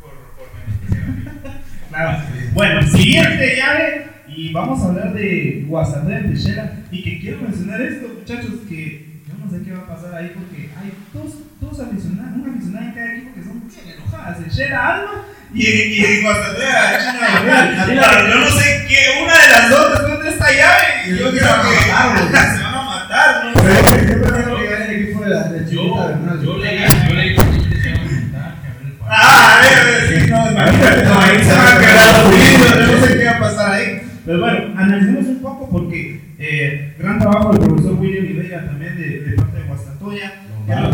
Por, 0.00 0.12
por. 0.36 1.52
Claro. 1.92 2.22
Bueno, 2.54 2.82
siguiente 2.86 3.56
llave 3.56 4.06
y 4.26 4.50
vamos 4.50 4.80
a 4.82 4.88
hablar 4.88 5.12
de 5.12 5.66
Guasandé 5.68 6.22
de 6.22 6.28
Techera 6.30 6.78
y 6.90 7.02
que 7.02 7.20
quiero 7.20 7.42
mencionar 7.42 7.82
esto, 7.82 8.08
muchachos, 8.18 8.60
que 8.66 9.20
yo 9.28 9.34
no 9.44 9.50
sé 9.50 9.62
qué 9.62 9.72
va 9.72 9.80
a 9.80 9.86
pasar 9.88 10.14
ahí 10.14 10.32
porque 10.34 10.70
hay 10.74 10.92
dos, 11.12 11.34
dos 11.60 11.80
aficionados, 11.80 12.38
una 12.40 12.54
aficionada 12.54 12.86
en 12.86 12.92
cada 12.94 13.12
equipo 13.14 13.34
que 13.34 13.42
son 13.44 13.60
bien 13.68 13.94
enojadas, 13.98 14.38
Techera 14.42 14.94
Alma 14.96 15.24
y, 15.54 15.66
y 15.66 16.04
en 16.04 16.22
Guasandé 16.22 16.66
a 16.66 16.98
China 16.98 17.28
Gabriel. 17.34 18.00
Pero 18.00 18.28
yo 18.28 18.40
no 18.40 18.50
sé 18.50 18.86
qué, 18.88 19.22
una 19.22 19.36
de 19.38 19.48
las 19.48 19.70
dos 19.70 19.90
después 19.92 20.22
de 20.22 20.28
esta 20.30 20.48
llave, 20.52 20.84
y 21.06 21.10
yo 21.10 21.30
creo 21.30 21.32
que 21.32 21.38
se 21.40 21.92
van 22.62 22.74
a 22.74 22.82
matar, 22.82 23.44
yo 23.44 23.60
que 23.60 23.70
se 23.70 24.14
a 24.14 25.52
partido. 25.72 25.94
Ah, 29.14 29.58
a 29.58 29.62
ver, 29.62 29.78
a 29.78 29.84
ver, 29.84 30.00
sí, 30.08 30.30
no, 30.30 30.50
no, 30.50 31.20
ahí 31.20 31.44
se 31.44 31.52
va 31.52 31.74
a 31.74 31.80
quedar 31.80 32.24
ruido, 32.24 32.64
yo 32.80 32.98
no 32.98 33.06
sé 33.06 33.18
qué 33.18 33.24
va 33.24 33.30
a 33.32 33.40
pasar 33.40 33.72
ahí. 33.72 34.02
Pero 34.24 34.40
bueno, 34.40 34.74
analicemos 34.80 35.26
un 35.26 35.42
poco 35.42 35.68
porque 35.68 36.20
eh, 36.38 36.94
gran 36.98 37.18
trabajo 37.18 37.52
del 37.52 37.68
profesor 37.68 37.92
William 37.94 38.24
Rivera 38.24 38.64
también 38.64 38.96
de, 38.96 39.20
de 39.20 39.36
parte 39.36 39.58
de 39.58 39.64
Guastatoya. 39.64 40.32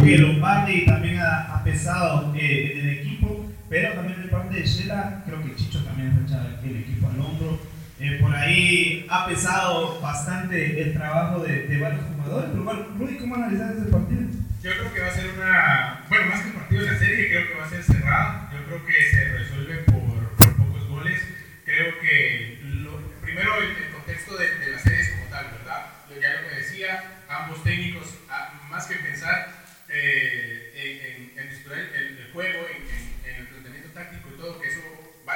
Que 0.03 0.19
Lombardi 0.19 0.87
también 0.87 1.21
ha, 1.21 1.55
ha 1.55 1.63
pesado 1.63 2.35
eh, 2.35 2.73
en 2.73 2.81
el 2.81 2.99
equipo, 2.99 3.47
pero 3.69 3.93
también 3.93 4.18
de 4.61 4.67
Shela, 4.67 5.23
creo 5.27 5.43
que 5.43 5.55
Chicho 5.57 5.85
también 5.85 6.11
ha 6.19 6.27
echado 6.27 6.49
el 6.65 6.77
equipo 6.77 7.09
al 7.09 7.21
hombro. 7.21 7.61
Eh, 8.01 8.19
por 8.21 8.33
ahí 8.35 9.07
ha 9.11 9.27
pesado 9.27 10.01
bastante 10.01 10.81
el 10.83 10.95
trabajo 10.95 11.41
de, 11.41 11.67
de 11.67 11.79
varios 11.81 12.01
jugadores. 12.05 12.51
Pero 12.53 12.63
bueno, 12.65 12.87
Rudy, 12.97 13.17
¿cómo 13.19 13.35
analizas 13.35 13.77
ese 13.77 13.91
partido? 13.91 14.21
Yo 14.63 14.71
creo 14.71 14.95
que 14.95 15.01
va 15.01 15.09
a 15.09 15.15
ser 15.15 15.27
una. 15.35 16.05
Bueno, 16.09 16.27
más 16.27 16.41
que 16.43 16.47
un 16.49 16.55
partido 16.55 16.83
de 16.85 16.93
la 16.93 16.99
serie, 16.99 17.29
creo 17.29 17.49
que 17.49 17.55
va 17.59 17.65
a 17.67 17.71
ser 17.71 17.83
cerrada. 17.83 18.51
Yo 18.53 18.65
creo 18.67 18.87
que 18.87 19.11
se 19.11 19.25
resuelve 19.39 19.77
por, 19.91 20.29
por 20.37 20.57
pocos 20.57 20.89
goles. 20.89 21.21
Creo 21.65 21.99
que. 22.01 22.61
Lo, 22.63 22.99
primero, 23.21 23.51
el, 23.63 23.71
el 23.85 23.93
contexto 23.93 24.37
de, 24.37 24.59
de 24.59 24.71
las 24.73 24.83
series 24.83 25.11
como 25.11 25.25
tal, 25.31 25.47
¿verdad? 25.59 25.87
Ya 26.21 26.41
lo 26.43 26.49
que 26.49 26.57
decía, 26.57 27.03
ambos 27.29 27.63
técnicos, 27.65 28.15
ah, 28.31 28.61
más 28.71 28.87
que 28.87 28.95
pensar 28.97 29.49
eh, 29.89 30.73
en, 30.75 31.39
en, 31.39 31.47
en 31.47 31.49
el, 31.49 32.19
el 32.19 32.33
juego, 32.33 32.59
en, 32.71 32.83
en- 32.83 33.09
en 33.29 33.41
el 33.43 33.47
planteamiento 33.49 33.91
táctico 33.91 34.31
y 34.35 34.39
todo, 34.39 34.61
que 34.61 34.69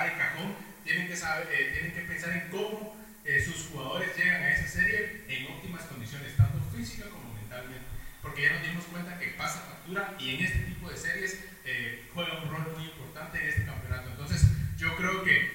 va 0.03 0.11
de 0.11 0.19
cajón, 0.19 0.55
tienen 0.85 1.07
que, 1.07 1.17
saber, 1.17 1.49
eh, 1.53 1.71
tienen 1.73 1.93
que 1.93 2.01
pensar 2.03 2.33
en 2.33 2.51
cómo 2.51 2.97
eh, 3.25 3.41
sus 3.41 3.69
jugadores 3.69 4.17
llegan 4.17 4.43
a 4.43 4.53
esa 4.53 4.67
serie 4.67 5.23
en 5.29 5.47
óptimas 5.47 5.83
condiciones, 5.85 6.37
tanto 6.37 6.59
física 6.77 7.09
como 7.09 7.33
mentalmente. 7.35 7.87
Porque 8.21 8.43
ya 8.43 8.53
nos 8.55 8.63
dimos 8.63 8.85
cuenta 8.87 9.19
que 9.19 9.29
pasa 9.39 9.61
factura 9.61 10.15
y 10.19 10.35
en 10.35 10.45
este 10.45 10.59
tipo 10.59 10.91
de 10.91 10.97
series 10.97 11.45
eh, 11.65 12.09
juega 12.13 12.43
un 12.43 12.51
rol 12.51 12.75
muy 12.77 12.85
importante 12.85 13.39
en 13.41 13.49
este 13.49 13.65
campeonato. 13.65 14.11
Entonces, 14.11 14.43
yo 14.77 14.97
creo 14.97 15.23
que 15.23 15.52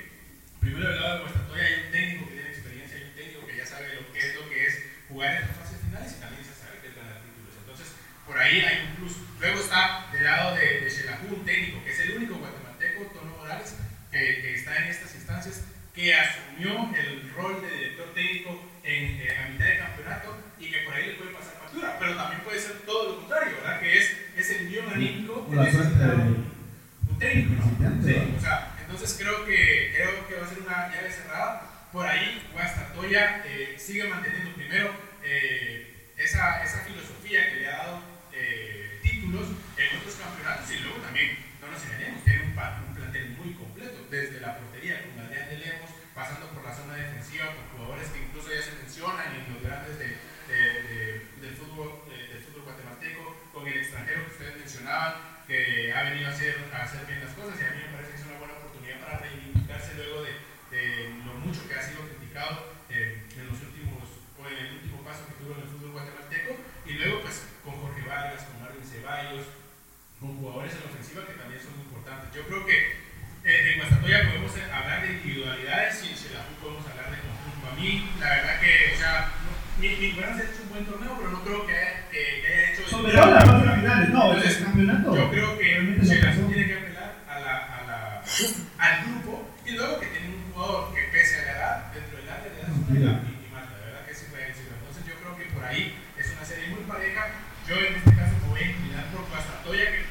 yo 97.68 97.76
en 97.76 98.00
este 98.00 98.16
caso 98.16 98.32
me 98.44 98.48
voy 98.48 98.60
a 98.64 98.72
inclinar 98.72 99.06
por 99.12 99.28
Guastatoya, 99.28 99.92
que 99.92 100.02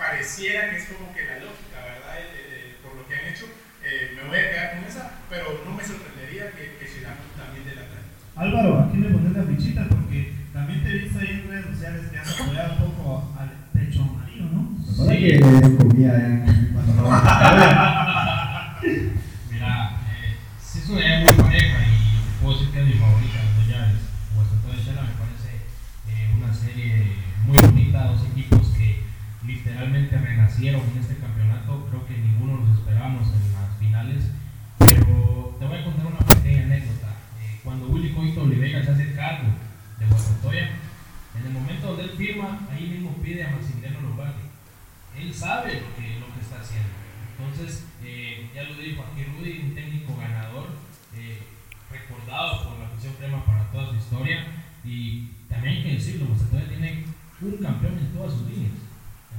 pareciera 0.00 0.70
que 0.70 0.76
es 0.80 0.88
como 0.88 1.12
que 1.12 1.28
la 1.28 1.44
lógica, 1.44 1.76
¿verdad? 1.76 2.16
Eh, 2.16 2.32
eh, 2.32 2.72
eh, 2.72 2.76
por 2.80 2.96
lo 2.96 3.04
que 3.04 3.14
han 3.14 3.28
hecho, 3.28 3.44
me 3.84 4.22
voy 4.24 4.38
a 4.38 4.50
quedar 4.50 4.68
con 4.76 4.84
esa, 4.88 5.20
pero 5.28 5.60
no 5.64 5.76
me 5.76 5.84
sorprendería 5.84 6.52
que, 6.56 6.80
que 6.80 6.86
llegamos 6.88 7.28
también 7.36 7.68
de 7.68 7.74
la 7.76 7.84
tarde. 7.84 8.08
Álvaro, 8.36 8.80
aquí 8.80 8.96
le 8.96 9.10
pones 9.10 9.32
la 9.36 9.44
fichita 9.44 9.88
porque 9.88 10.32
también 10.52 10.84
te 10.84 10.90
viste 10.90 11.18
ahí 11.20 11.44
en 11.44 11.48
redes 11.48 11.66
sociales 11.66 12.02
que 12.08 12.18
has 12.18 12.40
apoyado 12.40 12.72
un 12.72 12.92
poco 12.96 13.36
al 13.36 13.50
pecho 13.76 14.00
amarillo, 14.00 14.48
¿no? 14.48 14.72
Sí, 14.80 15.16
que 15.20 15.40
comía 15.40 16.16
en 16.16 16.59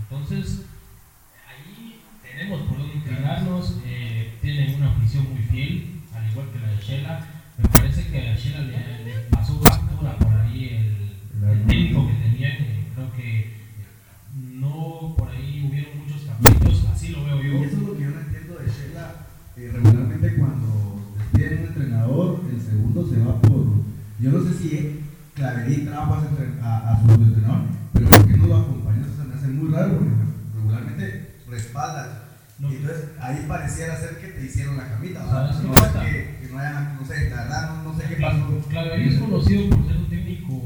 Entonces, 0.09 0.60
¿sabes 35.31 35.55
pues, 35.65 35.71
no, 37.83 37.93
sé, 37.95 38.03
qué 38.09 38.15
pasó. 38.21 38.43
Es 38.95 39.19
conocido 39.19 39.69
por 39.69 39.87
ser 39.87 39.97
un 39.97 40.09
técnico 40.09 40.61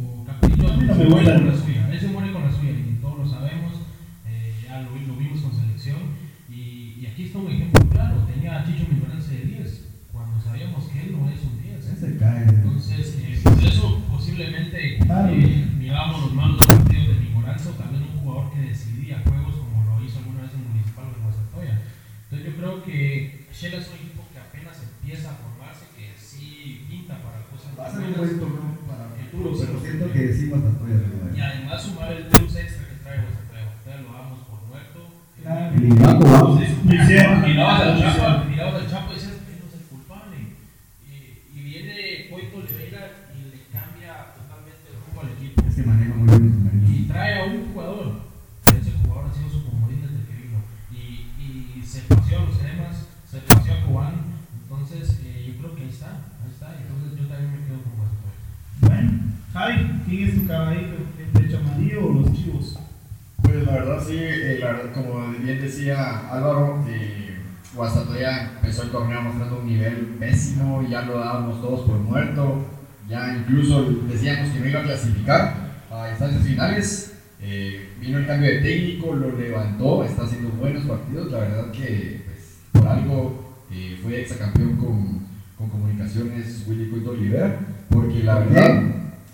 el 68.85 68.91
torneo 68.91 69.21
mostrando 69.21 69.59
un 69.59 69.67
nivel 69.67 70.15
pésimo, 70.19 70.87
ya 70.87 71.01
lo 71.01 71.19
dábamos 71.19 71.61
todos 71.61 71.81
por 71.81 71.97
muerto, 71.97 72.65
ya 73.09 73.35
incluso 73.35 73.83
decíamos 74.07 74.51
que 74.51 74.59
no 74.59 74.67
iba 74.67 74.79
a 74.79 74.83
clasificar 74.83 75.53
a 75.91 76.09
instancias 76.09 76.43
finales. 76.43 77.11
Eh, 77.41 77.89
vino 77.99 78.17
el 78.17 78.25
cambio 78.25 78.49
de 78.49 78.59
técnico, 78.59 79.13
lo 79.13 79.37
levantó, 79.37 80.03
está 80.03 80.23
haciendo 80.23 80.49
buenos 80.51 80.85
partidos, 80.85 81.31
la 81.31 81.39
verdad 81.39 81.71
que 81.71 82.23
pues, 82.25 82.57
por 82.71 82.87
algo 82.87 83.55
eh, 83.71 83.99
fue 84.01 84.21
exacampeón 84.21 84.77
con, 84.77 85.19
con 85.57 85.69
comunicaciones 85.69 86.63
Willy 86.67 86.89
Cueto 86.89 87.11
Oliver, 87.11 87.57
porque 87.89 88.23
la 88.23 88.39
verdad, 88.39 88.83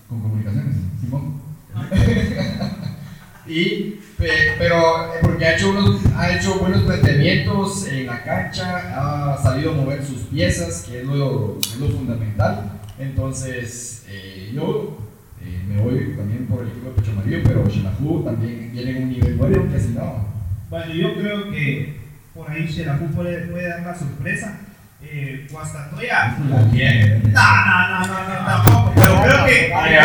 con 0.09 0.21
comunicaciones, 0.21 0.75
Simón. 0.99 1.41
Y, 3.51 3.99
eh, 4.19 4.55
pero 4.57 5.11
porque 5.21 5.45
ha 5.45 5.55
hecho, 5.55 5.71
unos, 5.71 5.99
ha 6.15 6.33
hecho 6.33 6.57
buenos 6.59 6.83
planteamientos 6.83 7.85
en 7.89 8.05
la 8.05 8.23
cancha, 8.23 9.33
ha 9.33 9.37
sabido 9.37 9.73
mover 9.73 10.01
sus 10.05 10.21
piezas, 10.21 10.83
que 10.87 11.01
es 11.01 11.05
lo, 11.05 11.57
es 11.59 11.75
lo 11.75 11.89
fundamental. 11.89 12.79
Entonces, 12.97 14.05
eh, 14.07 14.51
yo 14.53 14.97
eh, 15.41 15.63
me 15.67 15.81
voy 15.81 16.15
también 16.15 16.45
por 16.45 16.61
el 16.61 16.69
equipo 16.69 16.91
de 16.91 16.95
Pecho 16.95 17.11
Amarillo, 17.11 17.39
pero 17.43 17.67
Shelahu 17.67 18.23
también 18.23 18.71
viene 18.71 18.91
en 18.91 19.03
un 19.03 19.09
nivel 19.09 19.35
bueno, 19.35 19.69
que 19.69 19.79
si 19.81 19.89
no. 19.89 20.27
Bueno, 20.69 20.93
yo 20.93 21.13
creo 21.15 21.51
que 21.51 21.97
por 22.33 22.49
ahí 22.49 22.65
Shelahu 22.65 23.07
puede, 23.07 23.47
puede 23.47 23.67
dar 23.67 23.81
la 23.81 23.99
sorpresa 23.99 24.59
eh, 25.03 25.47
Guastatoya. 25.49 26.37
La. 26.43 27.45
No, 27.65 27.87
no, 27.89 27.99
no, 27.99 28.07
no, 28.07 28.19
no, 28.29 28.45
tampoco. 28.45 28.93
Pero 28.95 29.21
creo 29.23 29.45
que 29.45 29.73
había, 29.73 30.03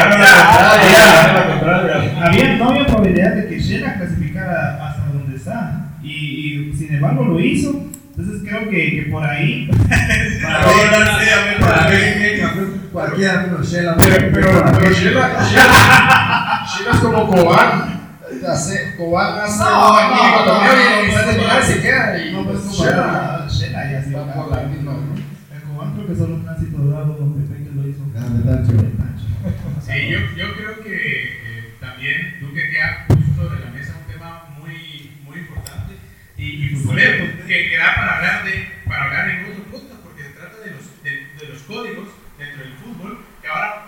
no 2.56 2.70
había 2.70 2.86
probabilidad 2.86 3.34
de 3.34 3.48
que 3.48 3.60
Shela 3.60 3.94
clasificara 3.94 4.86
hasta 4.86 5.06
donde 5.12 5.36
está. 5.36 5.90
Y, 6.02 6.70
y 6.70 6.72
sin 6.76 6.94
embargo 6.94 7.24
lo 7.24 7.40
hizo. 7.40 7.86
Entonces 8.16 8.48
creo 8.48 8.68
que, 8.70 8.96
que 8.96 9.02
por 9.10 9.24
ahí. 9.24 9.68
Para 11.60 11.88
mí, 11.88 11.96
cualquiera 12.92 13.42
menos 13.42 13.70
Shela. 13.70 13.94
Pero, 13.96 14.30
pero, 14.32 14.64
pero 14.78 14.90
Sheila, 14.92 15.28
Sheila, 15.44 16.66
Sheila 16.66 16.90
es 16.92 17.00
como 17.00 17.26
Cobán. 17.28 17.95
Hace, 18.44 18.94
Cobán 18.96 19.38
hace 19.40 19.58
No, 19.58 19.92
magnífico 19.92 20.44
no, 20.46 20.52
y 20.52 21.12
no, 21.12 21.22
no, 21.22 21.32
final 21.32 21.60
no, 21.60 21.66
se 21.66 21.82
queda. 21.82 22.18
Y 22.18 22.32
No, 22.32 22.44
pues 22.44 22.60
Shela 22.70 23.48
ya 23.90 24.18
va 24.18 24.34
por 24.34 24.50
la 24.56 24.62
misma. 24.64 24.92
¿no? 24.92 25.14
El 25.54 25.62
Cobán 25.62 25.94
creo 25.94 26.06
que 26.06 26.14
solo 26.16 26.34
un 26.36 26.44
tránsito 26.44 26.78
dorado 26.78 27.14
donde 27.14 27.46
Pepe 27.48 27.70
lo 27.74 27.88
hizo. 27.88 28.02
Grande 28.12 28.42
Tacho. 28.42 28.72
Sí, 29.80 30.08
yo, 30.10 30.18
yo 30.36 30.54
creo 30.56 30.82
que 30.82 31.24
eh, 31.24 31.74
también 31.80 32.38
Duque 32.40 32.70
que 32.70 32.82
ha 32.82 33.06
puesto 33.06 33.34
sobre 33.36 33.60
la 33.64 33.70
mesa 33.70 33.94
un 33.96 34.12
tema 34.12 34.44
muy, 34.58 35.12
muy 35.24 35.38
importante 35.38 35.94
y, 36.36 36.66
y 36.66 36.68
futbolero, 36.74 37.46
que, 37.46 37.68
que 37.70 37.76
da 37.78 37.94
para 37.94 38.16
hablar, 38.16 38.44
de, 38.44 38.68
para 38.84 39.04
hablar 39.04 39.30
en 39.30 39.44
otro 39.46 39.64
podcast, 39.70 40.00
porque 40.02 40.22
se 40.24 40.30
trata 40.30 40.58
de 40.58 40.70
los, 40.72 40.84
de, 41.02 41.10
de 41.10 41.52
los 41.52 41.62
códigos 41.62 42.08
dentro 42.38 42.64
del 42.64 42.74
fútbol, 42.74 43.18
que 43.40 43.48
ahora 43.48 43.86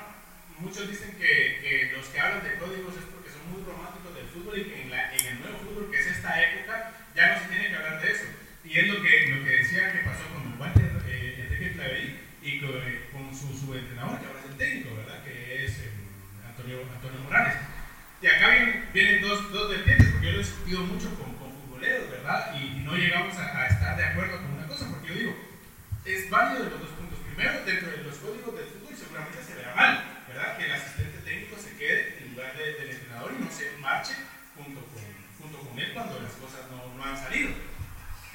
muchos 0.60 0.88
dicen 0.88 1.10
que, 1.18 1.58
que 1.60 1.90
los 1.96 2.06
que 2.06 2.20
hablan 2.20 2.42
de 2.42 2.54
códigos 2.62 2.94
es 2.94 3.06
porque 3.10 3.30
son 3.34 3.42
muy 3.50 3.62
románticos 3.66 4.14
del 4.14 4.27
fútbol 4.38 4.58
en, 4.58 4.90
la, 4.90 5.14
en 5.14 5.26
el 5.26 5.40
nuevo 5.40 5.58
fútbol, 5.58 5.90
que 5.90 5.98
es 5.98 6.06
esta 6.06 6.40
época, 6.42 6.92
ya 7.14 7.34
no 7.34 7.40
se 7.40 7.48
tiene 7.48 7.68
que 7.68 7.76
hablar 7.76 8.00
de 8.00 8.12
eso. 8.12 8.24
Y 8.64 8.78
es 8.78 8.86
lo 8.88 9.02
que, 9.02 9.28
lo 9.34 9.44
que 9.44 9.50
decía 9.50 9.92
que 9.92 9.98
pasó 9.98 10.24
con 10.32 10.60
Walter 10.60 10.90
eh, 11.08 11.46
Enrique 11.46 11.72
Claverí 11.72 12.18
y 12.42 12.60
con, 12.60 12.70
eh, 12.70 13.08
con 13.12 13.34
su, 13.34 13.56
su 13.58 13.74
entrenador, 13.74 14.20
que 14.20 14.26
ahora 14.26 14.40
es 14.40 14.50
el 14.50 14.56
técnico, 14.56 14.96
¿verdad? 14.96 15.24
Que 15.24 15.64
es 15.64 15.72
eh, 15.78 15.90
Antonio, 16.46 16.82
Antonio 16.94 17.20
Morales. 17.20 17.54
Y 18.20 18.26
acá 18.26 18.50
vienen, 18.50 18.88
vienen 18.92 19.22
dos, 19.22 19.52
dos 19.52 19.70
vertientes, 19.70 20.08
porque 20.08 20.26
yo 20.26 20.32
lo 20.32 20.38
he 20.38 20.44
discutido 20.44 20.80
mucho 20.82 21.14
con, 21.14 21.34
con 21.34 21.52
futboleros, 21.52 22.10
¿verdad? 22.10 22.54
Y, 22.60 22.78
y 22.78 22.80
no 22.84 22.96
llegamos 22.96 23.36
a, 23.36 23.62
a 23.62 23.66
estar 23.68 23.96
de 23.96 24.04
acuerdo 24.04 24.36
con 24.38 24.52
una 24.52 24.66
cosa, 24.66 24.90
porque 24.90 25.08
yo 25.08 25.14
digo, 25.14 25.36
es 26.04 26.30
válido 26.30 26.64
de 26.64 26.70
los 26.70 26.80
dos 26.80 26.90
puntos. 26.90 27.18
Primero, 27.26 27.64
dentro 27.64 27.90
de 27.90 28.02
los 28.02 28.16
códigos 28.18 28.54
del 28.56 28.68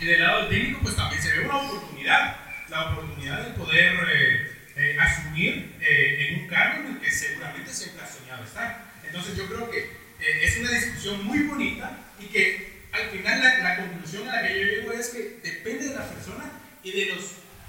Y 0.03 0.05
del 0.05 0.21
lado 0.21 0.41
del 0.41 0.49
técnico, 0.49 0.79
pues 0.83 0.97
también 0.97 1.21
se 1.21 1.31
ve 1.31 1.45
una 1.45 1.59
oportunidad, 1.59 2.35
la 2.67 2.91
oportunidad 2.91 3.47
de 3.47 3.53
poder 3.53 3.93
eh, 4.11 4.51
eh, 4.75 4.97
asumir 4.99 5.77
eh, 5.79 6.27
en 6.27 6.41
un 6.41 6.47
cargo 6.49 6.83
en 6.83 6.95
el 6.95 6.99
que 6.99 7.09
seguramente 7.09 7.71
siempre 7.71 8.03
ha 8.03 8.11
soñado 8.11 8.43
estar. 8.43 8.83
Entonces 9.05 9.37
yo 9.37 9.47
creo 9.47 9.71
que 9.71 9.79
eh, 9.79 10.43
es 10.43 10.57
una 10.57 10.71
discusión 10.71 11.23
muy 11.23 11.43
bonita 11.43 11.99
y 12.19 12.25
que 12.25 12.83
al 12.91 13.11
final 13.11 13.41
la, 13.41 13.57
la 13.59 13.77
conclusión 13.77 14.27
a 14.27 14.41
la 14.41 14.47
que 14.49 14.59
yo 14.59 14.65
llego 14.65 14.91
es 14.91 15.07
que 15.07 15.39
depende 15.41 15.87
de 15.87 15.95
la 15.95 16.09
persona 16.09 16.51
y 16.83 16.91
de 16.91 17.05
los 17.15 17.23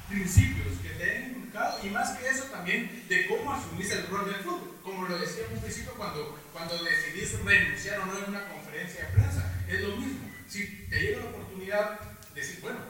principios 0.08 0.80
que 0.82 0.88
te 0.88 1.16
han 1.16 1.30
inculcado 1.30 1.86
y 1.86 1.90
más 1.90 2.18
que 2.18 2.28
eso 2.28 2.46
también 2.46 3.04
de 3.08 3.26
cómo 3.28 3.54
asumís 3.54 3.92
el 3.92 4.08
rol 4.08 4.26
del 4.26 4.42
fútbol. 4.42 4.80
Como 4.82 5.06
lo 5.06 5.18
decía 5.20 5.44
un 5.52 5.60
principio 5.60 5.94
cuando, 5.94 6.36
cuando 6.52 6.82
decidís 6.82 7.38
renunciar 7.44 8.00
o 8.00 8.06
no 8.06 8.18
en 8.18 8.30
una 8.30 8.48
conferencia 8.48 9.04
de 9.04 9.12
prensa, 9.12 9.54
es 9.68 9.80
lo 9.82 9.96
mismo. 9.98 10.28
Si 10.48 10.66
te 10.90 11.00
llega 11.00 11.20
la 11.20 11.26
oportunidad 11.26 12.00
de 12.34 12.40
decir, 12.40 12.58
bueno, 12.60 12.80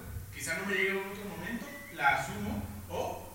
quizá 0.55 0.61
no 0.61 0.66
me 0.66 0.74
llegue 0.74 0.90
en 0.90 0.96
otro 0.98 1.24
momento, 1.24 1.66
la 1.94 2.09
asumo 2.09 2.62
o 2.88 3.28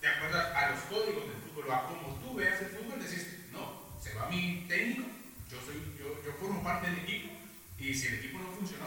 de 0.00 0.08
acuerdo 0.08 0.38
a, 0.38 0.70
los 0.70 0.80
códigos 0.84 1.24
del 1.26 1.42
fútbol 1.42 1.68
o 1.68 1.72
a 1.72 1.86
cómo 1.86 2.20
tú 2.22 2.34
veas 2.36 2.60
el 2.60 2.68
fútbol, 2.68 3.00
decís, 3.02 3.46
no, 3.52 3.98
se 4.00 4.14
va 4.14 4.28
mi 4.28 4.64
técnico, 4.68 5.04
yo, 5.50 5.58
soy, 5.60 5.96
yo, 5.98 6.22
yo 6.24 6.32
formo 6.38 6.62
parte 6.62 6.90
del 6.90 7.00
equipo 7.00 7.32
y 7.78 7.94
si 7.94 8.08
el 8.08 8.14
equipo 8.14 8.38
no 8.38 8.52
funcionó, 8.52 8.86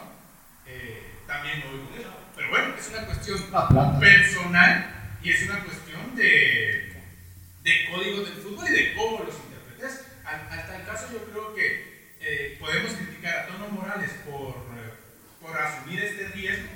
eh, 0.66 1.10
también 1.26 1.58
me 1.58 1.66
voy 1.66 1.86
con 1.86 1.94
él. 1.94 2.06
Pero 2.36 2.48
bueno, 2.50 2.74
es 2.76 2.88
una 2.88 3.06
cuestión 3.06 3.38
personal 4.00 5.16
y 5.22 5.30
es 5.30 5.42
una 5.48 5.64
cuestión 5.64 6.16
de, 6.16 6.96
de 7.62 7.90
códigos 7.90 8.24
del 8.24 8.42
fútbol 8.42 8.66
y 8.68 8.72
de 8.72 8.94
cómo 8.94 9.24
los 9.24 9.34
interpretes. 9.34 10.06
Hasta 10.24 10.76
el 10.76 10.86
caso 10.86 11.08
yo 11.12 11.24
creo 11.24 11.54
que 11.54 12.16
eh, 12.20 12.56
podemos 12.58 12.92
criticar 12.92 13.40
a 13.40 13.46
Tono 13.48 13.68
Morales 13.68 14.10
por, 14.24 14.54
por 15.40 15.56
asumir 15.58 16.02
este 16.02 16.28
riesgo, 16.28 16.68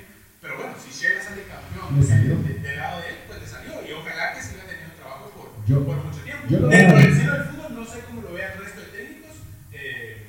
pero 0.47 0.63
bueno, 0.63 0.73
si 0.79 0.89
Shela 0.95 1.19
sale 1.21 1.43
campeón 1.43 1.99
salió. 2.07 2.37
de- 2.39 2.59
del 2.63 2.77
lado 2.79 3.01
de 3.03 3.07
él, 3.11 3.15
pues 3.27 3.41
le 3.43 3.47
salió 3.47 3.71
y 3.83 3.91
ojalá 3.91 4.31
que 4.33 4.39
siga 4.41 4.63
teniendo 4.63 4.95
trabajo 4.95 5.27
por, 5.35 5.47
Yo- 5.67 5.83
por 5.83 5.97
mucho 5.99 6.19
tiempo. 6.23 6.43
yo 6.47 6.59
lo 6.63 6.67
Dentro 6.71 6.97
del 6.97 7.13
cielo 7.15 7.33
del 7.35 7.43
fútbol 7.51 7.71
no 7.75 7.83
sé 7.85 7.97
cómo 8.07 8.21
lo 8.23 8.31
vea 8.33 8.47
el 8.55 8.59
resto 8.63 8.79
de 8.79 8.87
técnicos 8.95 9.35
eh, 9.75 10.23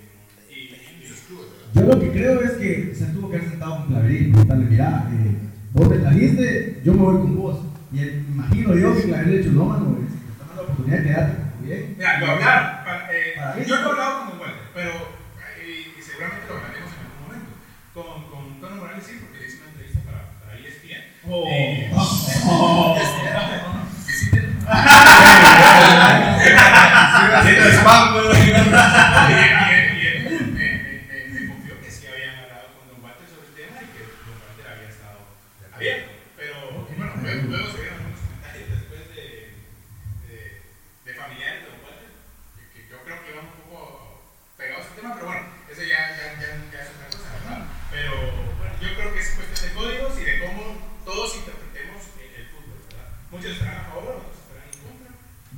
y, 0.51 0.59
y 0.75 1.09
los 1.09 1.21
clubes, 1.23 1.47
¿verdad? 1.55 1.71
Yo 1.79 1.83
lo 1.87 2.01
que 2.03 2.11
creo 2.11 2.43
es 2.43 2.53
que 2.59 2.95
se 2.99 3.07
tuvo 3.15 3.31
que 3.31 3.37
haber 3.39 3.49
sentado 3.49 3.77
con 3.79 3.87
Claverí 3.95 4.17
y 4.19 4.31
preguntarle, 4.35 4.65
mira, 4.67 5.07
eh, 5.15 5.33
vos 5.73 5.89
me 5.89 5.99
trajiste, 6.03 6.81
yo 6.85 6.91
me 6.95 6.99
voy 6.99 7.17
con 7.23 7.37
vos. 7.39 7.59
Y 7.95 8.01
el- 8.03 8.19
imagino 8.27 8.75
yo 8.75 8.97
que 8.97 9.03
Claverí 9.07 9.31
le 9.31 9.39
dicho, 9.39 9.53
no, 9.53 9.65
mano, 9.67 9.97
te 10.03 10.03
están 10.35 10.49
dando 10.49 10.55
la 10.57 10.63
oportunidad, 10.67 11.03
quédate, 11.07 11.33
bien. 11.63 11.95
Mira, 11.97 12.19
lo 12.21 12.27
hablaron. 12.33 12.85
para- 12.85 13.07
eh, 13.15 13.33
Para 13.39 13.63
yo 13.65 13.77
no 13.81 13.87
he 13.87 13.91
hablado 13.93 14.31
con 14.31 14.41
Walter, 14.41 14.63
pero 14.75 14.91
eh, 15.63 15.95
seguramente 16.03 16.47
lo 16.49 16.55
hablaremos 16.59 16.91
en 16.91 16.99
algún 17.07 17.23
momento. 17.23 17.51
Con, 17.95 18.28
Morales 18.77 19.05
sí, 19.07 19.13
porque 19.21 19.39
le 19.41 19.47
hice 19.49 19.59
una 19.59 19.69
entrevista 19.71 20.01
para, 20.05 20.21
para 20.45 20.59
ESPN. 20.59 21.03
Oh. 21.31 21.45
Eh, 21.49 21.91
Oh 22.51 22.97
spam, 26.79 28.15
¿no? 28.15 28.21
y, 28.33 28.37
y- 28.37 28.49
y 29.99 30.07
él 30.07 30.21
me, 30.31 30.49
me- 30.55 31.03
me- 31.09 31.41
me 31.41 31.49
confió 31.49 31.75
que 31.81 31.91
sí 31.91 32.07
habían 32.07 32.37
hablado 32.45 32.69
con 32.77 32.85
Don 32.89 32.99
Walter 33.05 33.27
sobre 33.29 33.49
el 33.49 33.55
tema 33.59 33.77
y 33.83 33.89
que 33.93 34.03
Don 34.07 34.37
Walter 34.39 34.67
había 34.69 34.89
estado 34.93 35.19
abierto. 35.75 36.09
Pero 36.37 36.55
bueno, 36.97 37.13
luego, 37.23 37.43
luego 37.49 37.67
se 37.73 37.79
vieron 37.83 37.99
algunos 37.99 38.21
comentarios 38.23 38.69
después 38.79 39.03
de, 39.17 39.25
de, 40.29 40.39
de 41.05 41.13
familiares 41.19 41.59
de 41.65 41.69
Don 41.73 41.81
Walter, 41.85 42.11
que, 42.57 42.63
que 42.73 42.81
yo 42.89 42.97
creo 43.05 43.19
que 43.25 43.29
iban 43.33 43.47
un 43.49 43.57
poco 43.65 43.81
pegados 44.57 44.85
al 44.89 44.95
tema, 44.97 45.11
pero 45.17 45.27
bueno, 45.33 45.45
eso 45.73 45.83
ya, 45.85 46.01
ya, 46.17 46.27
ya, 46.39 46.49
ya 46.73 46.79
es 46.85 46.89
otra 46.93 47.09
cosa, 47.13 47.29
¿verdad? 47.37 47.61
Pero 47.93 48.13
bueno, 48.61 48.73
yo 48.81 48.89
creo 48.97 49.09
que 49.13 49.21
es 49.21 49.29
cuestión 49.37 49.61
de 49.65 49.71
códigos 49.77 50.13
y 50.21 50.25
de 50.29 50.35
cómo 50.45 50.63
todos 51.09 51.29
interpretemos 51.41 52.01
el, 52.21 52.29
el 52.37 52.47
fútbol, 52.53 52.79
¿verdad? 52.89 53.09
Muchos 53.33 53.53
estarán 53.57 53.81
a 53.81 53.89
favor, 53.89 54.13
otros 54.29 54.37
estarán 54.45 54.69
en 54.69 54.77
contra. 54.85 55.09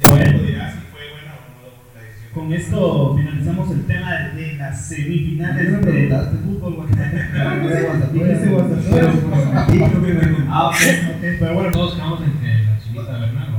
Bueno. 0.00 0.38
Tú 0.38 0.46
dirás 0.46 0.72
si 0.74 0.80
fue 0.94 1.02
buena 1.12 1.32
o 1.34 1.42
no 1.50 1.66
la 1.94 2.00
decisión. 2.06 2.30
Con 2.32 2.46
esto 2.54 3.16
finalizamos 3.18 3.66
el 3.72 3.82
tema 3.86 4.08
de, 4.14 4.30
de 4.40 4.46
las 4.54 4.86
semifinales 4.88 5.64
¿Qué 5.66 5.70
me 5.70 5.76
de 5.76 5.82
preguntaste? 5.82 6.36
fútbol 6.38 6.72
guatemalteco. 6.74 7.26
Dijiste 8.14 8.48
Guastatoya. 8.48 9.02
Guastatoya. 9.02 10.46
Ah, 10.48 10.68
ok, 10.68 10.74
ok, 11.10 11.22
pero 11.40 11.54
bueno. 11.54 11.70
Todos 11.72 11.94
quedamos 11.94 12.20
entre 12.22 12.64
la 12.64 12.78
chinita 12.80 13.12
Bernal, 13.18 13.48
¿no? 13.50 13.58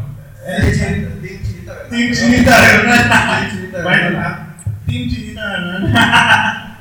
Team 1.89 2.11
Chinita 2.13 2.61
Bernal. 2.61 3.69
Bueno, 3.83 4.09
la 4.11 4.55
Team 4.87 5.09
Chinita 5.09 5.43
Bernal. 5.51 6.77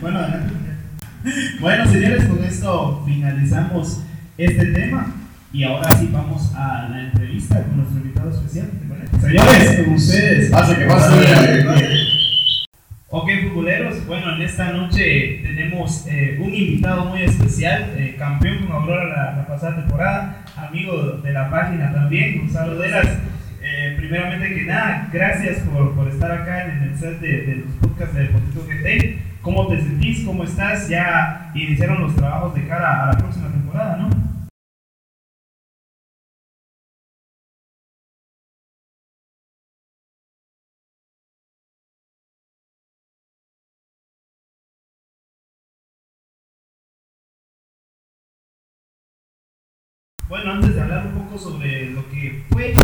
bueno, 0.00 0.18
adelante. 0.20 0.54
Bueno, 1.60 1.86
señores, 1.90 2.24
con 2.26 2.44
esto 2.44 3.02
finalizamos 3.06 4.02
este 4.38 4.66
tema. 4.66 5.12
Y 5.52 5.62
ahora 5.62 5.88
sí 5.96 6.08
vamos 6.12 6.52
a 6.56 6.88
la 6.90 7.00
entrevista 7.04 7.62
con 7.62 7.76
nuestro 7.76 7.98
invitado 8.00 8.28
especial. 8.30 8.70
¿te 8.70 8.88
parece? 8.88 9.20
Señores, 9.20 9.84
con 9.84 9.94
ustedes. 9.94 10.50
Pase, 10.50 10.76
que 10.76 10.84
pase. 10.84 12.06
Ok, 13.10 13.30
futboleros, 13.44 14.04
bueno, 14.08 14.34
en 14.34 14.42
esta 14.42 14.72
noche 14.72 15.38
tenemos 15.44 16.04
eh, 16.08 16.36
un 16.40 16.52
invitado 16.52 17.04
muy 17.04 17.22
especial, 17.22 17.92
eh, 17.96 18.16
campeón 18.18 18.66
con 18.66 18.72
Aurora 18.74 19.04
la, 19.04 19.36
la 19.36 19.46
pasada 19.46 19.76
temporada, 19.76 20.42
amigo 20.56 21.18
de 21.22 21.32
la 21.32 21.48
página 21.48 21.92
también, 21.92 22.38
Gonzalo 22.40 22.74
Delas. 22.74 23.06
Eh, 23.62 23.94
primeramente 23.96 24.52
que 24.56 24.62
nada, 24.64 25.08
gracias 25.12 25.58
por, 25.60 25.94
por 25.94 26.08
estar 26.08 26.32
acá 26.32 26.64
en 26.64 26.82
el 26.82 26.98
set 26.98 27.20
de, 27.20 27.42
de 27.42 27.54
los 27.64 27.70
podcasts 27.80 28.16
de 28.16 28.22
Deportivo 28.24 28.64
GT. 28.64 29.22
¿Cómo 29.40 29.68
te 29.68 29.76
sentís? 29.80 30.24
¿Cómo 30.24 30.42
estás? 30.42 30.88
Ya 30.88 31.52
iniciaron 31.54 32.00
los 32.02 32.16
trabajos 32.16 32.56
de 32.56 32.66
cara 32.66 33.04
a 33.04 33.06
la 33.12 33.18
próxima 33.18 33.48
temporada, 33.52 33.98
¿no? 33.98 34.10
Bueno, 50.28 50.52
antes 50.52 50.74
de 50.74 50.80
hablar 50.80 51.06
un 51.06 51.22
poco 51.22 51.38
sobre 51.38 51.90
lo 51.90 52.08
que 52.10 52.44
fue, 52.50 52.74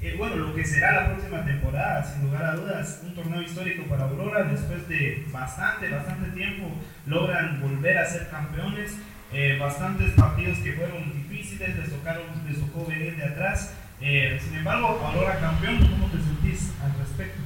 eh, 0.00 0.14
bueno, 0.16 0.36
lo 0.36 0.54
que 0.54 0.64
será 0.64 0.92
la 0.92 1.06
próxima 1.14 1.44
temporada, 1.44 2.04
sin 2.04 2.24
lugar 2.26 2.44
a 2.44 2.54
dudas, 2.54 3.00
un 3.04 3.14
torneo 3.14 3.42
histórico 3.42 3.82
para 3.88 4.04
Aurora, 4.04 4.44
después 4.44 4.88
de 4.88 5.26
bastante, 5.32 5.90
bastante 5.90 6.30
tiempo 6.30 6.70
logran 7.06 7.60
volver 7.60 7.98
a 7.98 8.06
ser 8.06 8.28
campeones. 8.28 8.96
eh, 9.32 9.58
bastantes 9.58 10.12
partidos 10.12 10.58
que 10.58 10.74
fueron 10.74 11.12
difíciles, 11.12 11.76
les, 11.76 11.90
tocaron, 11.90 12.22
les 12.48 12.60
tocó 12.60 12.86
venir 12.86 13.16
de 13.16 13.24
atrás. 13.24 13.72
Eh, 14.00 14.38
sin 14.40 14.54
embargo, 14.58 15.00
ahora 15.04 15.40
campeón, 15.40 15.78
¿cómo 15.90 16.06
te 16.06 16.18
sentís 16.18 16.70
al 16.84 16.96
respecto? 16.96 17.40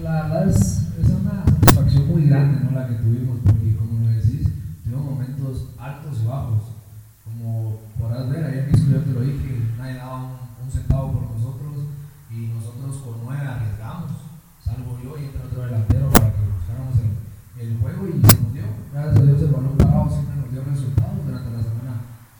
La 0.00 0.22
verdad 0.22 0.48
es, 0.48 0.92
es 1.00 1.08
una 1.10 1.44
satisfacción 1.44 2.06
muy 2.06 2.28
grande 2.28 2.60
¿no? 2.64 2.78
la 2.78 2.86
que 2.86 2.94
tuvimos, 2.94 3.40
porque 3.44 3.74
como 3.76 4.06
lo 4.06 4.10
decís, 4.14 4.48
tuvimos 4.84 5.04
momentos 5.04 5.74
altos 5.80 6.20
y 6.22 6.26
bajos. 6.26 6.71
Como 7.42 7.74
podrás 7.98 8.30
ver, 8.30 8.44
ayer 8.46 8.70
mismo 8.70 8.94
yo 8.94 9.02
te 9.02 9.10
lo 9.18 9.20
dije, 9.26 9.74
nadie 9.76 9.98
daba 9.98 10.38
un, 10.62 10.70
centavo 10.70 11.10
por 11.10 11.22
nosotros 11.34 11.90
y 12.30 12.54
nosotros 12.54 13.02
con 13.02 13.18
nueve 13.26 13.42
arriesgamos, 13.42 14.14
salvo 14.62 14.94
yo 15.02 15.18
y 15.18 15.26
entre 15.26 15.50
otro 15.50 15.66
delantero 15.66 16.06
para 16.14 16.30
que 16.30 16.46
buscáramos 16.46 17.02
el, 17.58 17.78
juego 17.82 18.06
y 18.06 18.22
se 18.22 18.38
nos 18.38 18.54
dio. 18.54 18.62
Gracias 18.94 19.18
a 19.18 19.26
Dios 19.26 19.42
el 19.42 19.50
balón 19.58 19.74
parado 19.74 20.06
siempre 20.06 20.38
nos 20.38 20.52
dio 20.54 20.62
resultados. 20.62 21.18
Durante 21.26 21.50
la 21.50 21.62
semana 21.66 21.94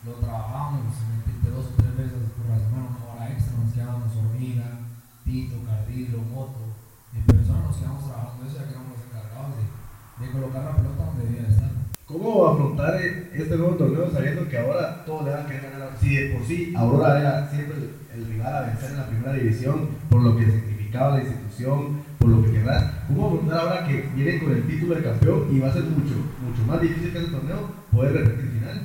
lo 0.07 0.11
trabajábamos, 0.23 0.95
dos 0.95 1.67
o 1.67 1.75
tres 1.83 1.97
veces 1.99 2.23
por 2.39 2.47
la 2.47 2.63
semana, 2.63 2.95
una 2.95 3.03
hora 3.03 3.27
extra, 3.27 3.59
nos 3.59 3.75
quedábamos 3.75 4.15
hormiga, 4.15 4.87
Tito, 5.27 5.67
Cardillo, 5.67 6.23
Moto. 6.31 6.79
En 7.11 7.27
persona 7.27 7.67
nos 7.67 7.75
quedamos 7.75 8.07
trabajando 8.07 8.47
eso 8.47 8.55
ya 8.55 8.71
que 8.71 8.75
éramos 8.79 9.03
encargados 9.03 9.51
de, 9.59 9.67
de 9.67 10.31
colocar 10.31 10.63
la 10.63 10.79
pelota 10.79 11.11
donde 11.11 11.27
debía 11.27 11.51
estar. 11.51 11.72
¿Cómo 12.13 12.45
afrontar 12.45 13.01
este 13.01 13.57
nuevo 13.57 13.73
torneo 13.73 14.07
sabiendo 14.13 14.47
que 14.47 14.59
ahora 14.59 15.03
todos 15.03 15.25
le 15.25 15.31
van 15.31 15.45
a 15.45 15.47
querer 15.47 15.71
ganar? 15.71 15.97
Si 15.99 16.13
de 16.13 16.29
por 16.29 16.45
sí 16.45 16.71
Aurora 16.77 17.19
era 17.19 17.49
siempre 17.49 17.75
el, 17.75 17.89
el 18.13 18.27
rival 18.27 18.53
a 18.55 18.61
vencer 18.67 18.91
en 18.91 18.97
la 18.97 19.07
primera 19.07 19.33
división, 19.33 19.89
por 20.11 20.21
lo 20.21 20.37
que 20.37 20.45
significaba 20.45 21.17
la 21.17 21.23
institución, 21.23 22.03
por 22.19 22.29
lo 22.29 22.43
que 22.45 22.51
querrás, 22.51 22.83
¿cómo 23.07 23.25
afrontar 23.25 23.57
ahora 23.57 23.87
que 23.87 24.11
viene 24.13 24.39
con 24.39 24.51
el 24.51 24.67
título 24.67 24.93
de 24.93 25.01
campeón 25.01 25.47
y 25.49 25.59
va 25.59 25.69
a 25.69 25.73
ser 25.73 25.85
mucho, 25.85 26.13
mucho 26.45 26.61
más 26.67 26.81
difícil 26.81 27.11
que 27.11 27.17
ese 27.17 27.31
torneo 27.31 27.71
poder 27.91 28.13
repetir 28.13 28.51
final? 28.61 28.81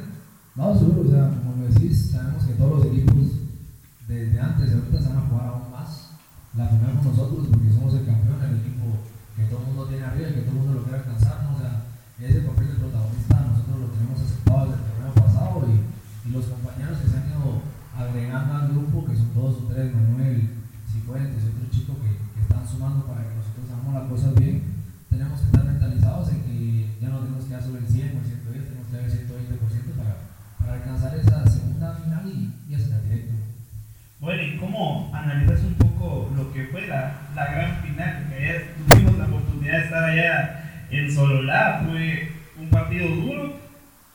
No, 0.57 0.79
seguro, 0.79 1.07
o 1.07 1.13
sea, 1.13 1.29
como 1.29 1.61
lo 1.61 1.69
decís, 1.69 2.11
sabemos 2.11 2.47
que 2.47 2.55
todos 2.55 2.79
los 2.79 2.87
equipos 2.87 3.45
desde 4.09 4.41
antes 4.41 4.71
y 4.71 4.73
ahorita 4.73 5.03
se 5.03 5.09
van 5.11 5.19
a 5.19 5.29
jugar 5.29 5.47
aún 5.49 5.71
más 5.71 6.17
la 6.57 6.67
final 6.67 6.97
con 6.97 7.13
nosotros 7.13 7.47
porque 7.53 7.77
somos 7.77 7.93
el 7.93 8.07
campeón, 8.07 8.41
el 8.41 8.57
equipo 8.57 9.05
que 9.37 9.45
todo 9.53 9.61
el 9.61 9.67
mundo 9.67 9.85
tiene 9.85 10.05
arriba 10.07 10.31
y 10.31 10.33
que 10.33 10.41
todo 10.49 10.53
el 10.53 10.61
mundo 10.65 10.81
lo 10.81 10.83
quiere 10.85 10.99
alcanzar, 11.05 11.45
¿no? 11.45 11.57
o 11.57 11.61
sea, 11.61 11.88
ese 12.19 12.41
papel 12.43 12.67
de 12.67 12.83
protagonista 12.83 13.47
nosotros 13.47 13.79
lo 13.79 13.87
tenemos 13.95 14.19
aceptado 14.19 14.67
desde 14.67 14.83
el 14.83 14.91
torneo 14.91 15.15
pasado 15.15 15.55
y, 15.71 16.27
y 16.27 16.33
los 16.33 16.47
compañeros 16.47 16.99
que 16.99 17.09
se 17.09 17.17
han 17.17 17.31
ido 17.31 17.63
agregando 17.95 18.55
al 18.55 18.69
grupo, 18.75 19.07
que 19.07 19.15
son 19.15 19.35
dos 19.35 19.63
o 19.63 19.71
tres, 19.71 19.95
Manuel, 19.95 20.51
Cifuentes 20.91 21.45
otro 21.45 21.71
chico 21.71 21.95
que, 22.03 22.19
que 22.35 22.41
están 22.43 22.67
sumando 22.67 23.07
para 23.07 23.23
que 23.23 23.39
nosotros 23.39 23.71
hagamos 23.71 23.95
las 23.95 24.11
cosas 24.11 24.35
bien, 24.35 24.63
tenemos 25.11 25.39
que 25.39 25.47
estar 25.47 25.65
mentalizados 25.65 26.31
en 26.31 26.43
que 26.43 26.91
ya 27.01 27.09
no 27.09 27.21
tenemos 27.21 27.45
que 27.45 27.55
dar 27.55 27.63
solo 27.63 27.79
el 27.79 27.87
100 27.87 28.03
o 28.03 28.19
el 28.19 28.27
110, 28.27 28.65
tenemos 28.67 28.87
que 28.89 28.97
dar 28.97 29.05
el 29.05 29.13
120% 29.15 29.95
para, 29.95 30.15
para 30.59 30.73
alcanzar 30.75 31.15
esa 31.15 31.47
segunda 31.47 31.95
final 32.03 32.27
y, 32.27 32.51
y 32.67 32.75
ascender 32.75 33.03
directo. 33.05 33.35
Bueno, 34.19 34.43
¿y 34.43 34.57
cómo 34.59 35.11
analizas 35.15 35.63
un 35.63 35.75
poco 35.75 36.33
lo 36.35 36.53
que 36.53 36.67
fue 36.67 36.89
la, 36.89 37.31
la 37.37 37.47
gran 37.47 37.83
final? 37.83 38.27
Porque 38.27 38.43
ayer 38.43 38.75
tuvimos 38.75 39.19
la 39.19 39.27
oportunidad 39.27 39.79
de 39.79 39.85
estar 39.85 40.05
allá 40.05 40.65
en 40.91 41.15
Sololá, 41.15 41.83
fue 41.85 42.33
un 42.59 42.69
partido 42.71 43.09
duro, 43.09 43.57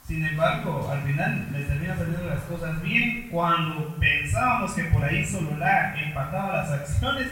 sin 0.08 0.26
embargo, 0.26 0.90
al 0.92 1.02
final 1.04 1.48
les 1.52 1.68
termina 1.68 1.96
saliendo 1.96 2.26
las 2.26 2.42
cosas 2.42 2.82
bien. 2.82 3.30
Cuando 3.30 3.96
pensábamos 4.00 4.74
que 4.74 4.84
por 4.86 5.04
ahí 5.04 5.26
Sololá 5.44 5.96
empataba 6.02 6.58
las 6.58 6.72
acciones, 6.72 7.28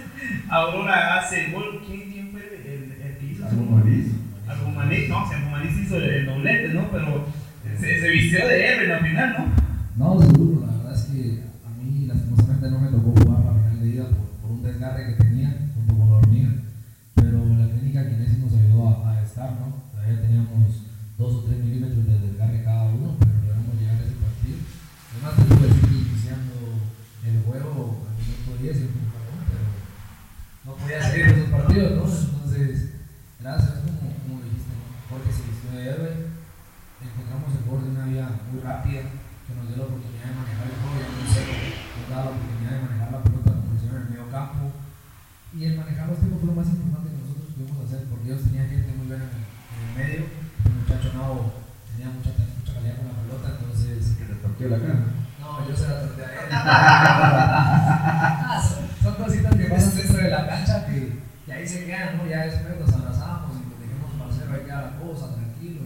Aurora 0.50 1.20
hace 1.20 1.46
el 1.46 1.52
gol. 1.54 1.82
¿Quién, 1.86 2.12
quién 2.12 2.32
fue 2.32 2.42
el, 2.42 2.92
el 3.02 3.18
que 3.18 3.26
hizo? 3.26 3.46
Argumaniz. 3.46 4.08
Argumaniz, 4.48 5.10
no, 5.10 5.28
si 5.28 5.36
Argumaniz 5.36 5.78
hizo 5.78 5.98
el, 5.98 6.04
el 6.04 6.26
doblete, 6.26 6.74
¿no? 6.74 6.90
Pero 6.92 7.28
se, 7.80 8.02
se 8.02 8.10
vistió 8.10 8.48
de 8.48 8.66
héroe 8.68 8.84
en 8.84 8.90
la 8.90 9.00
final, 9.00 9.36
¿no? 9.38 9.72
No, 10.16 10.22
seguro, 10.22 10.61
la 64.82 64.98
cosa, 64.98 65.36
tranquilo. 65.36 65.82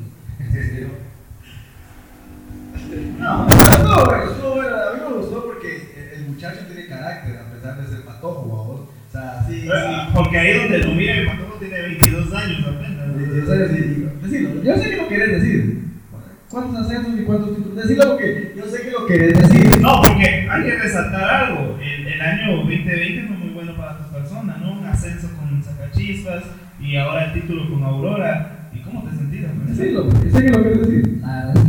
No, 3.20 3.48
no, 3.84 4.24
estuvo 4.24 4.56
bueno. 4.56 4.76
A 4.76 4.94
mí 4.94 5.02
me 5.08 5.18
gustó 5.18 5.46
porque 5.46 6.14
el 6.16 6.28
muchacho 6.28 6.66
tiene 6.68 6.88
carácter, 6.88 7.38
a 7.38 7.52
pesar 7.52 7.82
de 7.82 7.88
ser 7.88 8.06
patojo, 8.06 8.48
babos. 8.48 8.82
O 8.82 9.12
sea, 9.12 9.44
sí, 9.48 9.62
sí. 9.62 9.70
Porque 10.14 10.38
ahí 10.38 10.60
donde 10.60 10.78
lo 10.80 10.94
mira, 10.94 11.16
el 11.16 11.28
Patojo 11.28 11.58
tiene 11.58 11.82
22 11.82 12.34
años 12.34 12.68
apenas. 12.68 13.08
¿no? 13.08 13.20
Yo 13.20 13.46
sé, 13.46 13.58
decir, 13.58 14.10
decirlo. 14.22 14.64
Yo 14.64 14.76
sé 14.76 14.90
que 14.90 14.98
lo 14.98 15.08
querés 15.08 15.42
decir. 15.42 15.86
¿Cuántos 16.50 16.86
ascensos 16.86 17.20
y 17.20 17.24
cuántos 17.24 17.56
títulos? 17.56 17.76
Decirlo 17.78 18.10
porque 18.10 18.54
yo 18.56 18.66
sé 18.66 18.82
que 18.82 18.92
lo 18.92 19.06
querés 19.06 19.40
decir. 19.40 19.82
No, 19.82 20.02
porque 20.02 20.48
hay 20.50 20.64
que 20.64 20.76
resaltar 20.78 21.24
algo. 21.24 21.78
El, 21.82 22.08
el 22.08 22.22
año 22.22 22.58
2020 22.58 23.28
fue 23.28 23.38
muy 23.38 23.50
bueno 23.54 23.76
para 23.76 23.98
tu 23.98 24.14
persona, 24.14 24.58
¿no? 24.62 24.74
Un 24.74 24.86
ascenso 24.86 25.30
con 25.38 25.64
Sacachispas 25.64 26.44
y 26.80 26.98
ahora 26.98 27.26
el 27.26 27.42
título 27.42 27.70
con 27.70 27.84
Aurora. 27.84 28.55
¿Y 28.86 28.88
cómo 28.88 29.04
te 29.04 29.16
eso? 29.16 29.48
Decirlo, 29.68 30.10
yo 30.10 30.32
sé 30.32 30.46
que 30.46 30.52
lo 30.52 30.64
querés 30.64 30.80
decir. 30.80 31.20
La 31.22 31.46
verdad 31.48 31.64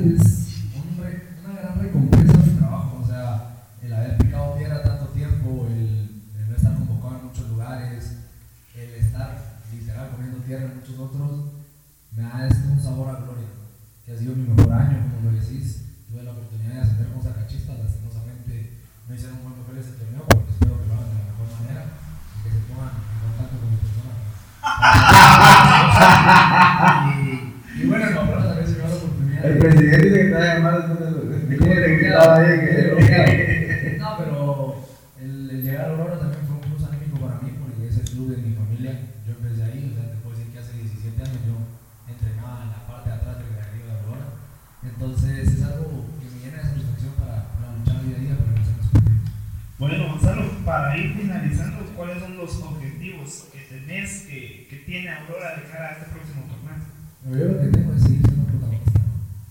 que, 55.06 55.12
que 55.12 55.14
tiene 55.14 55.14
Aurora 55.14 55.54
de 55.54 55.62
cara 55.70 55.86
a 55.86 55.92
este 55.92 56.06
próximo 56.10 56.42
torneo? 56.50 56.82
Pero 57.22 57.36
yo 57.38 57.46
lo 57.46 57.60
que 57.62 57.68
tengo 57.70 57.94
es 57.94 58.02
seguir 58.02 58.22
siendo 58.26 58.44
protagonista, 58.50 59.00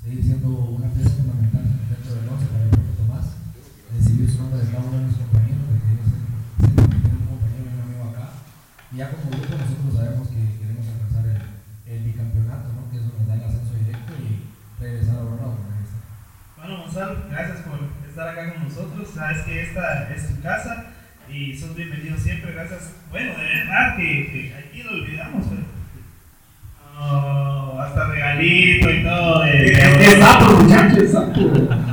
seguir 0.04 0.24
siendo 0.24 0.50
una 0.50 0.90
pieza 0.92 1.10
fundamental 1.16 1.64
dentro 1.64 2.12
del 2.16 2.30
11 2.30 2.46
para 2.52 2.64
el 2.64 2.72
proyecto 2.76 3.04
más, 3.08 3.26
de 3.96 4.00
seguir 4.04 4.28
sumando 4.28 4.58
de 4.60 4.68
cada 4.68 4.84
uno 4.84 5.00
de 5.00 5.06
mis 5.08 5.16
compañeros, 5.16 5.66
de 5.72 5.80
que 5.80 5.92
ellos 5.96 6.08
siempre 6.12 6.36
siempre 6.60 7.00
tienen 7.00 7.24
un 7.24 7.32
compañero 7.32 7.64
y 7.64 7.72
un 7.72 7.84
amigo 7.88 8.04
acá. 8.12 8.26
Y 8.92 8.96
ya 9.00 9.06
como 9.16 9.32
grupo 9.32 9.56
nosotros 9.56 9.96
sabemos 9.96 10.28
que 10.28 10.42
queremos 10.60 10.86
alcanzar 10.92 11.24
el, 11.24 11.40
el 11.88 12.00
bicampeonato, 12.04 12.68
¿no? 12.76 12.92
que 12.92 12.98
eso 13.00 13.10
nos 13.16 13.24
da 13.24 13.34
el 13.40 13.44
ascenso 13.48 13.74
directo 13.80 14.12
y 14.20 14.28
regresar 14.76 15.16
a 15.16 15.24
Aurora. 15.24 15.64
Bueno, 16.60 16.84
Gonzalo, 16.84 17.32
gracias 17.32 17.60
por 17.64 17.80
estar 18.04 18.28
acá 18.28 18.42
con 18.52 18.64
nosotros. 18.68 19.08
Sabes 19.14 19.40
que 19.48 19.56
esta 19.64 20.12
es 20.12 20.28
tu 20.28 20.42
casa 20.42 20.96
y 21.30 21.56
sos 21.56 21.76
bienvenido 21.76 22.18
siempre. 22.18 22.54
Gracias. 22.54 22.92
Bueno, 23.10 23.38
de 23.38 23.44
verdad 23.44 23.96
que, 23.98 24.04
que 24.04 24.54
aquí 24.56 24.84
lo 24.84 24.92
olvidamos, 24.92 25.15
tranquilo. 31.36 31.85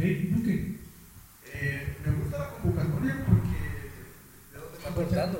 Ok, 0.00 0.06
Duque. 0.06 0.76
Eh, 1.52 1.96
me 2.06 2.12
gusta 2.12 2.38
la 2.38 2.48
convocatoria 2.48 3.22
porque. 3.26 3.58
¿De 4.50 4.58
dónde 4.58 4.78
está 4.78 4.90
cortando? 4.94 5.39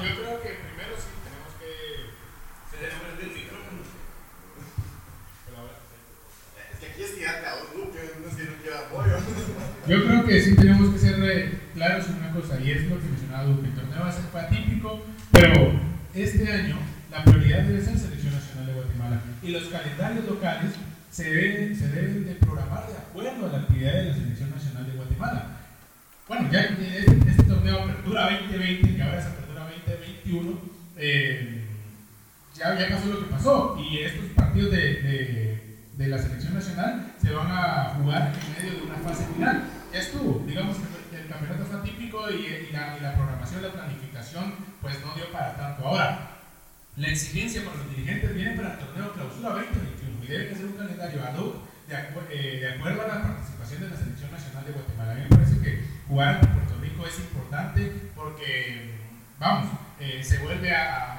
yo 0.03 0.09
creo 0.15 0.41
que 0.41 0.49
primero 0.63 0.93
sí 0.97 1.09
tenemos 1.23 1.51
que 1.59 1.69
micrófono. 3.27 3.81
Es 6.71 6.79
aquí 6.87 7.01
es 7.03 7.13
a 7.27 7.53
un 7.61 7.89
no 8.23 8.29
apoyo. 8.77 9.17
Yo 9.87 9.97
creo 10.05 10.25
que 10.25 10.41
sí 10.41 10.55
tenemos 10.55 10.89
que 10.93 10.99
ser 10.99 11.15
eh, 11.23 11.59
claros 11.73 12.07
en 12.07 12.15
una 12.15 12.31
cosa, 12.31 12.59
y 12.59 12.71
es 12.71 12.89
lo 12.89 12.99
que 12.99 13.07
mencionaba 13.09 13.43
Duque. 13.43 13.67
El 13.67 13.73
torneo 13.73 13.99
va 14.01 14.09
a 14.09 14.11
ser 14.11 14.23
atípico, 14.33 15.05
pero 15.31 15.73
este 16.13 16.51
año 16.51 16.77
la 17.11 17.23
prioridad 17.23 17.63
debe 17.63 17.81
ser 17.81 17.97
Selección 17.97 18.33
Nacional 18.33 18.67
de 18.67 18.73
Guatemala. 18.73 19.32
Y 19.43 19.49
los 19.49 19.63
calendarios 19.63 20.25
locales 20.25 20.71
se 21.11 21.23
deben, 21.25 21.75
se 21.75 21.89
deben 21.89 22.25
de 22.25 22.35
programar 22.35 22.87
de 22.87 22.97
acuerdo 22.97 23.45
a 23.45 23.51
la 23.51 23.57
actividad 23.59 23.93
de 23.93 24.05
la 24.05 24.13
Selección 24.13 24.51
Nacional 24.51 24.87
de 24.87 24.95
Guatemala. 24.95 25.47
Bueno, 26.29 26.49
ya 26.49 26.61
este, 26.61 26.99
este 26.99 27.43
torneo 27.43 27.83
Apertura 27.83 28.31
2020, 28.31 28.95
que 28.95 29.03
ahora 29.03 29.19
es 29.19 29.25
Apertura 29.25 29.69
2021, 29.85 30.59
eh, 30.95 31.61
ya, 32.55 32.79
ya 32.79 32.95
pasó 32.95 33.07
lo 33.07 33.19
que 33.19 33.31
pasó. 33.31 33.77
Y 33.77 33.99
estos 33.99 34.29
partidos 34.31 34.71
de, 34.71 35.59
de, 35.97 36.07
la 36.07 36.17
selección 36.17 36.53
nacional 36.53 37.13
se 37.21 37.33
van 37.33 37.47
a 37.51 37.95
jugar 37.97 38.33
en 38.33 38.63
medio 38.63 38.79
de 38.79 38.85
una 38.87 38.95
fase 38.97 39.25
final. 39.35 39.63
Ya 39.91 39.99
estuvo, 39.99 40.43
digamos 40.47 40.77
que 40.77 41.17
el 41.17 41.27
campeonato 41.27 41.65
fue 41.65 41.79
atípico 41.79 42.31
y, 42.31 42.69
y 42.69 42.71
la, 42.71 42.97
y 42.97 43.01
la 43.01 43.13
programación, 43.13 43.61
la 43.61 43.73
planificación, 43.73 44.53
pues 44.81 44.95
no 45.05 45.13
dio 45.15 45.29
para 45.31 45.55
tanto. 45.55 45.85
Ahora, 45.85 46.32
la 46.97 47.07
exigencia 47.07 47.63
para 47.65 47.77
los 47.77 47.89
dirigentes 47.89 48.35
viene 48.35 48.55
para 48.55 48.73
el 48.73 48.79
torneo 48.79 49.13
Clausura 49.13 49.49
2021 49.49 50.23
y 50.23 50.27
debe 50.27 50.49
que 50.49 50.55
ser 50.55 50.65
un 50.65 50.73
calendario 50.73 51.23
ad 51.23 51.35
hoc 51.37 51.55
de, 51.87 51.95
acu- 51.95 52.27
eh, 52.29 52.57
de 52.61 52.73
acuerdo 52.75 53.01
a 53.01 53.07
la 53.07 53.21
participación 53.23 53.81
de 53.81 53.89
la 53.89 53.97
selección 53.97 54.31
nacional 54.31 54.65
de 54.65 54.71
Guatemala. 54.71 55.11
A 55.11 55.15
mí 55.15 55.21
me 55.29 55.35
parece 55.35 55.59
que 55.59 55.83
jugar 56.07 56.35
ante 56.35 56.47
Puerto 56.47 56.75
Rico 56.81 57.07
es 57.07 57.19
importante 57.19 57.91
porque, 58.15 58.91
vamos, 59.39 59.71
eh, 59.99 60.21
se 60.23 60.37
vuelve 60.39 60.73
a, 60.75 61.09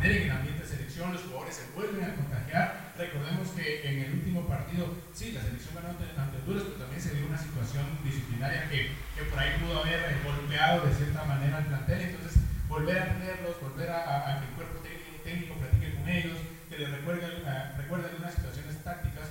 tener 0.00 0.16
en 0.16 0.22
el 0.24 0.30
ambiente 0.30 0.62
de 0.62 0.68
selección, 0.68 1.12
los 1.12 1.22
jugadores 1.22 1.54
se 1.56 1.70
vuelven 1.74 2.04
a 2.04 2.14
contagiar. 2.14 2.92
Recordemos 2.96 3.48
que 3.50 3.86
en 3.86 3.98
el 4.00 4.12
último 4.14 4.46
partido, 4.48 4.86
sí, 5.12 5.32
la 5.32 5.42
selección 5.42 5.74
ganó 5.74 5.90
ante, 5.90 6.04
ante 6.18 6.38
Honduras, 6.38 6.64
pero 6.64 6.80
también 6.84 7.00
se 7.02 7.14
dio 7.14 7.26
una 7.26 7.36
situación 7.36 7.84
disciplinaria 8.04 8.68
que, 8.70 8.90
por 9.28 9.38
ahí 9.38 9.50
pudo 9.60 9.80
haber 9.80 10.00
golpeado 10.24 10.86
de 10.86 10.94
cierta 10.94 11.24
manera 11.24 11.58
al 11.58 11.66
plantel. 11.66 12.00
Entonces, 12.00 12.40
volver 12.70 12.96
a 12.98 13.06
tenerlos, 13.12 13.60
volver 13.60 13.90
a, 13.90 13.98
a- 14.00 14.30
a 14.30 14.40
que 14.40 14.46
el 14.48 14.54
cuerpo 14.54 14.78
técnico, 14.80 15.22
técnico 15.24 15.54
platique 15.60 15.94
con 15.98 16.08
ellos, 16.08 16.38
que 16.70 16.78
les 16.78 16.90
recuerden, 16.90 17.30
eh, 17.44 17.64
recuerden 17.76 18.10
unas 18.18 18.34
situaciones 18.34 18.82
tácticas 18.84 19.28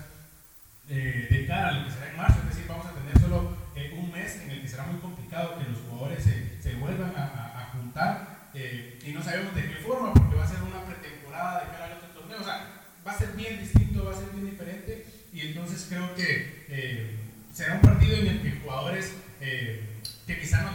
eh, 0.89 1.27
de 1.29 1.45
cara 1.47 1.69
a 1.69 1.71
lo 1.71 1.85
que 1.85 1.91
será 1.91 2.09
en 2.11 2.17
marzo, 2.17 2.39
es 2.43 2.49
decir, 2.49 2.65
vamos 2.67 2.85
a 2.87 2.91
tener 2.93 3.17
solo 3.19 3.55
eh, 3.75 3.93
un 3.97 4.11
mes 4.11 4.41
en 4.41 4.51
el 4.51 4.61
que 4.61 4.67
será 4.67 4.83
muy 4.83 4.99
complicado 4.99 5.57
que 5.57 5.69
los 5.69 5.79
jugadores 5.87 6.23
se, 6.23 6.75
vuelvan 6.75 7.13
a, 7.15 7.23
a- 7.23 7.61
a 7.61 7.65
juntar 7.73 8.49
eh, 8.53 8.99
y 9.05 9.11
no 9.11 9.21
sabemos 9.23 9.53
de 9.55 9.61
qué 9.67 9.75
forma, 9.75 10.13
porque 10.13 10.35
va 10.35 10.43
a 10.43 10.47
ser 10.47 10.61
una 10.63 10.83
pretemporada 10.85 11.61
de 11.61 11.71
cara 11.71 11.85
al 11.85 11.93
otro 11.93 12.09
torneo, 12.09 12.41
o 12.41 12.43
sea, 12.43 12.65
va 13.05 13.11
a 13.11 13.17
ser 13.17 13.29
bien 13.33 13.59
distinto, 13.59 14.05
va 14.05 14.11
a 14.11 14.15
ser 14.17 14.29
bien 14.31 14.49
diferente 14.49 15.05
y 15.31 15.41
entonces 15.41 15.85
creo 15.87 16.13
que 16.15 16.65
eh, 16.69 17.15
será 17.53 17.75
un 17.75 17.81
partido 17.81 18.17
en 18.17 18.27
el 18.27 18.38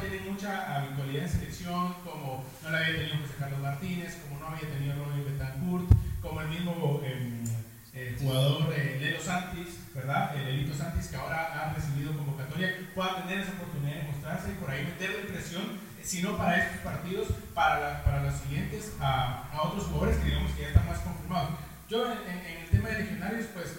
tienen 0.08 0.32
mucha 0.32 0.76
habitualidad 0.76 1.24
en 1.24 1.28
selección, 1.30 1.94
como 2.04 2.44
no 2.62 2.70
la 2.70 2.78
había 2.78 2.96
tenido 2.96 3.16
José 3.18 3.34
Carlos 3.38 3.60
Martínez, 3.60 4.16
como 4.22 4.40
no 4.40 4.46
había 4.48 4.68
tenido 4.68 4.94
Robin 5.04 5.24
Betancourt, 5.24 5.88
como 6.22 6.40
el 6.40 6.48
mismo... 6.48 7.00
em, 7.04 7.44
el 7.94 8.16
jugador 8.18 8.74
eh, 8.76 8.98
Lelo 9.00 9.20
Santis, 9.22 9.68
¿verdad? 9.94 10.34
El 10.34 10.48
Elito 10.48 10.74
Santis 10.76 11.06
que 11.06 11.14
ahora 11.14 11.46
ha 11.70 11.74
recibido 11.74 12.10
convocatoria, 12.16 12.74
pueda 12.92 13.22
tener 13.22 13.38
esa 13.38 13.52
oportunidad 13.52 13.98
de 14.02 14.08
mostrarse 14.10 14.50
y 14.50 14.54
por 14.54 14.68
ahí 14.68 14.82
meterle 14.82 15.18
presión, 15.30 15.62
si 16.02 16.20
no 16.20 16.36
para 16.36 16.58
estos 16.58 16.80
partidos, 16.82 17.28
para, 17.54 17.78
la- 17.78 18.02
para 18.02 18.24
los 18.24 18.34
siguientes, 18.34 18.94
a, 19.00 19.46
a 19.52 19.62
otros 19.62 19.84
jugadores 19.84 20.16
que 20.18 20.24
digamos 20.24 20.50
que 20.54 20.62
ya 20.62 20.68
están 20.68 20.88
más 20.88 20.98
confirmados. 21.06 21.50
Yo 21.88 22.10
en, 22.10 22.18
en- 22.18 22.46
en 22.46 22.62
el 22.64 22.68
tema 22.70 22.88
de 22.88 22.98
legionarios, 22.98 23.46
pues 23.54 23.78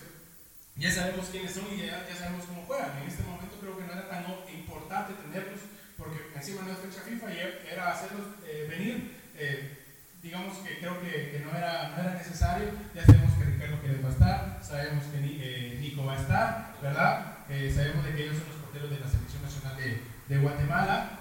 ya 0.78 0.92
sabemos 0.92 1.26
quiénes 1.30 1.52
son 1.54 1.66
y 1.74 1.86
ya, 1.86 2.08
ya 2.08 2.16
sabemos 2.16 2.46
cómo 2.46 2.64
juegan. 2.68 2.92
En 3.02 3.10
este 3.10 3.24
momento 3.24 3.58
creo 3.60 3.78
que 3.78 3.84
no 3.84 3.92
era 3.92 4.08
tan 4.08 4.24
importante 4.56 5.12
tenerlos 5.28 5.60
porque 6.06 6.22
encima 6.36 6.62
no 6.62 6.72
es 6.72 6.78
fecha 6.78 7.02
FIFA 7.02 7.34
y 7.34 7.72
era 7.72 7.92
hacerlos 7.92 8.28
eh, 8.46 8.68
venir. 8.70 9.18
eh, 9.38 9.82
digamos 10.22 10.58
que 10.58 10.80
creo 10.80 11.00
que, 11.02 11.40
no, 11.46 11.56
era, 11.56 11.90
no 11.90 12.02
era 12.02 12.14
necesario. 12.14 12.70
Ya 12.96 13.06
sabemos 13.06 13.34
que 13.36 13.46
Ricardo 13.46 13.80
Pérez 13.82 14.04
va 14.04 14.10
a 14.10 14.12
estar, 14.12 14.60
sabemos 14.64 15.04
que 15.06 15.18
eh, 15.22 15.78
Nico 15.80 16.04
va 16.04 16.14
a 16.14 16.22
estar, 16.22 16.76
¿verdad? 16.82 17.38
Sabemos 17.48 18.06
de 18.06 18.16
que 18.16 18.24
ellos 18.24 18.38
son 18.38 18.48
los 18.50 18.58
porteros 18.58 18.90
de 18.90 19.00
la 19.02 19.08
selección 19.08 19.44
nacional 19.44 19.78
de, 19.78 20.02
de 20.28 20.42
Guatemala. 20.42 21.20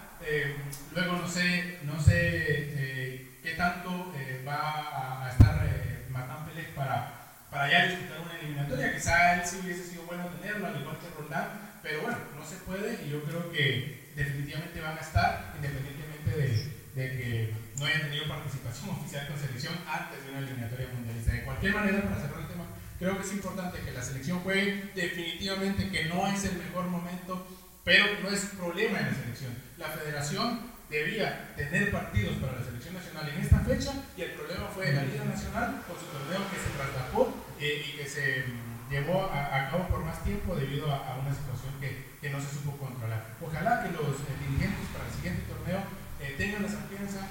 Luego 0.95 1.16
no 1.16 1.28
sé, 1.28 1.80
no 1.82 2.01
sé 2.01 3.28
qué 3.43 3.55
tanto 3.59 4.11
va 4.49 5.26
a, 5.26 5.30
estar 5.30 5.68
Matán 6.09 6.47
Pérez 6.47 6.68
para, 6.74 7.12
para 7.51 7.70
ya 7.70 7.87
disputar 7.89 8.20
una 8.22 8.39
eliminatoria. 8.39 8.95
Quizá 8.95 9.35
él 9.35 9.43
sí 9.45 9.61
hubiese 9.62 9.85
sido 9.85 10.05
bueno 10.05 10.28
tenerlo, 10.28 10.66
al 10.66 10.80
igual 10.80 10.97
que 10.97 11.14
Roldán, 11.14 11.78
pero 11.82 12.01
bueno, 12.01 12.16
no 12.35 12.43
se 12.43 12.57
puede 12.64 13.05
y 13.05 13.11
yo 13.11 13.22
creo 13.24 13.53
que 13.53 14.04
definitivamente 14.15 14.81
van 14.81 14.99
a 14.99 15.01
estar, 15.01 15.53
independientemente 15.57 16.31
de, 16.31 16.49
de 16.95 17.17
que 17.17 17.55
no 17.79 17.87
hayan 17.87 18.03
tenido 18.03 18.29
participación 18.29 18.91
oficial 18.97 19.29
con 19.29 19.39
selección 19.39 19.75
antes 19.87 20.25
de 20.25 20.31
una 20.31 20.39
eliminatoria 20.41 20.89
mundialista. 20.95 21.33
De 21.33 21.45
cualquier 21.45 21.75
manera, 21.75 22.03
para 22.03 22.21
cerrar 22.21 22.41
el 22.41 22.49
tema, 22.49 22.65
creo 22.99 23.17
que 23.17 23.25
es 23.25 23.33
importante 23.33 23.81
que 23.81 23.93
la 23.93 24.03
selección 24.03 24.41
juegue, 24.41 24.91
definitivamente 24.95 25.91
que 25.91 26.05
no 26.05 26.27
es 26.27 26.45
el 26.45 26.57
mejor 26.59 26.87
momento, 26.87 27.47
pero 27.85 28.07
no 28.23 28.31
es 28.31 28.41
problema 28.57 29.01
en 29.01 29.07
la 29.07 29.15
selección. 29.15 29.53
La 29.77 29.89
federación 29.89 30.75
debía 30.89 31.55
tener 31.57 31.91
partidos 31.91 32.37
para 32.37 32.59
la 32.59 32.65
selección 32.65 32.95
nacional 32.95 33.29
en 33.29 33.41
esta 33.41 33.59
fecha 33.61 33.93
y 34.17 34.23
el 34.23 34.31
problema 34.33 34.69
fue 34.69 34.93
la 34.93 35.03
Liga 35.03 35.25
Nacional 35.25 35.83
con 35.87 35.99
su 35.99 36.07
torneo 36.07 36.41
que 36.51 36.57
se 36.57 36.71
trasladó 36.77 37.35
eh, 37.59 37.85
y 37.89 37.97
que 37.97 38.09
se 38.09 38.45
mm, 38.47 38.74
llevó 38.95 39.26
a, 39.26 39.70
cabo 39.70 39.88
por 39.88 40.05
más 40.05 40.22
tiempo 40.22 40.55
debido 40.55 40.86
a, 40.86 41.18
una 41.18 41.34
situación 41.34 41.74
que, 41.80 42.14
que 42.20 42.30
no 42.30 42.38
se 42.40 42.55
supo 42.55 42.78
controlar. 42.78 43.34
Ojalá 43.42 43.82
que 43.82 43.90
los 43.90 44.22
eh, 44.22 44.38
dirigentes 44.47 44.86
para 44.95 45.11
el 45.11 45.14
siguiente 45.14 45.42
torneo 45.51 45.82
eh, 46.22 46.34
tengan 46.38 46.62
la 46.62 46.68
sapiencia, 46.68 47.26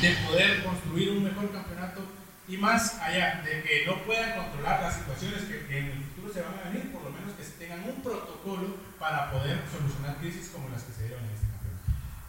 de 0.00 0.10
poder 0.26 0.64
construir 0.64 1.10
un 1.12 1.24
mejor 1.24 1.50
campeonato 1.50 2.02
y 2.46 2.56
más 2.58 3.00
allá 3.00 3.42
de 3.42 3.62
que 3.62 3.86
no 3.86 4.02
puedan 4.04 4.36
controlar 4.36 4.82
las 4.82 4.96
situaciones 4.96 5.42
que, 5.44 5.66
que 5.66 5.78
en 5.78 5.86
el 5.86 6.02
futuro 6.04 6.32
se 6.32 6.42
van 6.42 6.52
a 6.60 6.68
venir, 6.68 6.92
por 6.92 7.04
lo 7.04 7.10
menos 7.10 7.32
que 7.32 7.44
tengan 7.58 7.84
un 7.84 8.02
protocolo 8.02 8.76
para 8.98 9.30
poder 9.30 9.60
solucionar 9.70 10.16
crisis 10.16 10.50
como 10.52 10.68
las 10.68 10.82
que 10.82 10.92
se 10.92 11.08
dieron 11.08 11.24
en 11.24 11.30
este 11.30 11.46
campeonato. 11.46 11.84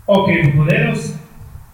Ok, 0.06 0.30
futboleros, 0.52 1.16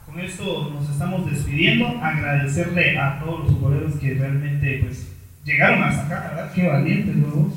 con 0.06 0.20
esto 0.20 0.70
nos 0.74 0.90
estamos 0.90 1.30
despidiendo. 1.30 1.88
Agradecerle 2.02 2.98
a 2.98 3.20
todos 3.20 3.42
los 3.42 3.50
futboleros 3.52 4.00
que 4.00 4.16
realmente 4.16 4.80
pues 4.84 5.12
llegaron 5.46 5.84
hasta 5.84 6.04
acá, 6.06 6.30
verdad, 6.36 6.52
qué 6.54 6.68
valientes, 6.68 7.16
huevos. 7.18 7.54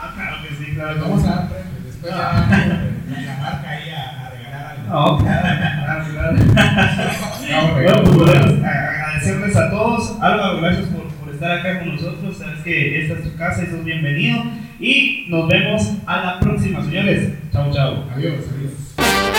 Ah, 0.00 0.12
claro 0.14 0.36
que 0.42 0.54
sí, 0.54 0.72
claro 0.74 0.94
que 0.94 1.00
Vamos 1.00 1.22
sí. 1.22 1.28
a 1.28 1.30
dar 1.30 1.48
premios, 1.48 1.84
después 1.84 2.12
la 2.14 3.36
marca 3.40 3.70
ahí 3.70 3.90
a, 3.90 4.26
a 4.26 4.30
regalar 4.30 4.66
algo. 4.70 4.88
No, 4.88 5.18
claro, 5.18 5.42
claro, 6.12 6.36
claro. 7.74 8.12
Bueno, 8.12 8.66
a- 8.66 8.68
agradecerles 8.70 9.56
a 9.56 9.70
todos. 9.70 10.16
Álvaro, 10.22 10.60
gracias 10.60 10.86
por, 10.88 11.08
por 11.08 11.34
estar 11.34 11.50
acá 11.50 11.78
con 11.80 11.94
nosotros. 11.96 12.36
Sabes 12.38 12.60
que 12.60 13.02
esta 13.02 13.14
es 13.18 13.24
tu 13.24 13.36
casa 13.36 13.62
y 13.64 13.66
sos 13.66 13.84
bienvenido. 13.84 14.42
Y 14.78 15.26
nos 15.28 15.48
vemos 15.48 15.94
a 16.06 16.16
la 16.24 16.40
próxima, 16.40 16.84
señores. 16.84 17.32
Chao, 17.52 17.72
chao. 17.72 18.04
Adiós, 18.14 18.44
adiós. 18.56 19.36